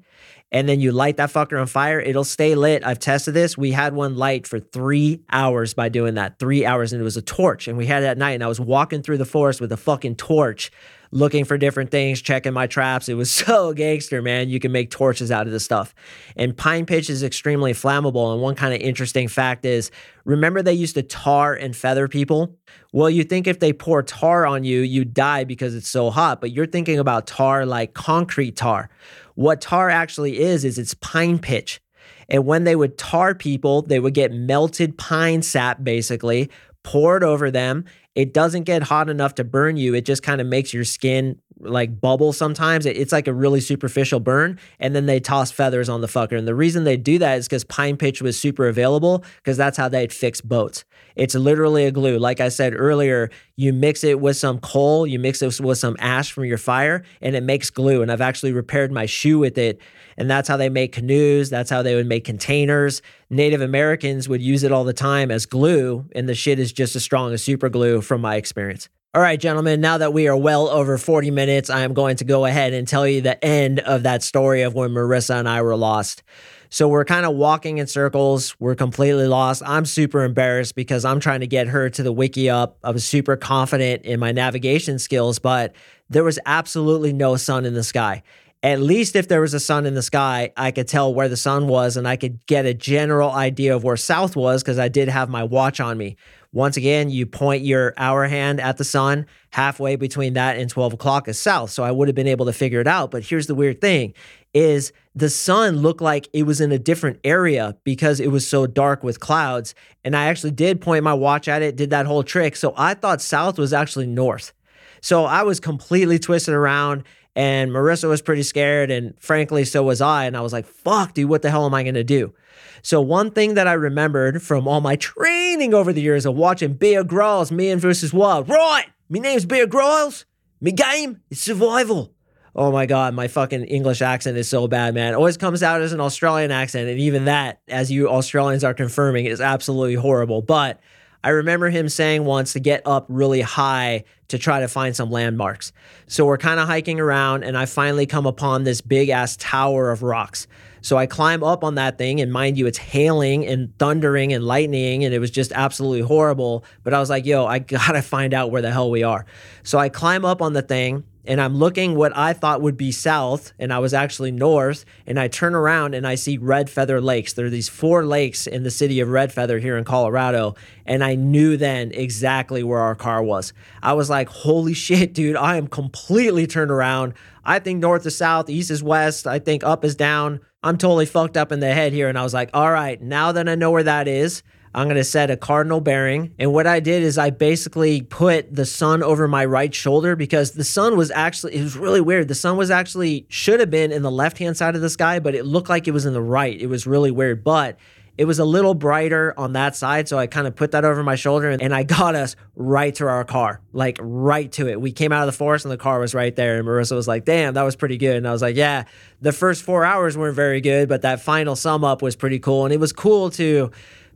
and 0.52 0.70
then 0.70 0.80
you 0.80 0.92
light 0.92 1.18
that 1.18 1.32
fucker 1.32 1.60
on 1.60 1.68
fire, 1.68 2.00
it'll 2.00 2.24
stay 2.24 2.56
lit. 2.56 2.86
I've 2.86 3.00
tested 3.00 3.34
this. 3.34 3.58
We 3.58 3.72
had 3.72 3.94
one 3.94 4.16
light 4.16 4.48
for 4.48 4.60
three 4.60 5.22
hours 5.32 5.74
by 5.74 5.90
doing 5.90 6.14
that. 6.16 6.40
Three 6.40 6.66
hours, 6.66 6.94
and 6.94 7.02
it 7.02 7.04
was 7.04 7.18
a 7.18 7.22
torch. 7.22 7.68
And 7.68 7.78
we 7.78 7.88
had 7.88 8.04
it 8.04 8.06
at 8.06 8.18
night, 8.18 8.34
and 8.34 8.44
I 8.44 8.48
was 8.48 8.60
walking 8.60 9.02
through 9.02 9.18
the 9.18 9.26
forest 9.26 9.60
with 9.60 9.72
a 9.72 9.78
fucking 9.78 10.16
torch, 10.16 10.72
looking 11.12 11.46
for 11.46 11.58
different 11.58 11.90
things, 11.90 12.22
checking 12.22 12.54
my 12.54 12.68
traps. 12.68 13.10
It 13.10 13.16
was 13.16 13.32
so 13.46 13.74
gangster, 13.74 14.22
man. 14.22 14.50
You 14.50 14.60
can 14.60 14.72
make 14.72 14.92
torches 14.92 15.32
out 15.32 15.48
of 15.48 15.52
this 15.52 15.66
stuff. 15.66 15.96
And 16.36 16.56
pine 16.56 16.86
pitch 16.86 17.10
is 17.10 17.24
extremely 17.24 17.74
flammable. 17.74 18.32
And 18.32 18.42
one 18.42 18.56
kind 18.56 18.74
of 18.74 18.82
interesting 18.82 19.28
fact 19.28 19.66
is 19.66 19.90
remember 20.26 20.62
they 20.62 20.74
used 20.74 20.96
to 20.96 21.04
tar 21.04 21.56
and 21.56 21.76
feather 21.76 22.08
people? 22.08 22.56
Well, 22.94 23.10
you 23.10 23.24
think 23.24 23.48
if 23.48 23.60
they 23.60 23.74
pour 23.74 24.04
tar 24.04 24.46
on 24.46 24.64
you, 24.64 24.82
you 24.82 25.06
die 25.06 25.44
because 25.44 25.76
it's 25.76 25.90
so 25.90 26.12
hot, 26.12 26.40
but 26.40 26.52
you're 26.52 26.68
thinking 26.68 27.00
about 27.00 27.28
tar 27.28 27.66
like 27.66 27.94
concrete 27.94 28.56
tar. 28.56 28.90
What 29.36 29.62
tar 29.62 29.90
actually 29.90 30.40
is, 30.40 30.66
is 30.66 30.78
it's 30.78 30.94
pine 30.96 31.40
pitch. 31.40 31.80
And 32.28 32.46
when 32.46 32.64
they 32.64 32.76
would 32.76 32.98
tar 32.98 33.36
people, 33.36 33.84
they 33.84 34.00
would 34.00 34.14
get 34.14 34.32
melted 34.32 34.98
pine 34.98 35.42
sap 35.42 35.84
basically 35.84 36.50
poured 36.86 37.24
over 37.24 37.50
them. 37.50 37.84
It 38.14 38.34
doesn't 38.34 38.64
get 38.64 38.84
hot 38.84 39.10
enough 39.10 39.36
to 39.36 39.44
burn 39.44 39.76
you. 39.76 39.94
It 39.96 40.06
just 40.06 40.24
kind 40.24 40.40
of 40.40 40.48
makes 40.48 40.74
your 40.74 40.86
skin 40.86 41.42
like 41.60 42.00
bubble 42.00 42.32
sometimes. 42.32 42.86
It's 42.86 43.12
like 43.12 43.28
a 43.28 43.34
really 43.34 43.60
superficial 43.60 44.20
burn. 44.20 44.60
And 44.80 44.96
then 44.96 45.08
they 45.08 45.20
toss 45.20 45.52
feathers 45.52 45.90
on 45.90 46.02
the 46.02 46.08
fucker. 46.08 46.38
And 46.38 46.48
the 46.48 46.56
reason 46.56 46.84
they 46.84 46.96
do 46.96 47.18
that 47.20 47.40
is 47.40 47.48
because 47.48 47.64
pine 47.64 47.98
pitch 47.98 48.22
was 48.22 48.40
super 48.40 48.68
available 48.68 49.24
because 49.38 49.58
that's 49.58 49.78
how 49.78 49.90
they'd 49.90 50.14
fix 50.14 50.42
boats. 50.42 50.86
It's 51.16 51.34
literally 51.34 51.86
a 51.86 51.92
glue. 51.92 52.20
Like 52.20 52.40
I 52.40 52.50
said 52.50 52.74
earlier, 52.76 53.32
you 53.56 53.74
mix 53.74 54.04
it 54.04 54.20
with 54.20 54.38
some 54.38 54.60
coal, 54.60 55.08
you 55.08 55.18
mix 55.18 55.42
it 55.42 55.60
with 55.60 55.78
some 55.78 55.96
ash 56.00 56.32
from 56.32 56.46
your 56.46 56.58
fire, 56.58 57.04
and 57.22 57.36
it 57.36 57.44
makes 57.44 57.70
glue. 57.70 58.02
And 58.02 58.12
I've 58.12 58.22
actually 58.22 58.52
repaired 58.52 58.92
my 58.92 59.06
shoe 59.06 59.40
with 59.40 59.58
it. 59.58 59.80
And 60.18 60.30
that's 60.30 60.48
how 60.48 60.58
they 60.58 60.70
make 60.70 60.92
canoes. 60.92 61.50
That's 61.50 61.70
how 61.70 61.82
they 61.82 61.96
would 61.96 62.08
make 62.08 62.24
containers. 62.24 63.02
Native 63.30 63.62
Americans 63.62 64.30
would 64.30 64.42
use 64.42 64.64
it 64.64 64.72
all 64.72 64.84
the 64.84 64.94
time 64.94 65.32
as 65.32 65.46
glue. 65.46 66.06
And 66.14 66.30
the 66.30 66.36
shit 66.36 66.60
is 66.60 66.72
just 66.72 66.96
as 66.96 67.04
strong 67.04 67.34
as 67.34 67.44
super 67.44 67.70
glue 67.70 68.02
from 68.02 68.22
my 68.22 68.36
experience. 68.36 68.90
All 69.14 69.22
right, 69.22 69.40
gentlemen, 69.40 69.80
now 69.80 69.98
that 69.98 70.12
we 70.12 70.28
are 70.28 70.36
well 70.36 70.68
over 70.68 70.98
40 70.98 71.32
minutes, 71.32 71.70
I 71.70 71.82
am 71.82 71.94
going 71.94 72.18
to 72.18 72.26
go 72.26 72.44
ahead 72.44 72.74
and 72.74 72.86
tell 72.86 73.08
you 73.08 73.22
the 73.22 73.42
end 73.44 73.80
of 73.80 74.04
that 74.04 74.24
story 74.24 74.62
of 74.64 74.74
when 74.74 74.90
Marissa 74.90 75.40
and 75.40 75.48
I 75.48 75.62
were 75.62 75.78
lost. 75.78 76.22
So 76.70 76.90
we're 76.90 77.06
kind 77.06 77.26
of 77.26 77.34
walking 77.36 77.78
in 77.78 77.88
circles. 77.88 78.60
We're 78.60 78.76
completely 78.76 79.28
lost. 79.28 79.64
I'm 79.66 79.86
super 79.86 80.26
embarrassed 80.26 80.76
because 80.76 81.06
I'm 81.06 81.22
trying 81.22 81.40
to 81.40 81.48
get 81.48 81.68
her 81.68 81.90
to 81.92 82.04
the 82.04 82.14
Wickiup. 82.14 82.74
I 82.84 82.92
was 82.92 83.06
super 83.06 83.38
confident 83.38 84.04
in 84.04 84.20
my 84.20 84.34
navigation 84.34 85.00
skills, 85.00 85.40
but 85.40 85.74
there 86.10 86.26
was 86.26 86.38
absolutely 86.46 87.14
no 87.14 87.38
sun 87.38 87.64
in 87.64 87.74
the 87.74 87.84
sky. 87.86 88.24
At 88.66 88.82
least 88.82 89.16
if 89.16 89.28
there 89.28 89.42
was 89.42 89.54
a 89.54 89.60
sun 89.60 89.86
in 89.86 89.94
the 89.94 90.02
sky, 90.02 90.52
I 90.58 90.72
could 90.72 90.88
tell 90.88 91.14
where 91.14 91.30
the 91.30 91.38
sun 91.38 91.68
was 91.68 91.98
and 91.98 92.08
I 92.08 92.16
could 92.16 92.44
get 92.48 92.66
a 92.66 92.74
general 92.74 93.30
idea 93.30 93.76
of 93.76 93.84
where 93.84 93.96
south 93.96 94.36
was 94.36 94.64
because 94.64 94.80
I 94.80 94.88
did 94.88 95.08
have 95.08 95.30
my 95.30 95.44
watch 95.44 95.80
on 95.80 96.00
me. 96.00 96.16
Once 96.52 96.76
again, 96.76 97.12
you 97.12 97.28
point 97.28 97.64
your 97.64 97.94
hour 97.96 98.26
hand 98.26 98.60
at 98.60 98.78
the 98.78 98.84
sun. 98.84 99.28
Halfway 99.52 99.98
between 99.98 100.34
that 100.34 100.58
and 100.58 100.68
12 100.68 100.94
o'clock 100.94 101.28
is 101.28 101.38
south. 101.38 101.70
So 101.70 101.84
I 101.84 101.92
would 101.92 102.08
have 102.08 102.16
been 102.16 102.28
able 102.28 102.48
to 102.48 102.54
figure 102.54 102.80
it 102.80 102.88
out. 102.88 103.12
But 103.12 103.24
here's 103.24 103.46
the 103.46 103.54
weird 103.54 103.82
thing 103.82 104.16
is 104.56 104.92
the 105.14 105.30
sun 105.30 105.78
looked 105.78 106.02
like 106.02 106.28
it 106.34 106.48
was 106.48 106.60
in 106.60 106.72
a 106.72 106.80
different 106.80 107.20
area 107.24 107.78
because 107.84 108.20
it 108.20 108.32
was 108.32 108.48
so 108.48 108.66
dark 108.66 109.04
with 109.04 109.20
clouds. 109.20 109.76
And 110.04 110.16
I 110.16 110.26
actually 110.26 110.52
did 110.52 110.82
point 110.82 111.04
my 111.04 111.14
watch 111.14 111.48
at 111.48 111.62
it, 111.62 111.76
did 111.76 111.92
that 111.92 112.08
whole 112.08 112.24
trick. 112.24 112.56
So 112.56 112.74
I 112.76 112.96
thought 112.96 113.22
south 113.22 113.60
was 113.60 113.74
actually 113.74 114.08
north. 114.08 114.54
So 115.02 115.26
I 115.26 115.44
was 115.44 115.60
completely 115.60 116.18
twisted 116.18 116.56
around 116.56 117.04
and 117.36 117.72
Marissa 117.72 118.08
was 118.08 118.22
pretty 118.22 118.44
scared. 118.44 118.90
And 118.90 119.14
frankly, 119.20 119.66
so 119.66 119.84
was 119.84 120.02
I. 120.02 120.26
And 120.26 120.38
I 120.38 120.42
was 120.42 120.54
like, 120.54 120.66
fuck, 120.66 121.14
dude, 121.14 121.30
what 121.30 121.42
the 121.42 121.52
hell 121.52 121.66
am 121.66 121.74
I 121.74 121.84
going 121.84 121.96
to 121.96 122.04
do? 122.04 122.34
So 122.82 123.02
one 123.02 123.32
thing 123.32 123.56
that 123.56 123.68
I 123.68 123.74
remembered 123.74 124.42
from 124.42 124.68
all 124.68 124.80
my 124.80 124.96
training 124.96 125.74
over 125.74 125.92
the 125.92 126.02
years 126.02 126.26
of 126.26 126.36
watching 126.36 126.74
Bear 126.74 127.04
Grylls, 127.04 127.52
Man 127.52 127.80
versus 127.80 128.14
Wild, 128.14 128.48
right? 128.48 128.86
My 129.10 129.20
name's 129.20 129.46
Bear 129.46 129.68
Grylls. 129.68 130.26
My 130.62 130.72
game 130.72 131.22
is 131.30 131.42
survival. 131.42 132.14
Oh 132.56 132.72
my 132.72 132.86
God, 132.86 133.14
my 133.14 133.28
fucking 133.28 133.66
English 133.66 134.02
accent 134.02 134.38
is 134.38 134.48
so 134.48 134.68
bad, 134.68 134.94
man. 134.94 135.12
It 135.12 135.18
always 135.18 135.36
comes 135.36 135.62
out 135.62 135.82
as 135.82 135.92
an 135.92 136.00
Australian 136.00 136.52
accent. 136.52 136.88
And 136.90 137.00
even 137.00 137.26
that, 137.26 137.60
as 137.68 137.92
you 137.92 138.08
Australians 138.08 138.64
are 138.64 138.74
confirming, 138.74 139.26
is 139.26 139.42
absolutely 139.42 139.96
horrible. 139.96 140.42
But 140.42 140.80
I 141.26 141.30
remember 141.30 141.72
him 141.72 141.90
saying 141.90 142.24
once 142.24 142.54
to 142.54 142.60
get 142.60 142.84
up 142.86 143.08
really 143.10 143.42
high 143.42 144.04
to 144.28 144.38
try 144.38 144.60
to 144.60 144.68
find 144.68 144.96
some 144.96 145.10
landmarks. 145.10 145.74
So 146.06 146.24
we're 146.24 146.38
kind 146.38 146.60
of 146.60 146.68
hiking 146.68 147.00
around, 147.00 147.44
and 147.44 147.58
I 147.58 147.66
finally 147.66 148.06
come 148.06 148.28
upon 148.28 148.64
this 148.64 148.80
big 148.80 149.10
ass 149.10 149.36
tower 149.40 149.90
of 149.90 150.04
rocks. 150.04 150.46
So 150.82 150.98
I 150.98 151.08
climb 151.08 151.44
up 151.44 151.64
on 151.64 151.76
that 151.76 151.98
thing, 151.98 152.22
and 152.22 152.32
mind 152.32 152.60
you, 152.60 152.68
it's 152.68 152.78
hailing 152.78 153.44
and 153.44 153.76
thundering 153.80 154.34
and 154.34 154.44
lightning, 154.46 155.04
and 155.04 155.16
it 155.16 155.20
was 155.20 155.32
just 155.32 155.52
absolutely 155.52 156.02
horrible. 156.02 156.64
But 156.84 156.94
I 156.94 157.00
was 157.00 157.10
like, 157.10 157.26
yo, 157.26 157.48
I 157.48 157.58
gotta 157.58 158.04
find 158.04 158.32
out 158.32 158.52
where 158.52 158.62
the 158.62 158.72
hell 158.72 158.92
we 158.92 159.02
are. 159.02 159.26
So 159.64 159.80
I 159.80 159.90
climb 159.90 160.26
up 160.26 160.44
on 160.44 160.54
the 160.54 160.62
thing, 160.62 161.06
and 161.28 161.42
I'm 161.42 161.56
looking 161.56 161.96
what 161.96 162.16
I 162.16 162.34
thought 162.34 162.62
would 162.62 162.78
be 162.78 162.92
south, 162.92 163.54
and 163.60 163.74
I 163.74 163.80
was 163.80 163.94
actually 163.94 164.32
north. 164.32 164.86
And 165.08 165.20
I 165.20 165.28
turn 165.28 165.56
around 165.56 165.94
and 165.94 166.06
I 166.06 166.16
see 166.16 166.38
Red 166.38 166.70
Feather 166.70 167.02
Lakes. 167.02 167.34
There 167.34 167.46
are 167.46 167.50
these 167.50 167.70
four 167.70 168.06
lakes 168.06 168.48
in 168.48 168.64
the 168.64 168.72
city 168.72 169.00
of 169.00 169.10
Red 169.10 169.32
Feather 169.32 169.60
here 169.60 169.78
in 169.78 169.84
Colorado. 169.84 170.56
And 170.86 171.04
I 171.04 171.16
knew 171.16 171.58
then 171.58 171.92
exactly 171.94 172.64
where 172.64 172.80
our 172.80 172.96
car 172.96 173.24
was. 173.24 173.54
I 173.82 173.94
was 173.94 174.10
like, 174.10 174.30
holy 174.30 174.74
shit, 174.86 175.14
dude, 175.14 175.36
I 175.36 175.58
am 175.58 175.68
completely 175.68 176.48
turned 176.48 176.72
around. 176.72 177.14
I 177.44 177.60
think 177.60 177.80
north 177.80 178.06
is 178.06 178.18
south, 178.18 178.50
east 178.50 178.72
is 178.72 178.82
west. 178.82 179.28
I 179.28 179.40
think 179.40 179.64
up 179.64 179.86
is 179.86 179.96
down. 179.96 180.42
I'm 180.64 180.78
totally 180.78 181.06
fucked 181.06 181.38
up 181.38 181.52
in 181.52 181.60
the 181.60 181.74
head 181.74 181.94
here. 181.94 182.10
And 182.10 182.18
I 182.18 182.24
was 182.24 182.34
like, 182.34 182.50
all 182.54 182.72
right, 182.72 183.00
now 183.00 183.32
that 183.32 183.48
I 183.48 183.54
know 183.56 183.70
where 183.70 183.84
that 183.84 184.08
is, 184.08 184.42
I'm 184.76 184.88
going 184.88 184.98
to 184.98 185.06
set 185.06 185.32
a 185.32 185.38
cardinal 185.38 185.80
bearing. 185.80 186.36
And 186.38 186.52
what 186.52 186.68
I 186.68 186.82
did 186.82 187.02
is 187.02 187.18
I 187.18 187.30
basically 187.30 188.02
put 188.02 188.54
the 188.54 188.66
sun 188.66 189.02
over 189.02 189.26
my 189.26 189.46
right 189.46 189.74
shoulder 189.74 190.18
because 190.18 190.52
the 190.52 190.66
sun 190.66 190.98
was 190.98 191.12
actually, 191.12 191.56
it 191.56 191.64
was 191.64 191.78
really 191.78 192.02
weird. 192.02 192.28
The 192.28 192.36
sun 192.36 192.58
was 192.58 192.70
actually, 192.70 193.26
should 193.30 193.62
have 193.62 193.72
been 193.72 193.94
in 193.94 194.02
the 194.02 194.12
left 194.12 194.38
hand 194.38 194.58
side 194.58 194.76
of 194.76 194.82
the 194.82 194.90
sky, 194.90 195.20
but 195.20 195.34
it 195.34 195.46
looked 195.46 195.70
like 195.70 195.88
it 195.88 195.92
was 195.92 196.06
in 196.06 196.12
the 196.12 196.22
right. 196.22 196.60
It 196.60 196.68
was 196.68 196.86
really 196.86 197.10
weird. 197.10 197.42
But 197.42 197.80
it 198.18 198.26
was 198.26 198.38
a 198.40 198.44
little 198.44 198.74
brighter 198.74 199.34
on 199.38 199.54
that 199.54 199.78
side. 199.78 200.10
So 200.10 200.18
I 200.18 200.28
kind 200.28 200.46
of 200.46 200.58
put 200.58 200.72
that 200.72 200.84
over 200.84 201.04
my 201.04 201.16
shoulder 201.16 201.50
and, 201.50 201.74
I 201.74 201.84
got 201.84 202.16
us 202.16 202.36
right 202.56 202.94
to 202.96 203.08
our 203.08 203.24
car, 203.24 203.62
like 203.72 203.98
right 204.02 204.52
to 204.54 204.68
it. 204.68 204.80
We 204.80 204.92
came 204.92 205.14
out 205.14 205.22
of 205.22 205.34
the 205.34 205.38
forest 205.38 205.64
and 205.64 205.72
the 205.72 205.78
car 205.78 206.00
was 206.00 206.14
right 206.14 206.36
there. 206.36 206.58
And 206.58 206.68
Marissa 206.68 206.96
was 206.96 207.08
like, 207.08 207.24
damn, 207.24 207.54
that 207.54 207.64
was 207.64 207.78
pretty 207.78 207.98
good. 207.98 208.18
And 208.18 208.28
I 208.28 208.32
was 208.32 208.42
like, 208.42 208.58
yeah, 208.58 208.84
the 209.22 209.32
first 209.32 209.64
four 209.64 209.86
hours 209.86 210.18
weren't 210.18 210.36
very 210.36 210.60
good, 210.60 210.90
but 210.90 211.02
that 211.04 211.22
final 211.22 211.56
sum 211.56 211.86
up 211.86 212.02
was 212.02 212.16
pretty 212.16 212.40
cool. 212.40 212.66
And 212.66 212.74
it 212.74 212.80
was 212.80 212.94
cool 212.94 213.30
to, 213.32 213.72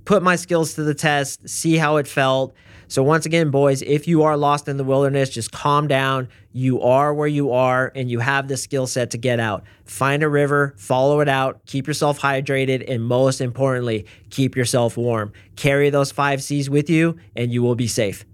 put 0.05 0.23
my 0.23 0.35
skills 0.35 0.73
to 0.75 0.83
the 0.83 0.93
test, 0.93 1.47
see 1.47 1.77
how 1.77 1.97
it 1.97 2.07
felt. 2.07 2.53
So, 2.87 3.03
once 3.03 3.27
again, 3.27 3.51
boys, 3.51 3.83
if 3.83 4.07
you 4.07 4.23
are 4.23 4.35
lost 4.35 4.67
in 4.67 4.77
the 4.77 4.83
wilderness, 4.83 5.29
just 5.29 5.51
calm 5.51 5.87
down. 5.87 6.27
You 6.51 6.81
are 6.81 7.13
where 7.13 7.27
you 7.27 7.51
are, 7.51 7.91
and 7.93 8.09
you 8.09 8.19
have 8.19 8.47
the 8.47 8.57
skill 8.57 8.87
set 8.87 9.11
to 9.11 9.17
get 9.19 9.39
out. 9.39 9.63
Find 9.85 10.23
a 10.23 10.29
river, 10.29 10.73
follow 10.77 11.19
it 11.19 11.29
out, 11.29 11.63
keep 11.67 11.85
yourself 11.85 12.19
hydrated, 12.19 12.83
and 12.87 13.03
most 13.03 13.41
importantly, 13.41 14.07
keep 14.31 14.55
yourself 14.55 14.97
warm. 14.97 15.33
Carry 15.55 15.91
those 15.91 16.11
five 16.11 16.41
C's 16.41 16.67
with 16.67 16.89
you, 16.89 17.17
and 17.35 17.51
you 17.51 17.61
will 17.61 17.75
be 17.75 17.87
safe. 17.87 18.25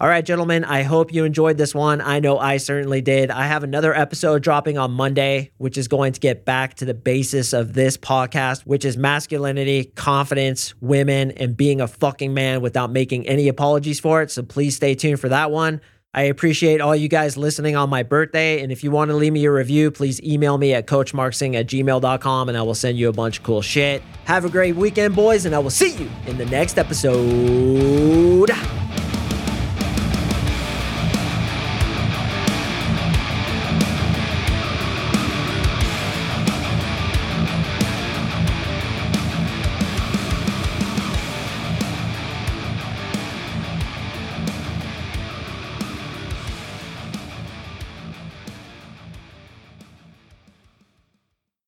All 0.00 0.08
right, 0.08 0.24
gentlemen, 0.24 0.64
I 0.64 0.82
hope 0.82 1.12
you 1.12 1.24
enjoyed 1.24 1.56
this 1.56 1.74
one. 1.74 2.00
I 2.00 2.20
know 2.20 2.38
I 2.38 2.56
certainly 2.56 3.00
did. 3.00 3.30
I 3.30 3.46
have 3.46 3.62
another 3.62 3.94
episode 3.94 4.42
dropping 4.42 4.78
on 4.78 4.90
Monday, 4.90 5.50
which 5.58 5.78
is 5.78 5.88
going 5.88 6.12
to 6.12 6.20
get 6.20 6.44
back 6.44 6.74
to 6.74 6.84
the 6.84 6.94
basis 6.94 7.52
of 7.52 7.72
this 7.72 7.96
podcast, 7.96 8.62
which 8.62 8.84
is 8.84 8.96
masculinity, 8.96 9.84
confidence, 9.94 10.74
women, 10.80 11.30
and 11.32 11.56
being 11.56 11.80
a 11.80 11.88
fucking 11.88 12.34
man 12.34 12.60
without 12.60 12.90
making 12.90 13.26
any 13.26 13.48
apologies 13.48 14.00
for 14.00 14.22
it. 14.22 14.30
So 14.30 14.42
please 14.42 14.76
stay 14.76 14.94
tuned 14.94 15.20
for 15.20 15.28
that 15.28 15.50
one. 15.50 15.80
I 16.14 16.22
appreciate 16.22 16.80
all 16.80 16.94
you 16.94 17.08
guys 17.08 17.36
listening 17.36 17.74
on 17.74 17.90
my 17.90 18.04
birthday. 18.04 18.62
And 18.62 18.70
if 18.70 18.84
you 18.84 18.92
want 18.92 19.10
to 19.10 19.16
leave 19.16 19.32
me 19.32 19.44
a 19.46 19.50
review, 19.50 19.90
please 19.90 20.22
email 20.22 20.56
me 20.56 20.72
at 20.72 20.86
coachmarksing 20.86 21.56
at 21.56 21.66
gmail.com 21.66 22.48
and 22.48 22.56
I 22.56 22.62
will 22.62 22.76
send 22.76 22.96
you 22.96 23.08
a 23.08 23.12
bunch 23.12 23.38
of 23.38 23.44
cool 23.44 23.62
shit. 23.62 24.00
Have 24.26 24.44
a 24.44 24.48
great 24.48 24.76
weekend, 24.76 25.16
boys, 25.16 25.44
and 25.44 25.54
I 25.54 25.58
will 25.58 25.70
see 25.70 25.96
you 25.96 26.08
in 26.26 26.38
the 26.38 26.46
next 26.46 26.78
episode. 26.78 28.50